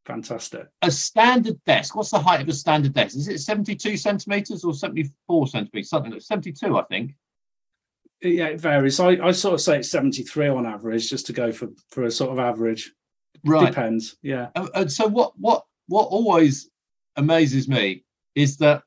Fantastic. 0.05 0.66
a 0.83 0.90
standard 0.90 1.62
desk. 1.64 1.94
What's 1.94 2.11
the 2.11 2.18
height 2.18 2.40
of 2.40 2.48
a 2.48 2.53
standard 2.53 2.92
desk? 2.92 3.16
Is 3.16 3.29
it 3.29 3.38
72 3.38 3.96
centimeters 3.96 4.64
or 4.64 4.75
74 4.75 5.46
centimeters? 5.46 5.88
Something 5.88 6.12
like 6.12 6.22
72, 6.22 6.77
I 6.77 6.83
think. 6.85 7.14
Yeah, 8.20 8.46
it 8.46 8.61
varies. 8.61 8.98
I, 8.98 9.11
I 9.22 9.31
sort 9.31 9.55
of 9.55 9.61
say 9.61 9.79
it's 9.79 9.90
73 9.90 10.48
on 10.48 10.66
average, 10.66 11.09
just 11.09 11.27
to 11.27 11.33
go 11.33 11.53
for, 11.53 11.68
for 11.88 12.05
a 12.05 12.11
sort 12.11 12.33
of 12.33 12.38
average. 12.40 12.92
Right. 13.44 13.66
Depends. 13.66 14.16
Yeah. 14.22 14.48
And, 14.55 14.68
and 14.75 14.92
so 14.92 15.07
what 15.07 15.33
what 15.38 15.64
what 15.88 16.05
always 16.05 16.70
amazes 17.16 17.68
me 17.68 18.05
is 18.35 18.57
that 18.59 18.83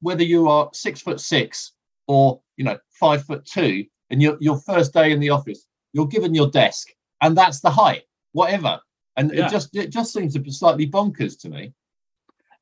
whether 0.00 0.22
you 0.22 0.48
are 0.48 0.70
six 0.72 1.00
foot 1.00 1.20
six 1.20 1.72
or 2.06 2.40
you 2.56 2.64
know 2.64 2.78
five 2.90 3.24
foot 3.24 3.44
two, 3.44 3.86
and 4.14 4.22
your 4.22 4.36
your 4.40 4.58
first 4.58 4.92
day 4.94 5.10
in 5.10 5.18
the 5.18 5.30
office, 5.30 5.66
you're 5.92 6.06
given 6.06 6.34
your 6.34 6.48
desk, 6.50 6.86
and 7.20 7.36
that's 7.36 7.60
the 7.60 7.70
height, 7.70 8.04
whatever. 8.32 8.80
And 9.16 9.32
Yeah. 9.32 9.46
it 9.46 9.50
just 9.50 9.74
it 9.76 9.90
just 9.90 10.12
seems 10.12 10.32
to 10.34 10.38
be 10.40 10.52
slightly 10.52 10.86
bonkers 10.88 11.36
to 11.40 11.48
me. 11.48 11.72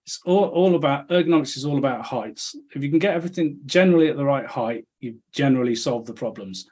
It's 0.07 0.19
all, 0.25 0.47
all 0.47 0.75
about 0.75 1.09
ergonomics 1.11 1.57
is 1.59 1.65
all 1.67 1.79
about 1.79 2.05
heights. 2.05 2.57
If 2.75 2.83
you 2.83 2.89
can 2.89 2.99
get 2.99 3.15
everything 3.15 3.59
generally 3.67 4.09
at 4.09 4.17
the 4.17 4.25
right 4.25 4.47
height, 4.47 4.87
you 4.99 5.19
generally 5.31 5.77
solve 5.77 6.07
the 6.07 6.15
problems. 6.15 6.67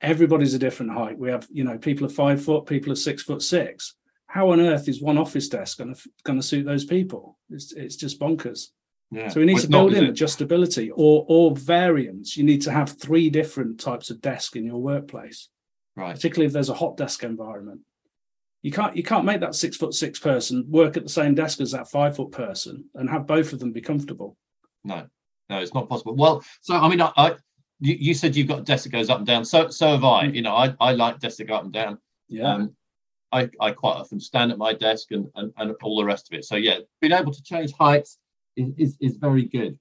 Everybody's 0.00 0.52
a 0.54 0.58
different 0.58 0.92
height. 0.92 1.16
We 1.18 1.30
have, 1.30 1.46
you 1.50 1.64
know, 1.64 1.78
people 1.78 2.04
are 2.06 2.10
five 2.10 2.44
foot, 2.44 2.66
people 2.66 2.92
are 2.92 2.96
six 2.96 3.22
foot 3.22 3.40
six. 3.40 3.94
How 4.26 4.50
on 4.50 4.60
earth 4.60 4.88
is 4.88 5.00
one 5.00 5.16
office 5.16 5.48
desk 5.48 5.78
going 5.78 5.94
to 5.94 6.00
going 6.24 6.40
to 6.40 6.46
suit 6.46 6.66
those 6.66 6.84
people? 6.84 7.38
It's 7.50 7.72
it's 7.72 7.96
just 7.96 8.20
bonkers. 8.20 8.62
Yeah. 9.14 9.28
So 9.28 9.38
we 9.38 9.46
need 9.46 9.52
Well, 9.52 9.60
to 9.60 9.64
it's 9.64 9.70
not, 9.70 9.90
build 9.90 9.94
in 9.94 10.12
adjustability 10.12 10.90
or 10.92 11.24
or 11.28 11.54
variants. 11.54 12.36
You 12.36 12.42
need 12.42 12.62
to 12.62 12.72
have 12.72 12.98
three 12.98 13.30
different 13.30 13.78
types 13.78 14.10
of 14.10 14.20
desk 14.20 14.56
in 14.56 14.66
your 14.66 14.82
workplace, 14.82 15.48
right. 15.94 16.14
particularly 16.14 16.46
if 16.46 16.52
there's 16.52 16.68
a 16.68 16.74
hot 16.74 16.96
desk 16.96 17.22
environment. 17.22 17.82
You 18.62 18.72
can't 18.72 18.96
you 18.96 19.04
can't 19.04 19.24
make 19.24 19.40
that 19.40 19.54
six 19.54 19.76
foot 19.76 19.94
six 19.94 20.18
person 20.18 20.64
work 20.68 20.96
at 20.96 21.04
the 21.04 21.08
same 21.08 21.34
desk 21.36 21.60
as 21.60 21.70
that 21.70 21.90
five 21.90 22.16
foot 22.16 22.32
person 22.32 22.86
and 22.96 23.08
have 23.08 23.26
both 23.26 23.52
of 23.52 23.60
them 23.60 23.70
be 23.70 23.80
comfortable. 23.80 24.36
No, 24.82 25.06
no, 25.48 25.58
it's 25.60 25.74
not 25.74 25.88
possible. 25.88 26.16
Well, 26.16 26.42
so 26.62 26.74
I 26.74 26.88
mean, 26.88 27.00
I, 27.00 27.12
I 27.16 27.34
you, 27.78 27.94
you 27.94 28.14
said 28.14 28.34
you've 28.34 28.48
got 28.48 28.60
a 28.60 28.62
desk 28.62 28.82
that 28.84 28.90
goes 28.90 29.10
up 29.10 29.18
and 29.18 29.26
down. 29.26 29.44
So 29.44 29.68
so 29.68 29.92
have 29.92 30.04
I. 30.04 30.26
Mm. 30.26 30.34
You 30.34 30.42
know, 30.42 30.56
I, 30.56 30.74
I 30.80 30.92
like 30.92 31.20
desks 31.20 31.38
that 31.38 31.44
go 31.44 31.54
up 31.54 31.64
and 31.64 31.72
down. 31.72 31.98
Yeah. 32.28 32.52
Um, 32.52 32.74
I, 33.30 33.50
I 33.60 33.70
quite 33.72 33.96
often 33.96 34.20
stand 34.20 34.52
at 34.52 34.58
my 34.58 34.72
desk 34.72 35.10
and, 35.10 35.26
and, 35.34 35.52
and 35.56 35.74
all 35.82 35.98
the 35.98 36.04
rest 36.04 36.32
of 36.32 36.38
it. 36.38 36.44
So 36.44 36.54
yeah, 36.54 36.78
being 37.00 37.12
able 37.12 37.32
to 37.32 37.42
change 37.42 37.72
heights 37.72 38.18
is, 38.56 38.96
is, 39.00 39.16
very 39.16 39.44
good. 39.44 39.78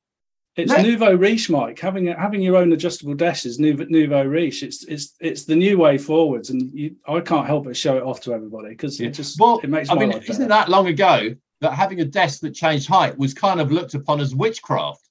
It's 0.55 0.71
No. 0.71 0.81
nouveau 0.81 1.15
riche, 1.15 1.49
Mike. 1.49 1.79
Having 1.79 2.07
having 2.07 2.41
your 2.41 2.57
own 2.57 2.71
adjustable 2.73 3.15
desk 3.15 3.45
is 3.45 3.59
nouveau, 3.59 3.85
nouveau 3.89 4.23
riche. 4.23 4.61
It's 4.63 4.83
it's 4.85 5.15
it's 5.19 5.45
the 5.45 5.55
new 5.55 5.77
way 5.79 5.97
forwards, 5.97 6.49
and 6.51 6.71
you, 6.73 6.95
I 7.07 7.19
can't 7.21 7.47
help 7.47 7.65
but 7.65 7.75
show 7.75 7.97
it 7.97 8.03
off 8.03 8.21
to 8.21 8.33
everybody 8.33 8.69
because 8.69 8.99
Yeah. 8.99 9.07
it 9.07 9.11
just 9.11 9.39
Well, 9.39 9.59
it 9.63 9.69
makes 9.69 9.89
I 9.89 9.95
mean, 9.95 10.11
isn't 10.11 10.27
better. 10.27 10.47
that 10.49 10.69
long 10.69 10.87
ago 10.87 11.35
that 11.61 11.73
having 11.73 12.01
a 12.01 12.05
desk 12.05 12.41
that 12.41 12.53
changed 12.53 12.87
height 12.87 13.17
was 13.17 13.33
kind 13.33 13.59
of 13.61 13.71
looked 13.71 13.95
upon 13.95 14.19
as 14.19 14.35
witchcraft? 14.35 15.01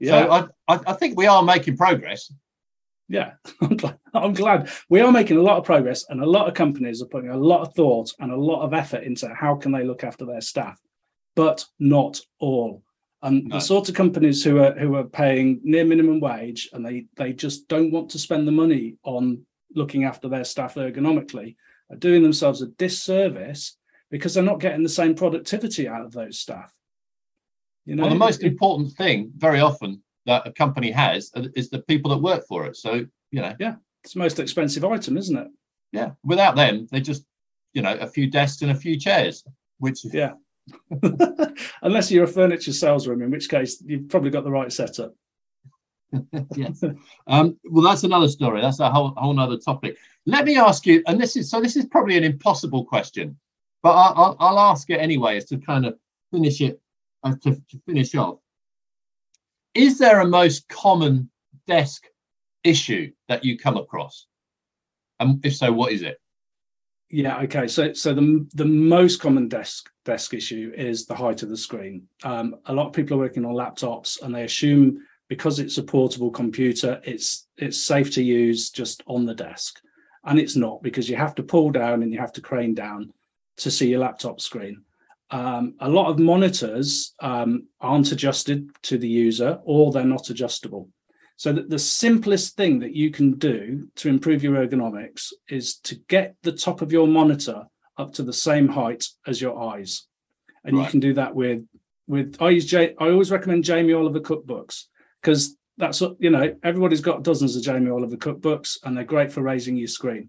Yeah, 0.00 0.24
So 0.26 0.30
I, 0.68 0.74
I, 0.74 0.80
I 0.88 0.92
think 0.94 1.16
we 1.16 1.26
are 1.26 1.42
making 1.42 1.76
progress. 1.76 2.30
yeah. 3.08 3.32
I'm 3.62 3.76
glad, 3.76 3.98
I'm 4.12 4.32
glad 4.34 4.70
we 4.90 5.00
are 5.00 5.12
making 5.12 5.36
a 5.38 5.42
lot 5.42 5.56
of 5.58 5.64
progress, 5.64 6.04
and 6.10 6.20
a 6.22 6.26
lot 6.26 6.46
of 6.48 6.54
companies 6.54 7.00
are 7.00 7.06
putting 7.06 7.30
a 7.30 7.36
lot 7.36 7.62
of 7.62 7.74
thought 7.74 8.12
and 8.18 8.30
a 8.32 8.36
lot 8.36 8.62
of 8.62 8.74
effort 8.74 9.04
into 9.04 9.28
how 9.34 9.54
can 9.56 9.72
they 9.72 9.84
look 9.84 10.04
after 10.04 10.26
their 10.26 10.40
staff, 10.42 10.78
but 11.36 11.64
not 11.78 12.20
all. 12.38 12.82
And 13.22 13.44
No. 13.44 13.56
the 13.56 13.60
sort 13.60 13.88
of 13.88 13.94
companies 13.94 14.42
who 14.42 14.58
are 14.58 14.72
who 14.78 14.94
are 14.96 15.04
paying 15.04 15.60
near 15.62 15.84
minimum 15.84 16.20
wage 16.20 16.68
and 16.72 16.84
they 16.84 17.06
they 17.16 17.32
just 17.32 17.68
don't 17.68 17.90
want 17.90 18.10
to 18.10 18.18
spend 18.18 18.48
the 18.48 18.52
money 18.52 18.96
on 19.02 19.44
looking 19.74 20.04
after 20.04 20.28
their 20.28 20.44
staff 20.44 20.74
ergonomically 20.74 21.56
are 21.90 21.96
doing 21.96 22.22
themselves 22.22 22.62
a 22.62 22.66
disservice 22.68 23.76
because 24.10 24.32
they're 24.34 24.42
not 24.42 24.58
getting 24.60 24.82
the 24.82 24.88
same 24.88 25.14
productivity 25.14 25.86
out 25.86 26.04
of 26.04 26.12
those 26.12 26.38
staff. 26.38 26.72
You 27.84 27.94
know, 27.96 28.02
Well, 28.04 28.10
the 28.12 28.18
most 28.18 28.42
it- 28.42 28.46
important 28.46 28.92
thing 28.92 29.32
very 29.36 29.60
often 29.60 30.02
that 30.26 30.46
a 30.46 30.52
company 30.52 30.90
has 30.90 31.30
is 31.54 31.70
the 31.70 31.82
people 31.82 32.10
that 32.10 32.18
work 32.18 32.46
for 32.48 32.66
it. 32.66 32.76
So, 32.76 33.06
you 33.30 33.40
know, 33.40 33.54
yeah, 33.60 33.76
it's 34.02 34.14
the 34.14 34.18
most 34.18 34.38
expensive 34.38 34.84
item, 34.84 35.16
isn't 35.16 35.36
it? 35.36 35.48
yeah, 35.92 36.12
without 36.24 36.54
them, 36.56 36.86
they're 36.90 37.00
just, 37.00 37.24
you 37.72 37.82
know, 37.82 37.94
a 37.98 38.06
few 38.06 38.30
desks 38.30 38.62
and 38.62 38.70
a 38.70 38.74
few 38.74 38.96
chairs, 38.98 39.44
which 39.78 40.04
Yeah. 40.12 40.34
Unless 41.82 42.10
you're 42.10 42.24
a 42.24 42.28
furniture 42.28 42.72
sales 42.72 43.06
room, 43.06 43.22
in 43.22 43.30
which 43.30 43.48
case 43.48 43.82
you've 43.84 44.08
probably 44.08 44.30
got 44.30 44.44
the 44.44 44.50
right 44.50 44.72
setup. 44.72 45.14
yes. 46.56 46.82
Um, 47.26 47.56
well, 47.64 47.84
that's 47.84 48.04
another 48.04 48.28
story. 48.28 48.60
That's 48.60 48.80
a 48.80 48.90
whole 48.90 49.14
whole 49.16 49.38
other 49.38 49.58
topic. 49.58 49.96
Let 50.26 50.44
me 50.44 50.56
ask 50.56 50.86
you, 50.86 51.02
and 51.06 51.20
this 51.20 51.36
is 51.36 51.50
so. 51.50 51.60
This 51.60 51.76
is 51.76 51.86
probably 51.86 52.16
an 52.16 52.24
impossible 52.24 52.84
question, 52.84 53.38
but 53.82 53.92
I, 53.92 54.08
I'll, 54.08 54.36
I'll 54.40 54.58
ask 54.58 54.90
it 54.90 55.00
anyway, 55.00 55.36
as 55.36 55.44
to 55.46 55.58
kind 55.58 55.86
of 55.86 55.96
finish 56.32 56.60
it, 56.60 56.80
uh, 57.22 57.34
to, 57.42 57.54
to 57.54 57.80
finish 57.86 58.14
off. 58.14 58.38
Is 59.74 59.98
there 59.98 60.20
a 60.20 60.26
most 60.26 60.68
common 60.68 61.30
desk 61.66 62.06
issue 62.64 63.12
that 63.28 63.44
you 63.44 63.56
come 63.56 63.76
across? 63.76 64.26
And 65.20 65.44
if 65.44 65.54
so, 65.54 65.72
what 65.72 65.92
is 65.92 66.02
it? 66.02 66.20
Yeah. 67.10 67.40
Okay. 67.40 67.66
So, 67.66 67.92
so 67.92 68.14
the 68.14 68.46
the 68.54 68.64
most 68.64 69.20
common 69.20 69.48
desk 69.48 69.90
desk 70.04 70.32
issue 70.32 70.72
is 70.76 71.06
the 71.06 71.14
height 71.14 71.42
of 71.42 71.48
the 71.48 71.56
screen. 71.56 72.06
Um, 72.22 72.56
a 72.66 72.72
lot 72.72 72.86
of 72.86 72.92
people 72.92 73.16
are 73.16 73.20
working 73.20 73.44
on 73.44 73.54
laptops, 73.54 74.22
and 74.22 74.34
they 74.34 74.44
assume 74.44 75.02
because 75.28 75.58
it's 75.60 75.78
a 75.78 75.82
portable 75.82 76.30
computer, 76.30 77.00
it's 77.04 77.48
it's 77.56 77.82
safe 77.82 78.12
to 78.12 78.22
use 78.22 78.70
just 78.70 79.02
on 79.06 79.26
the 79.26 79.34
desk, 79.34 79.80
and 80.24 80.38
it's 80.38 80.56
not 80.56 80.82
because 80.82 81.08
you 81.08 81.16
have 81.16 81.34
to 81.36 81.42
pull 81.42 81.70
down 81.70 82.02
and 82.02 82.12
you 82.12 82.18
have 82.18 82.32
to 82.32 82.40
crane 82.40 82.74
down 82.74 83.12
to 83.58 83.70
see 83.70 83.88
your 83.88 84.00
laptop 84.00 84.40
screen. 84.40 84.82
Um, 85.30 85.74
a 85.80 85.88
lot 85.88 86.10
of 86.10 86.18
monitors 86.18 87.14
um, 87.20 87.68
aren't 87.80 88.10
adjusted 88.10 88.70
to 88.82 88.98
the 88.98 89.08
user, 89.08 89.60
or 89.64 89.92
they're 89.92 90.04
not 90.04 90.30
adjustable. 90.30 90.88
So 91.40 91.54
that 91.54 91.70
the 91.70 91.78
simplest 91.78 92.54
thing 92.54 92.80
that 92.80 92.94
you 92.94 93.10
can 93.10 93.38
do 93.38 93.88
to 93.96 94.10
improve 94.10 94.42
your 94.42 94.56
ergonomics 94.56 95.32
is 95.48 95.76
to 95.84 95.94
get 96.06 96.36
the 96.42 96.52
top 96.52 96.82
of 96.82 96.92
your 96.92 97.06
monitor 97.06 97.64
up 97.96 98.12
to 98.16 98.22
the 98.22 98.32
same 98.34 98.68
height 98.68 99.06
as 99.26 99.40
your 99.40 99.58
eyes, 99.58 100.06
and 100.64 100.76
you 100.76 100.84
can 100.90 101.00
do 101.00 101.14
that 101.14 101.34
with 101.34 101.66
with. 102.06 102.36
I 102.42 102.50
use 102.50 102.66
J. 102.66 102.94
I 102.98 103.08
always 103.08 103.30
recommend 103.30 103.64
Jamie 103.64 103.94
Oliver 103.94 104.20
cookbooks 104.20 104.84
because 105.22 105.56
that's 105.78 106.02
what- 106.02 106.18
you 106.20 106.28
know 106.28 106.54
everybody's 106.62 107.00
got 107.00 107.24
dozens 107.24 107.56
of 107.56 107.62
Jamie 107.62 107.88
Oliver 107.90 108.18
cookbooks, 108.18 108.76
and 108.84 108.94
they're 108.94 109.04
great 109.04 109.32
for 109.32 109.40
raising 109.40 109.78
your 109.78 109.88
screen. 109.88 110.28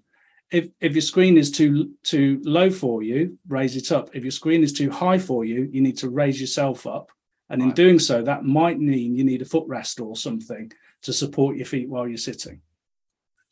If 0.49 0.69
if 0.79 0.93
your 0.93 1.01
screen 1.01 1.37
is 1.37 1.51
too 1.51 1.91
too 2.03 2.39
low 2.45 2.69
for 2.69 3.03
you, 3.03 3.37
raise 3.49 3.75
it 3.75 3.91
up. 3.91 4.15
If 4.15 4.23
your 4.23 4.31
screen 4.31 4.63
is 4.63 4.71
too 4.71 4.89
high 4.89 5.19
for 5.19 5.43
you, 5.43 5.67
you 5.73 5.81
need 5.81 5.97
to 5.97 6.09
raise 6.09 6.39
yourself 6.39 6.87
up. 6.87 7.11
And 7.49 7.61
in 7.61 7.71
doing 7.71 7.99
so, 7.99 8.23
that 8.23 8.45
might 8.45 8.79
mean 8.79 9.13
you 9.13 9.25
need 9.25 9.41
a 9.41 9.51
footrest 9.53 9.99
or 10.01 10.15
something 10.15 10.71
to 11.03 11.13
support 11.13 11.55
your 11.55 11.65
feet 11.65 11.89
while 11.89 12.07
you're 12.07 12.17
sitting. 12.17 12.61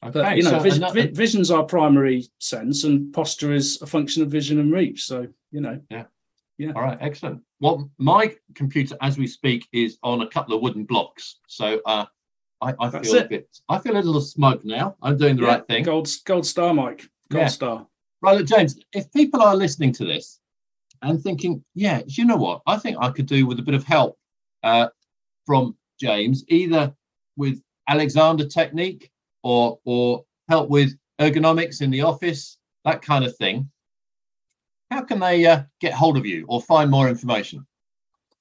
But 0.01 0.37
you 0.37 0.43
know, 0.43 0.51
so 0.51 0.59
vis- 0.59 0.77
ano- 0.77 0.91
vi- 0.93 1.07
vision's 1.07 1.51
our 1.51 1.63
primary 1.63 2.25
sense, 2.39 2.85
and 2.85 3.11
posture 3.13 3.53
is 3.53 3.81
a 3.81 3.85
function 3.85 4.23
of 4.23 4.29
vision 4.29 4.59
and 4.59 4.71
reach. 4.71 5.05
So 5.05 5.27
you 5.51 5.61
know, 5.61 5.79
yeah, 5.89 6.05
yeah. 6.57 6.71
All 6.75 6.81
right, 6.81 6.97
excellent. 7.01 7.41
Well, 7.59 7.91
my 7.97 8.33
computer, 8.55 8.95
as 9.01 9.17
we 9.17 9.27
speak, 9.27 9.67
is 9.73 9.97
on 10.03 10.21
a 10.21 10.27
couple 10.27 10.55
of 10.55 10.61
wooden 10.61 10.85
blocks. 10.85 11.39
So 11.47 11.81
uh, 11.85 12.05
I, 12.61 12.73
I 12.79 12.89
feel 13.01 13.17
a 13.17 13.27
bit, 13.27 13.49
I 13.67 13.77
feel 13.79 13.93
a 13.93 13.99
little 14.01 14.21
smug 14.21 14.63
now. 14.63 14.95
I'm 15.01 15.17
doing 15.17 15.35
the 15.35 15.43
yeah, 15.43 15.47
right 15.49 15.67
thing. 15.67 15.83
Gold 15.83 16.07
gold 16.25 16.45
star, 16.45 16.73
Mike. 16.73 17.09
Gold 17.29 17.43
Yeah. 17.43 17.47
star. 17.47 17.87
Right, 18.21 18.37
look, 18.37 18.47
James, 18.47 18.79
if 18.93 19.11
people 19.11 19.41
are 19.41 19.55
listening 19.55 19.93
to 19.93 20.05
this 20.05 20.39
and 21.01 21.21
thinking, 21.21 21.63
yeah, 21.73 22.01
you 22.05 22.25
know 22.25 22.35
what? 22.35 22.61
I 22.67 22.77
think 22.77 22.97
I 22.99 23.11
could 23.11 23.27
do 23.27 23.45
with 23.45 23.59
a 23.59 23.63
bit 23.63 23.75
of 23.75 23.83
help 23.85 24.17
uh, 24.63 24.87
from 25.45 25.77
James, 25.99 26.43
either 26.49 26.93
with 27.39 27.59
Alexander 27.87 28.45
technique 28.45 29.09
or 29.41 29.79
or 29.85 30.25
help 30.47 30.69
with 30.69 30.95
ergonomics 31.19 31.81
in 31.81 31.89
the 31.89 32.01
office, 32.01 32.59
that 32.85 33.01
kind 33.01 33.25
of 33.25 33.35
thing. 33.37 33.71
How 34.91 35.01
can 35.01 35.19
they 35.19 35.45
uh, 35.45 35.63
get 35.79 35.93
hold 35.93 36.17
of 36.17 36.25
you 36.25 36.45
or 36.47 36.61
find 36.61 36.91
more 36.91 37.09
information? 37.09 37.65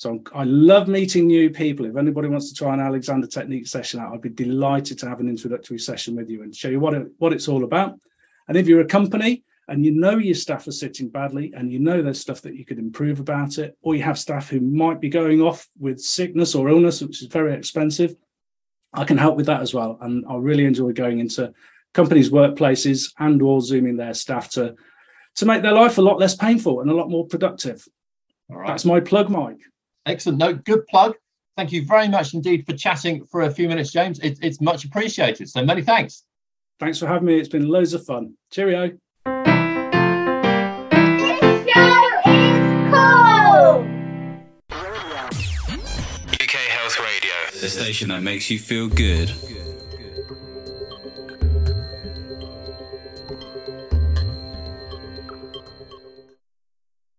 So 0.00 0.18
I 0.34 0.44
love 0.44 0.88
meeting 0.88 1.26
new 1.26 1.50
people. 1.50 1.84
If 1.84 1.94
anybody 1.94 2.26
wants 2.26 2.48
to 2.48 2.54
try 2.54 2.72
an 2.72 2.80
Alexander 2.80 3.26
Technique 3.26 3.66
session 3.66 4.00
out, 4.00 4.14
I'd 4.14 4.22
be 4.22 4.30
delighted 4.30 4.98
to 5.00 5.08
have 5.10 5.20
an 5.20 5.28
introductory 5.28 5.78
session 5.78 6.16
with 6.16 6.30
you 6.30 6.42
and 6.42 6.56
show 6.56 6.70
you 6.70 6.80
what 6.80 6.94
it, 6.94 7.06
what 7.18 7.34
it's 7.34 7.48
all 7.48 7.64
about. 7.64 8.00
And 8.48 8.56
if 8.56 8.66
you're 8.66 8.80
a 8.80 8.86
company 8.86 9.44
and 9.68 9.84
you 9.84 9.90
know 9.90 10.16
your 10.16 10.34
staff 10.34 10.66
are 10.66 10.72
sitting 10.72 11.10
badly 11.10 11.52
and 11.54 11.70
you 11.70 11.80
know 11.80 12.00
there's 12.00 12.18
stuff 12.18 12.40
that 12.40 12.54
you 12.54 12.64
could 12.64 12.78
improve 12.78 13.20
about 13.20 13.58
it, 13.58 13.76
or 13.82 13.94
you 13.94 14.02
have 14.02 14.18
staff 14.18 14.48
who 14.48 14.60
might 14.60 15.02
be 15.02 15.10
going 15.10 15.42
off 15.42 15.68
with 15.78 16.00
sickness 16.00 16.54
or 16.54 16.70
illness, 16.70 17.02
which 17.02 17.20
is 17.20 17.28
very 17.28 17.52
expensive, 17.52 18.16
I 18.94 19.04
can 19.04 19.18
help 19.18 19.36
with 19.36 19.46
that 19.46 19.60
as 19.60 19.74
well. 19.74 19.98
And 20.00 20.24
I 20.26 20.36
really 20.36 20.64
enjoy 20.64 20.92
going 20.92 21.18
into 21.18 21.52
companies' 21.92 22.30
workplaces 22.30 23.12
and 23.18 23.42
or 23.42 23.60
zooming 23.60 23.98
their 23.98 24.14
staff 24.14 24.48
to 24.52 24.76
to 25.34 25.44
make 25.44 25.60
their 25.60 25.74
life 25.74 25.98
a 25.98 26.02
lot 26.02 26.18
less 26.18 26.34
painful 26.34 26.80
and 26.80 26.90
a 26.90 26.94
lot 26.94 27.10
more 27.10 27.26
productive. 27.26 27.86
All 28.48 28.56
right. 28.56 28.68
That's 28.68 28.86
my 28.86 29.00
plug, 29.00 29.28
Mike. 29.28 29.60
Excellent. 30.06 30.38
No, 30.38 30.54
good 30.54 30.86
plug. 30.86 31.14
Thank 31.56 31.72
you 31.72 31.84
very 31.84 32.08
much 32.08 32.32
indeed 32.32 32.64
for 32.64 32.74
chatting 32.74 33.24
for 33.26 33.42
a 33.42 33.50
few 33.50 33.68
minutes, 33.68 33.92
James. 33.92 34.18
It, 34.20 34.38
it's 34.42 34.60
much 34.60 34.84
appreciated. 34.84 35.48
So 35.48 35.64
many 35.64 35.82
thanks. 35.82 36.24
Thanks 36.78 36.98
for 36.98 37.06
having 37.06 37.26
me. 37.26 37.38
It's 37.38 37.48
been 37.48 37.68
loads 37.68 37.92
of 37.92 38.04
fun. 38.06 38.34
Cheerio. 38.50 38.84
UK 46.32 46.56
Health 46.68 46.98
Radio. 46.98 47.60
The 47.60 47.68
station 47.68 48.08
that 48.08 48.22
makes 48.22 48.50
you 48.50 48.58
feel 48.58 48.88
good. 48.88 49.30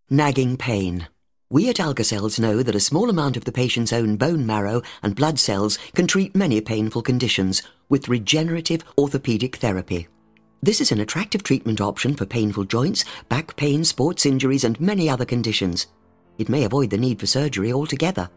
Nagging 0.10 0.58
pain. 0.58 1.08
We 1.52 1.68
at 1.68 1.76
Algocells 1.76 2.40
know 2.40 2.64
that 2.64 2.76
a 2.76 2.80
small 2.80 3.10
amount 3.10 3.36
of 3.36 3.44
the 3.44 3.52
patient's 3.52 3.92
own 3.92 4.16
bone 4.16 4.46
marrow 4.46 4.82
and 5.04 5.14
blood 5.14 5.38
cells 5.38 5.78
can 5.94 6.08
treat 6.08 6.34
many 6.34 6.62
painful 6.62 7.02
conditions 7.02 7.62
with 7.90 8.08
regenerative 8.08 8.86
orthopedic 8.98 9.58
therapy. 9.58 10.08
This 10.64 10.80
is 10.80 10.94
an 10.94 11.02
attractive 11.02 11.44
treatment 11.44 11.82
option 11.82 12.16
for 12.16 12.26
painful 12.26 12.64
joints, 12.64 13.04
back 13.28 13.54
pain, 13.58 13.84
sports 13.84 14.26
injuries, 14.26 14.64
and 14.64 14.80
many 14.80 15.10
other 15.10 15.26
conditions. 15.26 15.88
It 16.38 16.48
may 16.48 16.64
avoid 16.64 16.90
the 16.90 16.98
need 16.98 17.20
for 17.20 17.28
surgery 17.28 17.74
altogether. 17.74 18.30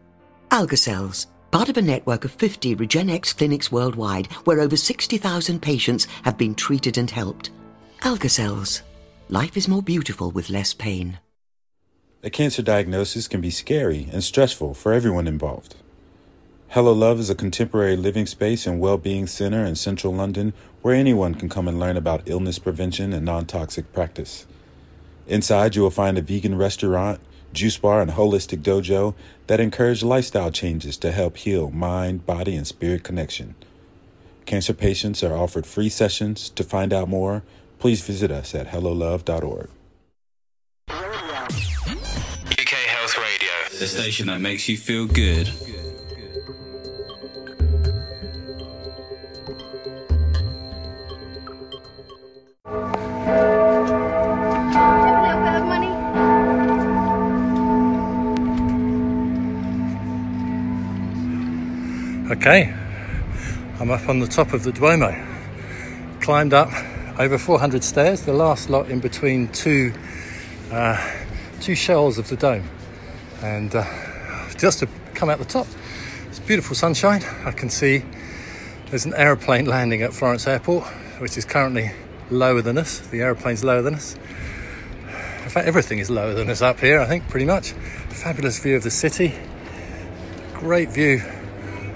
Algocells, 0.51 1.27
part 1.51 1.69
of 1.69 1.77
a 1.77 1.81
network 1.81 2.25
of 2.25 2.31
50 2.31 2.75
Regenexx 2.75 3.37
clinics 3.37 3.71
worldwide 3.71 4.27
where 4.43 4.59
over 4.59 4.75
60,000 4.75 5.61
patients 5.61 6.05
have 6.23 6.37
been 6.37 6.53
treated 6.53 6.97
and 6.97 7.09
helped. 7.09 7.51
Algocells. 8.01 8.81
Life 9.29 9.55
is 9.55 9.69
more 9.69 9.81
beautiful 9.81 10.31
with 10.31 10.49
less 10.49 10.73
pain. 10.73 11.17
A 12.25 12.31
cancer 12.31 12.63
diagnosis 12.63 13.27
can 13.27 13.39
be 13.39 13.51
scary 13.51 14.09
and 14.11 14.23
stressful 14.23 14.73
for 14.73 14.93
everyone 14.93 15.27
involved. 15.27 15.75
Hello 16.69 16.91
Love 16.91 17.19
is 17.19 17.29
a 17.29 17.35
contemporary 17.35 17.95
living 17.95 18.25
space 18.25 18.65
and 18.65 18.79
well-being 18.79 19.27
center 19.27 19.63
in 19.63 19.75
central 19.75 20.11
London 20.11 20.51
where 20.81 20.95
anyone 20.95 21.35
can 21.35 21.49
come 21.49 21.67
and 21.67 21.79
learn 21.79 21.95
about 21.95 22.23
illness 22.25 22.57
prevention 22.57 23.13
and 23.13 23.27
non-toxic 23.27 23.93
practice. 23.93 24.47
Inside 25.27 25.75
you 25.75 25.83
will 25.83 25.91
find 25.91 26.17
a 26.17 26.23
vegan 26.23 26.57
restaurant, 26.57 27.19
juice 27.53 27.77
bar, 27.77 28.01
and 28.01 28.09
holistic 28.09 28.63
dojo 28.63 29.13
that 29.45 29.59
encourage 29.59 30.01
lifestyle 30.01 30.49
changes 30.49 30.97
to 30.97 31.11
help 31.11 31.37
heal 31.37 31.69
mind, 31.69 32.25
body, 32.25 32.55
and 32.55 32.65
spirit 32.65 33.03
connection. 33.03 33.53
Cancer 34.47 34.73
patients 34.73 35.21
are 35.21 35.37
offered 35.37 35.67
free 35.67 35.89
sessions. 35.89 36.49
To 36.49 36.63
find 36.63 36.91
out 36.91 37.07
more, 37.07 37.43
please 37.77 38.01
visit 38.01 38.31
us 38.31 38.55
at 38.55 38.69
hellolove.org. 38.69 39.69
the 43.79 43.87
station 43.87 44.27
that 44.27 44.39
makes 44.39 44.69
you 44.69 44.77
feel 44.77 45.05
good. 45.05 45.49
Okay, 62.31 62.73
I'm 63.79 63.91
up 63.91 64.07
on 64.07 64.19
the 64.19 64.27
top 64.27 64.53
of 64.53 64.63
the 64.63 64.71
Duomo. 64.71 65.13
Climbed 66.21 66.53
up 66.53 66.69
over 67.19 67.37
400 67.37 67.83
stairs, 67.83 68.21
the 68.21 68.33
last 68.33 68.69
lot 68.69 68.89
in 68.89 68.99
between 68.99 69.47
two 69.49 69.93
uh, 70.71 71.13
two 71.61 71.75
shells 71.75 72.17
of 72.17 72.27
the 72.29 72.35
dome, 72.35 72.67
and 73.41 73.75
uh, 73.75 73.83
just 74.57 74.79
to 74.79 74.87
come 75.13 75.29
out 75.29 75.39
the 75.39 75.45
top, 75.45 75.67
it's 76.27 76.39
beautiful 76.39 76.75
sunshine. 76.75 77.23
I 77.45 77.51
can 77.51 77.69
see 77.69 78.03
there's 78.89 79.05
an 79.05 79.13
aeroplane 79.15 79.65
landing 79.65 80.01
at 80.01 80.13
Florence 80.13 80.47
Airport, 80.47 80.85
which 81.19 81.37
is 81.37 81.45
currently 81.45 81.91
lower 82.29 82.61
than 82.61 82.77
us. 82.77 82.99
The 82.99 83.21
aeroplane's 83.21 83.63
lower 83.63 83.81
than 83.81 83.95
us. 83.95 84.15
In 85.43 85.49
fact, 85.49 85.67
everything 85.67 85.99
is 85.99 86.09
lower 86.09 86.33
than 86.33 86.49
us 86.49 86.61
up 86.61 86.79
here. 86.79 86.99
I 86.99 87.05
think 87.05 87.27
pretty 87.29 87.45
much. 87.45 87.71
Fabulous 88.09 88.59
view 88.59 88.75
of 88.75 88.83
the 88.83 88.91
city. 88.91 89.33
Great 90.53 90.89
view 90.89 91.21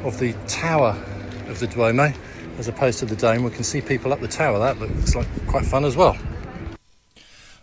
of 0.04 0.20
the 0.20 0.34
tower 0.48 1.02
of 1.48 1.60
the 1.60 1.68
Duomo 1.68 2.14
as 2.58 2.68
opposed 2.68 3.00
to 3.00 3.06
the 3.06 3.16
dome. 3.16 3.44
We 3.44 3.52
can 3.52 3.64
see 3.64 3.82
people 3.82 4.14
up 4.14 4.20
the 4.20 4.28
tower. 4.28 4.60
That 4.60 4.80
looks 4.80 5.16
like 5.16 5.28
quite 5.48 5.66
fun 5.66 5.86
as 5.86 5.96
well. 5.96 6.18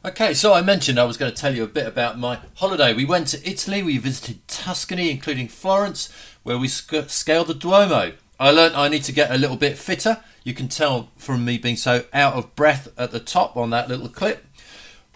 Okay, 0.06 0.34
so 0.34 0.52
I 0.52 0.62
mentioned 0.62 1.00
I 1.00 1.04
was 1.04 1.16
going 1.16 1.32
to 1.32 1.36
tell 1.36 1.52
you 1.52 1.64
a 1.64 1.66
bit 1.66 1.84
about 1.84 2.16
my 2.16 2.38
holiday. 2.54 2.94
We 2.94 3.04
went 3.04 3.26
to 3.28 3.44
Italy, 3.44 3.82
we 3.82 3.98
visited 3.98 4.46
Tuscany, 4.46 5.10
including 5.10 5.48
Florence, 5.48 6.12
where 6.44 6.56
we 6.56 6.68
sc- 6.68 7.08
scaled 7.10 7.48
the 7.48 7.54
Duomo. 7.54 8.12
I 8.38 8.50
learnt 8.52 8.76
I 8.76 8.86
need 8.86 9.02
to 9.02 9.12
get 9.12 9.32
a 9.32 9.36
little 9.36 9.56
bit 9.56 9.76
fitter. 9.76 10.22
You 10.44 10.54
can 10.54 10.68
tell 10.68 11.08
from 11.16 11.44
me 11.44 11.58
being 11.58 11.74
so 11.74 12.04
out 12.12 12.34
of 12.34 12.54
breath 12.54 12.86
at 12.96 13.10
the 13.10 13.18
top 13.18 13.56
on 13.56 13.70
that 13.70 13.88
little 13.88 14.08
clip. 14.08 14.46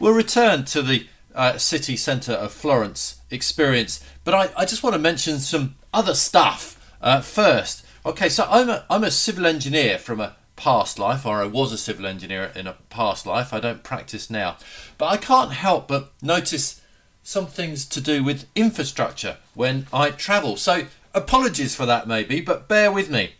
We'll 0.01 0.13
return 0.13 0.65
to 0.65 0.83
the 0.83 1.07
uh, 1.37 1.57
city 1.57 1.97
centre 1.97 2.33
of 2.33 2.51
Florence 2.51 3.21
experience, 3.31 4.05
but 4.25 4.35
I, 4.35 4.51
I 4.57 4.65
just 4.65 4.83
want 4.83 4.95
to 4.95 5.01
mention 5.01 5.39
some 5.39 5.77
other 5.95 6.17
stuff 6.17 6.93
uh, 7.01 7.21
first, 7.21 7.87
okay, 8.05 8.29
so 8.29 8.45
I'm 8.51 8.69
a, 8.69 8.85
I'm 8.91 9.05
a 9.05 9.13
civil 9.13 9.47
engineer 9.47 9.99
from 9.99 10.21
a 10.21 10.35
past 10.61 10.99
life, 10.99 11.25
or 11.25 11.41
I 11.41 11.47
was 11.47 11.73
a 11.73 11.79
civil 11.79 12.05
engineer 12.05 12.53
in 12.55 12.67
a 12.67 12.77
past 12.91 13.25
life. 13.25 13.55
I 13.55 13.61
don't 13.61 13.83
practice 13.83 14.29
now. 14.29 14.59
But 14.99 15.07
I 15.07 15.17
can't 15.17 15.53
help 15.53 15.89
but 15.89 16.13
notice 16.21 16.83
some 17.23 17.47
things 17.47 17.87
to 17.87 18.01
do 18.01 18.23
with 18.23 18.47
infrastructure 18.55 19.39
when 19.55 19.87
I 19.91 20.11
travel. 20.11 20.59
So 20.59 20.87
apologies 21.15 21.75
for 21.75 21.87
that, 21.87 22.07
maybe, 22.07 22.43
but 22.43 22.69
bear 22.69 22.93
with 22.93 23.11
me. 23.11 23.31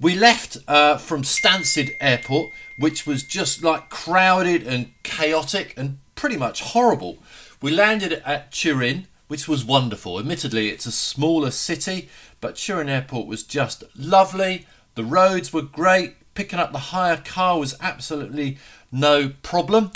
We 0.00 0.14
left 0.14 0.56
uh, 0.66 0.96
from 0.96 1.20
Stansted 1.20 1.94
Airport, 2.00 2.50
which 2.78 3.06
was 3.06 3.22
just 3.22 3.62
like 3.62 3.90
crowded 3.90 4.66
and 4.66 4.92
chaotic 5.02 5.74
and 5.76 5.98
pretty 6.14 6.38
much 6.38 6.62
horrible. 6.62 7.18
We 7.60 7.70
landed 7.70 8.22
at 8.24 8.52
Turin, 8.52 9.06
which 9.28 9.46
was 9.46 9.66
wonderful. 9.66 10.18
Admittedly, 10.18 10.70
it's 10.70 10.86
a 10.86 10.92
smaller 10.92 11.50
city, 11.50 12.08
but 12.40 12.56
Turin 12.56 12.88
Airport 12.88 13.26
was 13.26 13.42
just 13.42 13.84
lovely. 13.94 14.66
The 15.00 15.06
roads 15.06 15.50
were 15.50 15.62
great. 15.62 16.16
Picking 16.34 16.58
up 16.58 16.72
the 16.72 16.92
hire 16.92 17.16
car 17.16 17.58
was 17.58 17.74
absolutely 17.80 18.58
no 18.92 19.30
problem. 19.42 19.92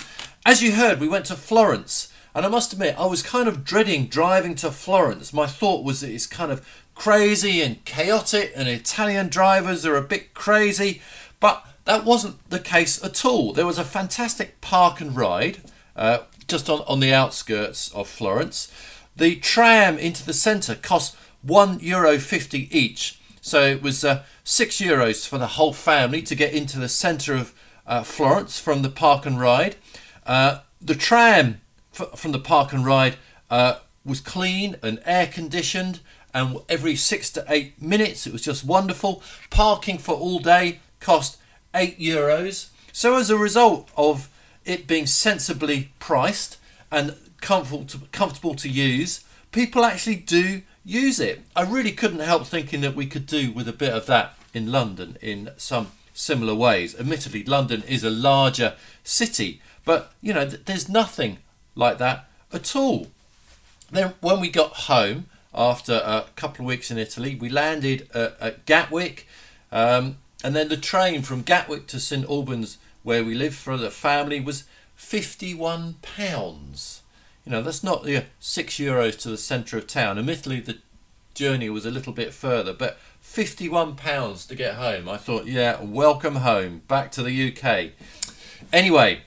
As 0.46 0.62
you 0.62 0.72
heard, 0.72 0.98
we 0.98 1.07
went 1.07 1.26
to 1.26 1.36
Florence, 1.36 2.11
and 2.34 2.46
I 2.46 2.48
must 2.48 2.72
admit, 2.72 2.98
I 2.98 3.05
was 3.05 3.22
kind 3.22 3.46
of 3.46 3.66
dreading 3.66 4.07
driving 4.07 4.55
to 4.55 4.70
Florence. 4.70 5.30
My 5.30 5.46
thought 5.46 5.84
was 5.84 6.00
that 6.00 6.11
it's 6.11 6.26
kind 6.26 6.50
of 6.50 6.66
crazy 6.94 7.61
and 7.61 7.84
chaotic, 7.84 8.55
and 8.57 8.66
Italian 8.66 9.28
drivers 9.28 9.84
are 9.84 9.96
a 9.98 10.00
bit 10.00 10.32
crazy, 10.32 11.02
but 11.38 11.66
that 11.84 12.07
wasn't 12.07 12.48
the 12.48 12.59
case 12.59 13.05
at 13.05 13.26
all. 13.26 13.52
There 13.52 13.66
was 13.66 13.78
a 13.78 13.84
fantastic 13.84 14.62
park 14.62 15.02
and 15.02 15.14
ride 15.14 15.59
uh, 15.94 16.20
just 16.48 16.70
on, 16.70 16.80
on 16.88 17.00
the 17.00 17.12
outskirts 17.12 17.92
of 17.92 18.09
Florence. 18.09 18.72
The 19.14 19.36
tram 19.36 19.98
into 19.98 20.24
the 20.24 20.32
centre 20.32 20.74
cost 20.74 21.14
one 21.42 21.78
euro 21.80 22.18
fifty 22.18 22.74
each. 22.74 23.18
So 23.45 23.61
it 23.61 23.82
was 23.82 24.07
uh, 24.07 24.22
six 24.42 24.78
euros 24.80 25.28
for 25.28 25.36
the 25.36 25.49
whole 25.49 25.74
family 25.74 26.22
to 26.22 26.34
get 26.34 26.55
into 26.55 26.78
the 26.78 26.88
centre 26.88 27.34
of 27.34 27.53
uh, 27.86 28.03
Florence 28.03 28.59
from 28.59 28.80
the 28.80 28.88
park 28.88 29.26
and 29.26 29.38
ride. 29.38 29.76
Uh, 30.24 30.61
the 30.80 30.95
tram 30.95 31.61
f- 31.92 32.18
from 32.18 32.32
the 32.32 32.38
park 32.38 32.72
and 32.72 32.86
ride 32.86 33.16
uh, 33.51 33.80
was 34.03 34.20
clean 34.20 34.76
and 34.82 34.99
air 35.05 35.26
conditioned, 35.26 36.01
and 36.32 36.57
every 36.70 36.97
six 36.97 37.28
to 37.32 37.45
eight 37.47 37.80
minutes 37.80 38.26
it 38.26 38.32
was 38.32 38.40
just 38.40 38.64
wonderful. 38.64 39.22
Parking 39.51 39.99
for 39.99 40.14
all 40.14 40.38
day 40.38 40.80
cost 40.99 41.36
eight 41.74 42.01
euros. 42.01 42.68
So 42.92 43.16
as 43.16 43.28
a 43.28 43.36
result 43.36 43.90
of 43.95 44.30
it 44.64 44.86
being 44.86 45.07
sensibly 45.07 45.90
priced 45.99 46.57
and 46.90 47.14
comfortable 47.42 47.84
to, 47.84 47.99
comfortable 48.11 48.55
to 48.55 48.70
use, 48.70 49.22
people 49.53 49.84
actually 49.84 50.16
do 50.16 50.62
use 50.85 51.18
it. 51.18 51.43
I 51.57 51.62
really 51.62 51.93
couldn't 51.93 52.20
help 52.20 52.47
thinking 52.47 52.80
that 52.82 52.95
we 52.95 53.07
could 53.07 53.26
do 53.26 53.51
with 53.53 53.68
a 53.68 53.72
bit 53.72 53.93
of 53.93 54.07
that 54.07 54.37
in 54.53 54.70
London 54.70 55.16
in 55.20 55.51
some 55.57 55.93
similar 56.12 56.55
ways. 56.55 56.99
Admittedly, 56.99 57.43
London 57.45 57.82
is 57.89 58.05
a 58.05 58.11
larger 58.11 58.74
city, 59.03 59.61
but 59.85 60.12
you 60.20 60.32
know, 60.32 60.49
th- 60.49 60.64
there's 60.64 60.89
nothing 60.89 61.39
like 61.74 61.99
that 61.99 62.28
at 62.53 62.76
all. 62.76 63.09
Then, 63.91 64.14
when 64.20 64.41
we 64.41 64.51
got 64.51 64.72
home 64.72 65.26
after 65.55 65.95
a 66.05 66.24
couple 66.37 66.64
of 66.64 66.68
weeks 66.68 66.91
in 66.91 66.99
Italy, 66.99 67.35
we 67.35 67.49
landed 67.49 68.09
at, 68.14 68.37
at 68.41 68.66
Gatwick, 68.66 69.26
um, 69.72 70.18
and 70.43 70.55
then 70.55 70.68
the 70.68 70.76
train 70.76 71.22
from 71.22 71.43
Gatwick 71.43 71.87
to 71.89 72.01
St 72.01 72.28
Albans, 72.28 72.78
where 73.03 73.24
we 73.24 73.35
live 73.35 73.55
for 73.55 73.76
the 73.76 73.91
family, 73.91 74.41
was 74.41 74.64
fifty-one 74.95 75.97
pounds. 76.03 77.03
You 77.45 77.53
know, 77.53 77.62
that's 77.62 77.84
not 77.84 78.05
the 78.05 78.24
six 78.40 78.76
euros 78.76 79.18
to 79.20 79.28
the 79.28 79.36
centre 79.36 79.76
of 79.76 79.86
town. 79.86 80.18
Admittedly, 80.18 80.61
the 80.61 80.78
journey 81.34 81.68
was 81.68 81.84
a 81.84 81.90
little 81.90 82.12
bit 82.12 82.32
further, 82.32 82.72
but 82.72 82.99
fifty-one 83.20 83.97
pounds 83.97 84.47
to 84.47 84.55
get 84.55 84.76
home. 84.76 85.09
I 85.09 85.18
thought, 85.18 85.47
yeah, 85.47 85.82
welcome 85.82 86.36
home, 86.36 86.82
back 86.88 87.12
to 87.12 87.22
the 87.22 87.53
UK. 87.53 87.92
Anyway, 88.72 89.22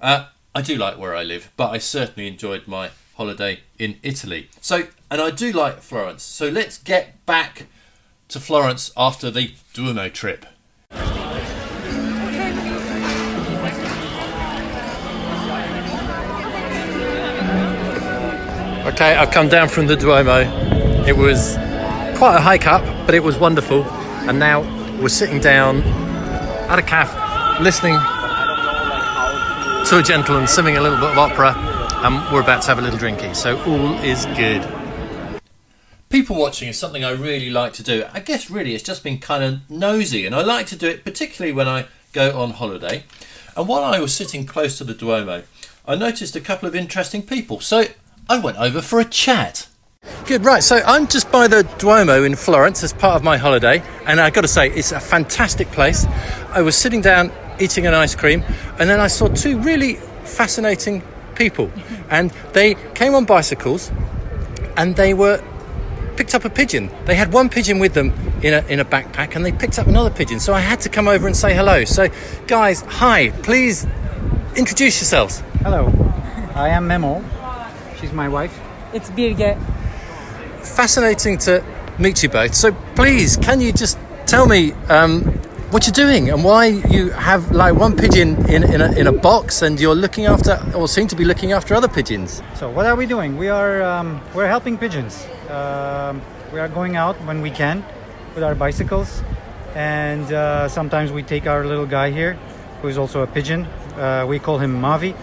uh, 0.00 0.26
I 0.54 0.62
do 0.62 0.76
like 0.76 0.98
where 0.98 1.14
I 1.14 1.22
live, 1.22 1.52
but 1.56 1.70
I 1.70 1.78
certainly 1.78 2.26
enjoyed 2.26 2.66
my 2.66 2.90
holiday 3.14 3.60
in 3.78 3.98
Italy. 4.02 4.48
So, 4.60 4.88
and 5.10 5.20
I 5.20 5.30
do 5.30 5.52
like 5.52 5.80
Florence. 5.80 6.24
So 6.24 6.48
let's 6.48 6.78
get 6.78 7.24
back 7.24 7.66
to 8.28 8.40
Florence 8.40 8.92
after 8.96 9.30
the 9.30 9.54
Duomo 9.74 10.08
trip. 10.08 10.46
Okay, 19.00 19.16
I've 19.16 19.30
come 19.30 19.48
down 19.48 19.70
from 19.70 19.86
the 19.86 19.96
Duomo. 19.96 20.40
It 21.06 21.16
was 21.16 21.54
quite 22.18 22.36
a 22.36 22.40
hike 22.42 22.66
up, 22.66 22.84
but 23.06 23.14
it 23.14 23.22
was 23.22 23.38
wonderful. 23.38 23.82
And 24.28 24.38
now 24.38 24.60
we're 25.00 25.08
sitting 25.08 25.40
down 25.40 25.80
at 26.68 26.78
a 26.78 26.82
cafe, 26.82 27.16
listening 27.64 27.94
to 29.86 29.98
a 29.98 30.02
gentleman 30.02 30.46
singing 30.46 30.76
a 30.76 30.82
little 30.82 30.98
bit 30.98 31.12
of 31.12 31.16
opera, 31.16 31.54
and 32.04 32.30
we're 32.30 32.42
about 32.42 32.60
to 32.60 32.68
have 32.68 32.78
a 32.78 32.82
little 32.82 32.98
drinky. 32.98 33.34
So 33.34 33.58
all 33.62 33.94
is 34.00 34.26
good. 34.36 34.68
People 36.10 36.36
watching 36.36 36.68
is 36.68 36.78
something 36.78 37.02
I 37.02 37.12
really 37.12 37.48
like 37.48 37.72
to 37.74 37.82
do. 37.82 38.04
I 38.12 38.20
guess 38.20 38.50
really 38.50 38.74
it's 38.74 38.84
just 38.84 39.02
been 39.02 39.16
kind 39.16 39.42
of 39.42 39.70
nosy, 39.70 40.26
and 40.26 40.34
I 40.34 40.42
like 40.42 40.66
to 40.66 40.76
do 40.76 40.86
it 40.86 41.04
particularly 41.04 41.54
when 41.54 41.68
I 41.68 41.86
go 42.12 42.38
on 42.38 42.50
holiday. 42.50 43.04
And 43.56 43.66
while 43.66 43.82
I 43.82 43.98
was 43.98 44.12
sitting 44.12 44.44
close 44.44 44.76
to 44.76 44.84
the 44.84 44.92
Duomo, 44.92 45.44
I 45.88 45.94
noticed 45.94 46.36
a 46.36 46.40
couple 46.42 46.68
of 46.68 46.76
interesting 46.76 47.22
people. 47.22 47.60
So 47.60 47.86
I 48.30 48.38
went 48.38 48.58
over 48.58 48.80
for 48.80 49.00
a 49.00 49.04
chat. 49.04 49.66
Good, 50.24 50.44
right. 50.44 50.62
So 50.62 50.76
I'm 50.76 51.08
just 51.08 51.32
by 51.32 51.48
the 51.48 51.64
Duomo 51.78 52.22
in 52.22 52.36
Florence 52.36 52.84
as 52.84 52.92
part 52.92 53.16
of 53.16 53.24
my 53.24 53.36
holiday, 53.36 53.82
and 54.06 54.20
I've 54.20 54.32
got 54.34 54.42
to 54.42 54.48
say, 54.48 54.70
it's 54.70 54.92
a 54.92 55.00
fantastic 55.00 55.66
place. 55.72 56.06
I 56.50 56.62
was 56.62 56.76
sitting 56.76 57.00
down 57.00 57.32
eating 57.58 57.88
an 57.88 57.94
ice 57.94 58.14
cream, 58.14 58.44
and 58.78 58.88
then 58.88 59.00
I 59.00 59.08
saw 59.08 59.26
two 59.26 59.58
really 59.58 59.94
fascinating 60.22 61.02
people, 61.34 61.72
and 62.08 62.30
they 62.52 62.76
came 62.94 63.16
on 63.16 63.24
bicycles, 63.24 63.90
and 64.76 64.94
they 64.94 65.12
were 65.12 65.42
picked 66.14 66.36
up 66.36 66.44
a 66.44 66.50
pigeon. 66.50 66.88
They 67.06 67.16
had 67.16 67.32
one 67.32 67.48
pigeon 67.48 67.80
with 67.80 67.94
them 67.94 68.12
in 68.44 68.54
a, 68.54 68.64
in 68.68 68.78
a 68.78 68.84
backpack, 68.84 69.34
and 69.34 69.44
they 69.44 69.50
picked 69.50 69.76
up 69.76 69.88
another 69.88 70.10
pigeon. 70.10 70.38
So 70.38 70.54
I 70.54 70.60
had 70.60 70.80
to 70.82 70.88
come 70.88 71.08
over 71.08 71.26
and 71.26 71.36
say 71.36 71.52
hello. 71.52 71.84
So, 71.84 72.06
guys, 72.46 72.82
hi. 72.82 73.30
Please 73.42 73.88
introduce 74.54 75.00
yourselves. 75.00 75.42
Hello, 75.64 75.88
I 76.54 76.68
am 76.68 76.86
Memo. 76.86 77.24
She's 78.00 78.12
my 78.12 78.28
wife. 78.28 78.58
It's 78.94 79.10
Birge. 79.10 79.58
fascinating 80.62 81.38
to 81.38 81.62
meet 81.98 82.22
you 82.22 82.28
both. 82.28 82.54
So 82.54 82.72
please, 82.94 83.36
can 83.36 83.60
you 83.60 83.72
just 83.72 83.98
tell 84.26 84.46
me 84.46 84.72
um, 84.88 85.22
what 85.70 85.86
you're 85.86 85.92
doing 85.92 86.30
and 86.30 86.42
why 86.42 86.66
you 86.66 87.10
have 87.10 87.52
like 87.52 87.74
one 87.74 87.96
pigeon 87.96 88.48
in, 88.48 88.64
in, 88.64 88.80
a, 88.80 88.92
in 88.92 89.06
a 89.06 89.12
box 89.12 89.62
and 89.62 89.78
you're 89.78 89.94
looking 89.94 90.26
after 90.26 90.58
or 90.74 90.88
seem 90.88 91.08
to 91.08 91.16
be 91.16 91.24
looking 91.24 91.52
after 91.52 91.74
other 91.74 91.88
pigeons? 91.88 92.42
So 92.54 92.70
what 92.70 92.86
are 92.86 92.96
we 92.96 93.06
doing? 93.06 93.36
We 93.36 93.48
are 93.48 93.82
um, 93.82 94.20
we're 94.34 94.48
helping 94.48 94.78
pigeons. 94.78 95.26
Um, 95.50 96.22
we 96.52 96.58
are 96.58 96.68
going 96.68 96.96
out 96.96 97.16
when 97.26 97.42
we 97.42 97.50
can 97.50 97.84
with 98.34 98.42
our 98.42 98.54
bicycles, 98.54 99.22
and 99.74 100.32
uh, 100.32 100.68
sometimes 100.68 101.12
we 101.12 101.22
take 101.22 101.46
our 101.46 101.66
little 101.66 101.86
guy 101.86 102.10
here, 102.10 102.34
who 102.80 102.88
is 102.88 102.96
also 102.96 103.22
a 103.22 103.26
pigeon. 103.26 103.66
Uh, 103.96 104.24
we 104.26 104.38
call 104.38 104.58
him 104.58 104.80
Mavi, 104.80 105.14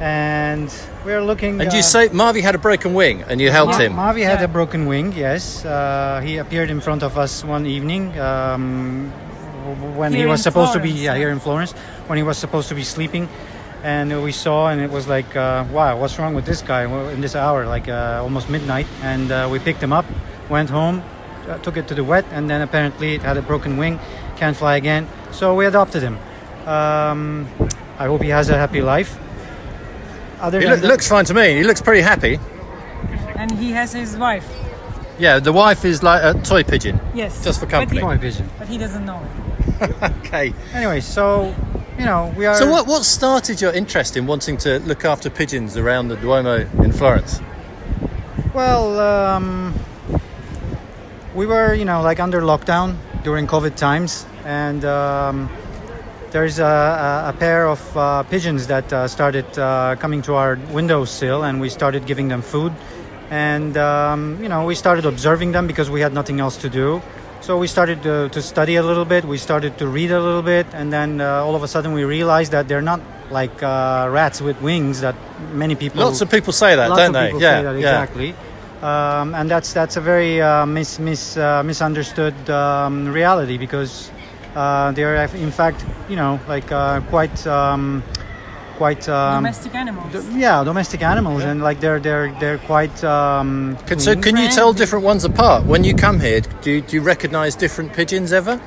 and 0.00 0.72
we 1.04 1.12
are 1.12 1.22
looking. 1.22 1.60
And 1.60 1.70
uh, 1.70 1.76
you 1.76 1.82
say 1.82 2.08
Marvy 2.08 2.42
had 2.42 2.54
a 2.54 2.58
broken 2.58 2.94
wing 2.94 3.22
and 3.22 3.40
you 3.40 3.50
helped 3.50 3.72
Ma- 3.72 3.78
him. 3.78 3.92
Mavi 3.94 4.24
had 4.24 4.42
a 4.42 4.48
broken 4.48 4.86
wing. 4.86 5.12
Yes, 5.12 5.64
uh, 5.64 6.20
he 6.24 6.38
appeared 6.38 6.70
in 6.70 6.80
front 6.80 7.02
of 7.02 7.16
us 7.18 7.44
one 7.44 7.66
evening 7.66 8.18
um, 8.18 9.12
w- 9.64 9.98
when 9.98 10.12
he 10.12 10.26
was 10.26 10.40
in 10.40 10.44
supposed 10.44 10.72
to 10.72 10.80
be 10.80 10.90
yeah, 10.90 11.12
yeah. 11.12 11.18
here 11.18 11.30
in 11.30 11.40
Florence 11.40 11.72
when 12.06 12.16
he 12.16 12.22
was 12.22 12.38
supposed 12.38 12.68
to 12.68 12.74
be 12.74 12.82
sleeping, 12.84 13.28
and 13.82 14.22
we 14.22 14.32
saw 14.32 14.68
and 14.68 14.80
it 14.80 14.90
was 14.90 15.06
like 15.08 15.36
uh, 15.36 15.64
wow, 15.72 15.98
what's 15.98 16.18
wrong 16.18 16.34
with 16.34 16.44
this 16.44 16.62
guy 16.62 16.84
in 17.12 17.20
this 17.20 17.36
hour, 17.36 17.66
like 17.66 17.88
uh, 17.88 18.20
almost 18.22 18.50
midnight, 18.50 18.86
and 19.02 19.30
uh, 19.30 19.48
we 19.50 19.58
picked 19.58 19.82
him 19.82 19.92
up, 19.92 20.04
went 20.48 20.70
home, 20.70 21.02
uh, 21.48 21.58
took 21.58 21.76
it 21.76 21.86
to 21.88 21.94
the 21.94 22.02
vet, 22.02 22.24
and 22.32 22.50
then 22.50 22.60
apparently 22.62 23.14
it 23.14 23.22
had 23.22 23.36
a 23.36 23.42
broken 23.42 23.76
wing, 23.76 24.00
can't 24.36 24.56
fly 24.56 24.76
again, 24.76 25.06
so 25.30 25.54
we 25.54 25.66
adopted 25.66 26.02
him. 26.02 26.18
Um, 26.66 27.46
I 27.98 28.06
hope 28.06 28.22
he 28.22 28.30
has 28.30 28.48
a 28.50 28.56
happy 28.56 28.80
life. 28.80 29.18
Other 30.44 30.60
He 30.60 30.66
than 30.66 30.74
loo- 30.74 30.80
that- 30.82 30.88
looks 30.88 31.08
fine 31.08 31.24
to 31.24 31.34
me. 31.34 31.54
He 31.56 31.64
looks 31.64 31.80
pretty 31.80 32.02
happy. 32.02 32.38
And 33.36 33.50
he 33.52 33.72
has 33.72 33.92
his 33.92 34.16
wife. 34.16 34.46
Yeah, 35.18 35.38
the 35.38 35.52
wife 35.52 35.84
is 35.84 36.02
like 36.02 36.22
a 36.22 36.34
toy 36.42 36.62
pigeon. 36.64 37.00
Yes. 37.14 37.42
Just 37.44 37.60
for 37.60 37.66
But 37.66 37.72
company. 37.88 38.00
he, 38.00 38.06
Toy 38.06 38.18
pigeon. 38.18 38.48
but 38.58 38.68
he 38.68 38.78
doesn't 38.78 39.04
know. 39.06 39.20
It. 39.80 39.90
Okay. 40.26 40.52
Anyway, 40.72 41.00
so 41.00 41.54
you 41.98 42.04
know 42.04 42.32
we 42.36 42.46
are. 42.46 42.54
So 42.56 42.70
what, 42.70 42.86
what 42.86 43.04
started 43.04 43.60
your 43.60 43.72
interest 43.72 44.16
in 44.16 44.26
wanting 44.26 44.56
to 44.58 44.78
look 44.80 45.04
after 45.04 45.30
pigeons 45.30 45.76
around 45.76 46.08
the 46.08 46.16
Duomo 46.16 46.66
in 46.82 46.92
Florence? 46.92 47.40
Well, 48.54 48.98
um, 49.00 49.74
we 51.34 51.46
were, 51.46 51.74
you 51.74 51.84
know, 51.84 52.02
like 52.02 52.20
under 52.20 52.40
lockdown 52.42 52.96
during 53.24 53.46
COVID 53.46 53.74
times, 53.76 54.26
and 54.44 54.84
um, 54.84 55.48
there's 56.34 56.58
a, 56.58 57.32
a, 57.32 57.34
pair 57.38 57.68
of 57.68 57.96
uh, 57.96 58.24
pigeons 58.24 58.66
that 58.66 58.92
uh, 58.92 59.06
started 59.06 59.46
uh, 59.56 59.94
coming 60.00 60.20
to 60.20 60.34
our 60.34 60.58
windowsill, 60.72 61.44
and 61.44 61.60
we 61.60 61.68
started 61.68 62.06
giving 62.06 62.26
them 62.26 62.42
food, 62.42 62.72
and 63.30 63.76
um, 63.76 64.42
you 64.42 64.48
know, 64.48 64.66
we 64.66 64.74
started 64.74 65.06
observing 65.06 65.52
them 65.52 65.68
because 65.68 65.88
we 65.88 66.00
had 66.00 66.12
nothing 66.12 66.40
else 66.40 66.56
to 66.56 66.68
do. 66.68 67.00
So 67.40 67.56
we 67.56 67.68
started 67.68 68.02
to, 68.02 68.30
to 68.30 68.42
study 68.42 68.74
a 68.74 68.82
little 68.82 69.04
bit. 69.04 69.24
We 69.24 69.38
started 69.38 69.78
to 69.78 69.86
read 69.86 70.10
a 70.10 70.18
little 70.18 70.42
bit, 70.42 70.66
and 70.72 70.92
then 70.92 71.20
uh, 71.20 71.44
all 71.44 71.54
of 71.54 71.62
a 71.62 71.68
sudden 71.68 71.92
we 71.92 72.02
realized 72.02 72.50
that 72.50 72.66
they're 72.66 72.82
not 72.82 73.00
like 73.30 73.62
uh, 73.62 74.08
rats 74.10 74.40
with 74.40 74.60
wings 74.60 75.02
that 75.02 75.14
many 75.52 75.76
people. 75.76 76.00
Lots 76.00 76.20
of 76.20 76.32
people 76.32 76.52
say 76.52 76.74
that, 76.74 76.88
don't 76.88 77.12
they? 77.12 77.30
yeah, 77.38 77.62
that 77.62 77.78
yeah. 77.78 78.02
exactly. 78.02 78.34
Um, 78.82 79.36
and 79.36 79.48
that's 79.48 79.72
that's 79.72 79.96
a 79.96 80.00
very 80.00 80.42
uh, 80.42 80.66
mis, 80.66 80.98
mis, 80.98 81.36
uh, 81.36 81.62
misunderstood 81.62 82.34
um, 82.50 83.12
reality 83.12 83.56
because 83.56 84.10
uh, 84.54 84.92
they 84.92 85.04
are 85.04 85.16
in 85.34 85.50
fact 85.50 85.84
you 86.08 86.16
know 86.16 86.40
like 86.48 86.70
uh, 86.72 87.00
quite 87.10 87.46
um, 87.46 88.02
quite 88.76 89.08
um, 89.08 89.42
Domestic 89.42 89.74
animals. 89.74 90.12
d- 90.12 90.40
yeah 90.40 90.64
domestic 90.64 91.02
animals 91.02 91.42
and 91.44 91.62
like 91.62 91.80
they're 91.80 92.00
they're 92.00 92.32
they're 92.40 92.58
quite 92.58 93.02
um, 93.04 93.76
Can, 93.86 93.98
so 94.00 94.14
can 94.16 94.36
you 94.36 94.48
tell 94.48 94.72
different 94.72 95.04
ones 95.04 95.24
apart? 95.24 95.64
When 95.64 95.84
you 95.84 95.94
come 95.94 96.18
here, 96.20 96.40
do 96.62 96.70
you, 96.72 96.80
do 96.80 96.96
you 96.96 97.02
recognise 97.02 97.54
different 97.56 97.92
pigeons 97.92 98.32
ever? 98.32 98.60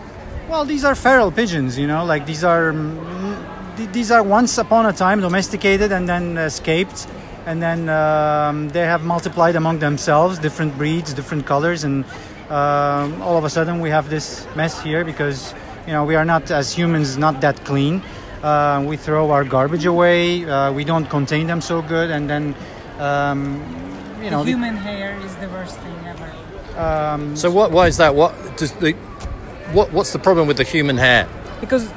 Well, 0.49 0.63
these 0.63 0.85
are 0.85 0.95
feral 0.95 1.29
pigeons, 1.31 1.77
you 1.77 1.87
know, 1.87 2.05
like 2.05 2.25
these 2.25 2.43
are 2.43 2.71
mm, 2.71 3.93
these 3.93 4.11
are 4.11 4.23
once 4.23 4.57
upon 4.57 4.85
a 4.85 4.93
time 4.93 5.19
domesticated 5.21 5.91
and 5.91 6.07
then 6.07 6.37
escaped, 6.37 7.05
and 7.45 7.61
then 7.61 7.89
um, 7.89 8.69
they 8.69 8.85
have 8.85 9.03
multiplied 9.03 9.55
among 9.57 9.79
themselves, 9.79 10.39
different 10.39 10.77
breeds, 10.77 11.13
different 11.13 11.45
colors, 11.45 11.83
and 11.83 12.05
um, 12.49 13.21
all 13.21 13.37
of 13.37 13.43
a 13.43 13.49
sudden 13.49 13.81
we 13.81 13.89
have 13.89 14.09
this 14.09 14.47
mess 14.55 14.81
here 14.81 15.03
because 15.03 15.53
you 15.87 15.93
know 15.93 16.03
we 16.05 16.15
are 16.15 16.25
not 16.25 16.51
as 16.51 16.73
humans 16.73 17.17
not 17.17 17.41
that 17.41 17.63
clean. 17.65 18.01
Uh, 18.43 18.83
we 18.85 18.97
throw 18.97 19.31
our 19.31 19.43
garbage 19.43 19.85
away. 19.85 20.45
Uh, 20.45 20.71
we 20.71 20.83
don't 20.83 21.07
contain 21.09 21.47
them 21.47 21.61
so 21.61 21.81
good, 21.81 22.11
and 22.11 22.29
then 22.29 22.53
um, 22.99 23.59
you 24.21 24.29
know 24.29 24.39
the 24.43 24.51
the- 24.51 24.57
human 24.57 24.75
hair 24.75 25.17
is 25.25 25.35
the 25.37 25.47
worst 25.49 25.77
thing 25.79 25.95
ever. 26.05 26.29
um, 26.79 27.35
So 27.35 27.49
what? 27.49 27.71
Why 27.71 27.87
is 27.87 27.97
that? 27.97 28.13
What 28.15 28.33
does 28.57 28.71
the 28.73 28.91
what? 29.73 29.91
What's 29.91 30.11
the 30.13 30.19
problem 30.19 30.47
with 30.47 30.57
the 30.57 30.63
human 30.63 30.97
hair? 30.97 31.27
Because 31.61 31.91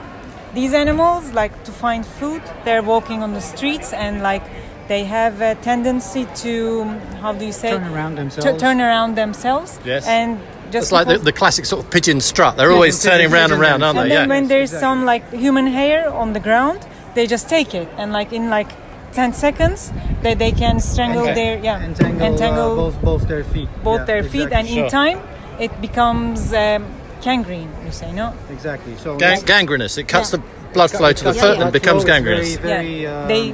these 0.55 0.73
animals 0.73 1.33
like 1.33 1.53
to 1.65 1.73
find 1.73 2.05
food. 2.07 2.43
They're 2.65 2.83
walking 2.83 3.23
on 3.23 3.35
the 3.35 3.41
streets 3.41 3.93
and 3.93 4.23
like 4.23 4.43
they 4.89 5.05
have 5.05 5.41
a 5.41 5.55
tendency 5.57 6.27
to 6.43 6.85
how 7.23 7.33
do 7.33 7.45
you 7.45 7.53
say 7.53 7.71
turn 7.71 7.85
around 7.95 8.13
Tu- 8.17 8.23
themselves. 8.23 8.61
turn 8.63 8.81
around 8.81 9.15
themselves. 9.17 9.79
Yes. 9.85 10.07
And 10.09 10.39
just 10.71 10.85
It's 10.87 10.93
like 10.93 11.07
the, 11.09 11.19
the 11.19 11.33
classic 11.33 11.65
sort 11.67 11.85
of 11.85 11.91
pigeon 11.91 12.21
strut. 12.21 12.57
They're 12.57 12.73
always 12.73 12.97
Pigeon- 12.99 13.11
turning 13.13 13.31
round 13.33 13.53
and 13.53 13.61
pigeon 13.61 13.71
round, 13.71 13.83
aren't 13.85 13.99
and 13.99 14.11
they? 14.11 14.15
then 14.17 14.29
Yeah. 14.29 14.35
when 14.35 14.49
there's 14.49 14.71
exactly. 14.73 14.81
some 14.87 15.05
like 15.05 15.25
human 15.33 15.67
hair 15.67 16.11
on 16.13 16.33
the 16.33 16.41
ground, 16.41 16.81
they 17.15 17.27
just 17.27 17.49
take 17.49 17.75
it 17.75 17.89
and 17.99 18.13
like 18.13 18.33
in 18.33 18.49
like 18.51 18.71
10 19.13 19.33
seconds 19.33 19.93
they, 20.23 20.35
they 20.35 20.53
can 20.53 20.79
strangle 20.79 21.23
Okay. 21.25 21.35
their 21.35 21.59
yeah 21.65 21.83
entangle, 21.83 22.25
entangle 22.27 22.73
uh, 22.73 22.77
both 22.77 23.03
both 23.03 23.29
their 23.29 23.43
feet. 23.43 23.69
both 23.83 24.01
Yeah, 24.01 24.05
their 24.07 24.23
feet 24.23 24.43
exactly. 24.53 24.71
and 24.79 24.85
in 24.85 24.89
time 24.91 25.19
it 25.59 25.73
becomes 25.81 26.53
um, 26.55 26.85
gangrene 27.21 27.69
you 27.85 27.91
say 27.91 28.13
no 28.13 28.33
exactly. 28.51 28.95
So 28.99 29.17
Gang- 29.19 29.43
gangrenous. 29.45 29.99
It 29.99 30.07
cuts 30.07 30.31
Yeah. 30.33 30.39
the 30.39 30.43
blood 30.75 30.91
flow 30.93 31.13
to 31.13 31.25
the 31.25 31.35
foot 31.35 31.57
blood 31.57 31.61
and 31.63 31.73
becomes 31.73 32.05
flow 32.05 32.13
gangrenous. 32.15 32.55
Very, 32.57 32.69
very, 32.77 33.03
yeah 33.03 33.23
um, 33.23 33.29
they 33.29 33.45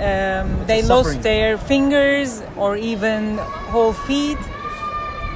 um, 0.00 0.66
they 0.66 0.80
suffering. 0.82 0.88
lost 0.88 1.22
their 1.22 1.58
fingers 1.58 2.42
or 2.56 2.76
even 2.76 3.36
whole 3.72 3.92
feet 3.92 4.38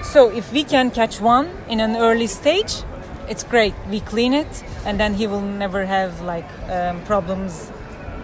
so 0.04 0.30
if 0.30 0.52
we 0.52 0.62
can 0.64 0.90
catch 0.90 1.20
one 1.20 1.46
in 1.68 1.80
an 1.80 1.96
early 1.96 2.26
stage 2.26 2.82
it's 3.28 3.42
great 3.42 3.74
we 3.90 4.00
clean 4.00 4.32
it 4.34 4.64
and 4.86 5.00
then 5.00 5.14
he 5.14 5.26
will 5.26 5.40
never 5.40 5.84
have 5.86 6.20
like 6.20 6.48
um, 6.70 7.00
problems 7.04 7.70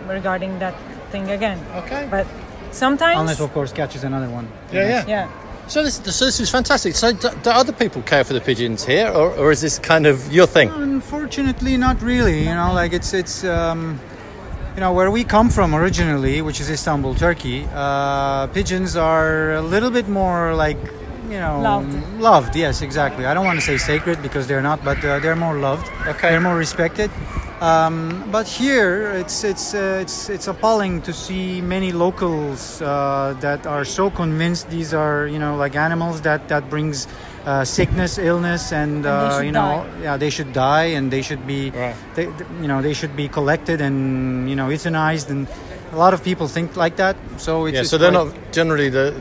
regarding 0.06 0.58
that 0.58 0.74
thing 1.10 1.30
again 1.30 1.58
Okay. 1.74 2.06
but 2.10 2.26
sometimes 2.70 3.18
unless 3.20 3.40
of 3.40 3.52
course 3.52 3.72
catches 3.72 4.04
another 4.04 4.28
one. 4.28 4.46
Yeah, 4.72 4.88
yeah. 4.88 5.04
yeah 5.08 5.28
So 5.70 5.82
this, 5.84 5.96
so 6.18 6.24
this 6.26 6.40
is 6.40 6.50
fantastic. 6.50 6.96
So 6.96 7.12
do, 7.12 7.28
do 7.44 7.50
other 7.50 7.72
people 7.72 8.02
care 8.02 8.24
for 8.24 8.34
the 8.34 8.40
pigeons 8.40 8.84
here, 8.84 9.08
or, 9.20 9.30
or 9.38 9.52
is 9.52 9.60
this 9.60 9.78
kind 9.78 10.04
of 10.12 10.16
your 10.32 10.48
thing? 10.56 10.68
Unfortunately, 10.68 11.76
not 11.76 11.96
really. 12.02 12.38
You 12.48 12.54
know, 12.60 12.72
like 12.80 12.92
it's 12.98 13.14
it's 13.14 13.44
um, 13.44 14.00
you 14.74 14.80
know 14.80 14.92
where 14.98 15.10
we 15.10 15.22
come 15.22 15.48
from 15.48 15.68
originally, 15.74 16.42
which 16.42 16.58
is 16.60 16.68
Istanbul, 16.70 17.14
Turkey. 17.14 17.58
Uh, 17.72 18.48
pigeons 18.48 18.96
are 18.96 19.54
a 19.54 19.62
little 19.62 19.92
bit 19.98 20.08
more 20.08 20.54
like 20.64 20.82
you 21.30 21.38
know 21.38 21.60
Loved. 21.60 22.20
Loved, 22.20 22.56
yes, 22.56 22.82
exactly. 22.82 23.24
I 23.26 23.34
don't 23.34 23.44
want 23.44 23.58
to 23.60 23.64
say 23.64 23.76
sacred 23.78 24.20
because 24.22 24.46
they're 24.46 24.62
not, 24.70 24.84
but 24.84 24.98
uh, 25.04 25.18
they're 25.20 25.36
more 25.36 25.56
loved. 25.58 25.86
Okay. 26.06 26.30
They're 26.30 26.40
more 26.40 26.56
respected. 26.56 27.10
Um, 27.60 28.24
but 28.32 28.46
here, 28.48 29.12
it's 29.20 29.44
it's 29.44 29.74
uh, 29.74 29.98
it's 30.00 30.30
it's 30.30 30.48
appalling 30.48 31.02
to 31.02 31.12
see 31.12 31.60
many 31.60 31.92
locals 31.92 32.80
uh, 32.80 33.36
that 33.40 33.66
are 33.66 33.84
so 33.84 34.08
convinced 34.10 34.70
these 34.70 34.94
are 34.94 35.26
you 35.26 35.38
know 35.38 35.56
like 35.56 35.76
animals 35.76 36.22
that 36.22 36.48
that 36.48 36.70
brings 36.70 37.06
uh, 37.44 37.62
sickness, 37.64 38.16
illness, 38.16 38.72
and, 38.72 39.04
they 39.04 39.08
uh, 39.10 39.36
should 39.36 39.44
you 39.46 39.52
know 39.52 39.84
die. 39.84 40.02
yeah 40.02 40.16
they 40.16 40.30
should 40.30 40.52
die 40.54 40.96
and 40.96 41.10
they 41.10 41.20
should 41.22 41.46
be 41.46 41.70
Right. 41.70 41.94
they, 42.14 42.24
you 42.62 42.68
know 42.70 42.80
they 42.80 42.94
should 42.94 43.14
be 43.14 43.28
collected 43.28 43.80
and 43.82 44.48
you 44.48 44.56
know 44.56 44.68
euthanized 44.68 45.28
and 45.28 45.46
a 45.92 45.96
lot 45.96 46.14
of 46.14 46.22
people 46.24 46.48
think 46.48 46.76
like 46.76 46.96
that. 46.96 47.16
So 47.36 47.66
it's 47.66 47.74
Yeah. 47.74 47.80
it's 47.82 47.90
So 47.90 47.98
they're 47.98 48.10
quite- 48.10 48.32
not 48.40 48.52
generally 48.52 48.88
the 48.88 49.12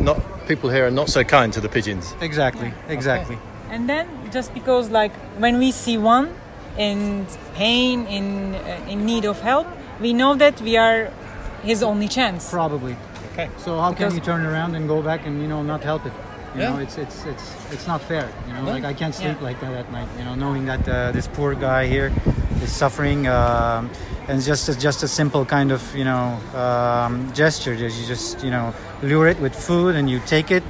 not 0.00 0.16
people 0.48 0.70
here 0.70 0.86
are 0.86 0.90
not 0.90 1.08
so 1.08 1.22
kind 1.24 1.52
to 1.52 1.60
the 1.60 1.68
pigeons. 1.68 2.14
exactly 2.20 2.72
exactly. 2.88 3.38
and 3.70 3.88
then 3.88 4.06
just 4.32 4.52
because 4.54 4.90
like 4.90 5.12
when 5.38 5.58
we 5.58 5.72
see 5.72 5.98
one 5.98 6.32
in 6.78 7.26
pain 7.54 8.06
in 8.06 8.54
uh, 8.54 8.92
in 8.92 9.04
need 9.06 9.24
of 9.24 9.40
help 9.40 9.66
we 10.00 10.12
know 10.12 10.34
that 10.34 10.60
we 10.60 10.76
are 10.76 11.10
his 11.62 11.82
only 11.82 12.06
chance 12.08 12.50
Probably. 12.50 12.96
Okay. 13.32 13.48
So 13.58 13.80
how 13.80 13.88
can 13.88 13.96
Because- 13.96 14.14
you 14.14 14.20
turn 14.20 14.46
around 14.46 14.74
and 14.76 14.86
go 14.88 15.02
back 15.02 15.26
and 15.26 15.40
you 15.42 15.48
know 15.48 15.62
not 15.62 15.82
help 15.84 16.06
it? 16.06 16.12
You 16.54 16.62
Yeah. 16.62 16.70
know, 16.72 16.78
it's 16.80 16.96
it's 16.96 17.24
it's 17.26 17.46
it's 17.74 17.86
not 17.86 18.00
fair. 18.00 18.28
You 18.46 18.52
know, 18.54 18.62
No. 18.64 18.72
like 18.72 18.84
I 18.84 18.94
can't 18.94 19.14
sleep 19.14 19.36
Yeah. 19.40 19.48
like 19.48 19.58
that 19.60 19.72
at 19.74 19.90
night. 19.92 20.08
You 20.18 20.24
know, 20.24 20.34
knowing 20.34 20.64
that 20.66 20.88
uh, 20.88 21.12
this 21.12 21.26
poor 21.28 21.54
guy 21.54 21.86
here 21.86 22.10
is 22.64 22.72
suffering, 22.72 23.26
um, 23.28 23.90
and 24.28 24.40
just 24.42 24.68
a, 24.70 24.74
just 24.88 25.02
a 25.02 25.08
simple 25.08 25.44
kind 25.44 25.70
of 25.72 25.82
you 25.94 26.04
know 26.04 26.38
um, 26.64 27.12
gesture. 27.34 27.74
Just 27.76 28.00
you 28.00 28.06
just 28.14 28.42
you 28.44 28.50
know 28.50 28.72
lure 29.02 29.28
it 29.28 29.38
with 29.40 29.54
food 29.54 29.94
and 29.94 30.08
you 30.10 30.20
take 30.26 30.50
it. 30.50 30.62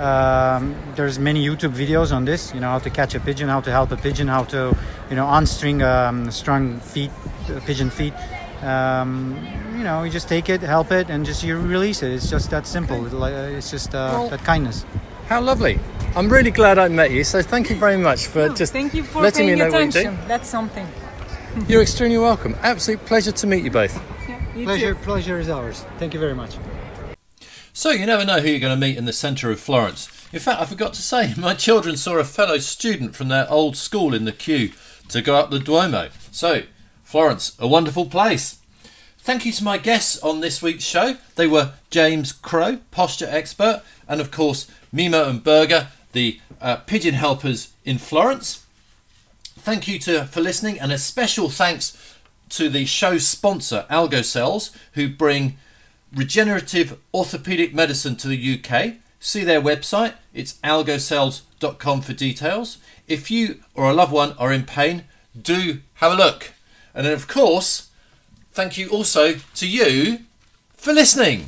Um, 0.00 0.74
there's 0.96 1.18
many 1.18 1.46
YouTube 1.46 1.72
videos 1.72 2.12
on 2.12 2.24
this. 2.24 2.52
You 2.54 2.60
know 2.60 2.68
how 2.68 2.78
to 2.80 2.90
catch 2.90 3.14
a 3.14 3.20
pigeon, 3.20 3.48
how 3.48 3.60
to 3.60 3.70
help 3.70 3.92
a 3.92 3.96
pigeon, 3.96 4.26
how 4.28 4.44
to 4.44 4.76
you 5.10 5.16
know 5.16 5.26
unstring 5.26 5.82
um, 5.84 6.30
strong 6.30 6.80
feet, 6.80 7.10
uh, 7.48 7.60
pigeon 7.66 7.90
feet. 7.90 8.12
Um, 8.62 9.36
you 9.76 9.84
know, 9.84 10.02
you 10.04 10.10
just 10.10 10.28
take 10.28 10.48
it, 10.48 10.62
help 10.62 10.90
it, 10.90 11.10
and 11.10 11.24
just 11.26 11.42
you 11.44 11.56
release 11.60 12.02
it. 12.02 12.10
It's 12.12 12.28
just 12.30 12.50
that 12.50 12.66
simple. 12.66 13.04
It's 13.06 13.14
uh, 13.14 13.54
It's 13.56 13.70
just 13.70 13.94
uh, 13.94 13.98
Well- 14.12 14.28
that 14.30 14.42
kindness. 14.44 14.84
How 15.28 15.40
lovely! 15.40 15.78
I'm 16.16 16.28
really 16.28 16.50
glad 16.50 16.78
I 16.78 16.88
met 16.88 17.10
you. 17.10 17.24
So 17.24 17.40
thank 17.42 17.70
you 17.70 17.76
very 17.76 17.96
much 17.96 18.26
for 18.26 18.48
just 18.50 18.72
thank 18.72 18.94
you 18.94 19.02
for 19.04 19.22
letting 19.22 19.46
me 19.46 19.54
paying 19.54 19.58
know 19.58 19.70
what 19.70 19.84
you 19.86 19.90
do. 19.92 19.98
attention 20.00 20.28
that's 20.28 20.48
something 20.48 20.86
You're 21.68 21.82
extremely 21.82 22.18
welcome. 22.18 22.54
Absolute 22.62 23.04
pleasure 23.06 23.32
to 23.32 23.46
meet 23.46 23.64
you 23.64 23.70
both. 23.70 23.94
yeah, 24.28 24.38
you 24.56 24.64
Pleasure, 24.66 24.94
too. 24.94 25.00
pleasure 25.04 25.38
is 25.38 25.48
ours. 25.48 25.86
Thank 25.98 26.12
you 26.14 26.20
very 26.20 26.34
much. 26.34 26.56
So 27.76 27.90
you 27.90 28.06
never 28.06 28.24
know 28.24 28.38
who 28.38 28.50
you're 28.50 28.60
going 28.60 28.80
to 28.80 28.86
meet 28.86 28.96
in 28.96 29.04
the 29.04 29.12
centre 29.12 29.50
of 29.50 29.58
Florence. 29.58 30.08
In 30.32 30.38
fact, 30.38 30.60
I 30.60 30.64
forgot 30.64 30.94
to 30.94 31.02
say, 31.02 31.34
my 31.36 31.54
children 31.54 31.96
saw 31.96 32.14
a 32.18 32.24
fellow 32.24 32.58
student 32.58 33.16
from 33.16 33.26
their 33.26 33.50
old 33.50 33.76
school 33.76 34.14
in 34.14 34.24
the 34.24 34.32
queue 34.32 34.70
to 35.08 35.20
go 35.20 35.34
up 35.34 35.50
the 35.50 35.58
Duomo. 35.58 36.10
So, 36.30 36.62
Florence, 37.02 37.56
a 37.58 37.66
wonderful 37.66 38.06
place. 38.06 38.60
Thank 39.18 39.44
you 39.44 39.50
to 39.50 39.64
my 39.64 39.78
guests 39.78 40.22
on 40.22 40.38
this 40.38 40.62
week's 40.62 40.84
show. 40.84 41.16
They 41.34 41.48
were 41.48 41.72
James 41.90 42.30
Crow, 42.30 42.78
posture 42.92 43.28
expert, 43.28 43.82
and 44.06 44.20
of 44.20 44.30
course 44.30 44.70
Mimo 44.94 45.28
and 45.28 45.42
Berger, 45.42 45.88
the 46.12 46.38
uh, 46.60 46.76
pigeon 46.76 47.14
helpers 47.14 47.72
in 47.84 47.98
Florence. 47.98 48.64
Thank 49.58 49.88
you 49.88 49.98
to 50.00 50.26
for 50.26 50.40
listening, 50.40 50.78
and 50.78 50.92
a 50.92 50.98
special 50.98 51.48
thanks 51.48 52.16
to 52.50 52.68
the 52.68 52.84
show's 52.84 53.26
sponsor, 53.26 53.84
Algocells, 53.90 54.70
who 54.92 55.08
bring 55.08 55.58
regenerative 56.14 56.98
orthopedic 57.12 57.74
medicine 57.74 58.16
to 58.16 58.28
the 58.28 58.58
UK. 58.58 58.94
See 59.20 59.44
their 59.44 59.60
website, 59.60 60.14
it's 60.32 60.54
algocells.com 60.64 62.02
for 62.02 62.12
details. 62.12 62.78
If 63.08 63.30
you 63.30 63.60
or 63.74 63.90
a 63.90 63.94
loved 63.94 64.12
one 64.12 64.32
are 64.38 64.52
in 64.52 64.64
pain, 64.64 65.04
do 65.40 65.80
have 65.94 66.12
a 66.12 66.16
look. 66.16 66.52
And 66.94 67.06
then, 67.06 67.12
of 67.12 67.26
course, 67.26 67.88
thank 68.52 68.76
you 68.76 68.88
also 68.90 69.36
to 69.54 69.66
you 69.66 70.20
for 70.76 70.92
listening. 70.92 71.46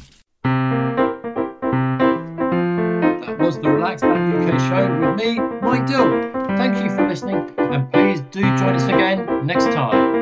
That 3.22 3.36
was 3.38 3.58
the 3.60 3.70
Relax 3.70 4.02
Back 4.02 4.18
UK 4.34 4.58
show 4.60 4.88
with 5.00 5.16
me, 5.16 5.38
Mike 5.60 5.86
Dill. 5.86 6.22
Thank 6.56 6.82
you 6.82 6.88
for 6.96 7.06
listening, 7.06 7.50
and 7.58 7.92
please 7.92 8.20
do 8.30 8.40
join 8.40 8.74
us 8.74 8.84
again 8.84 9.46
next 9.46 9.66
time. 9.66 10.15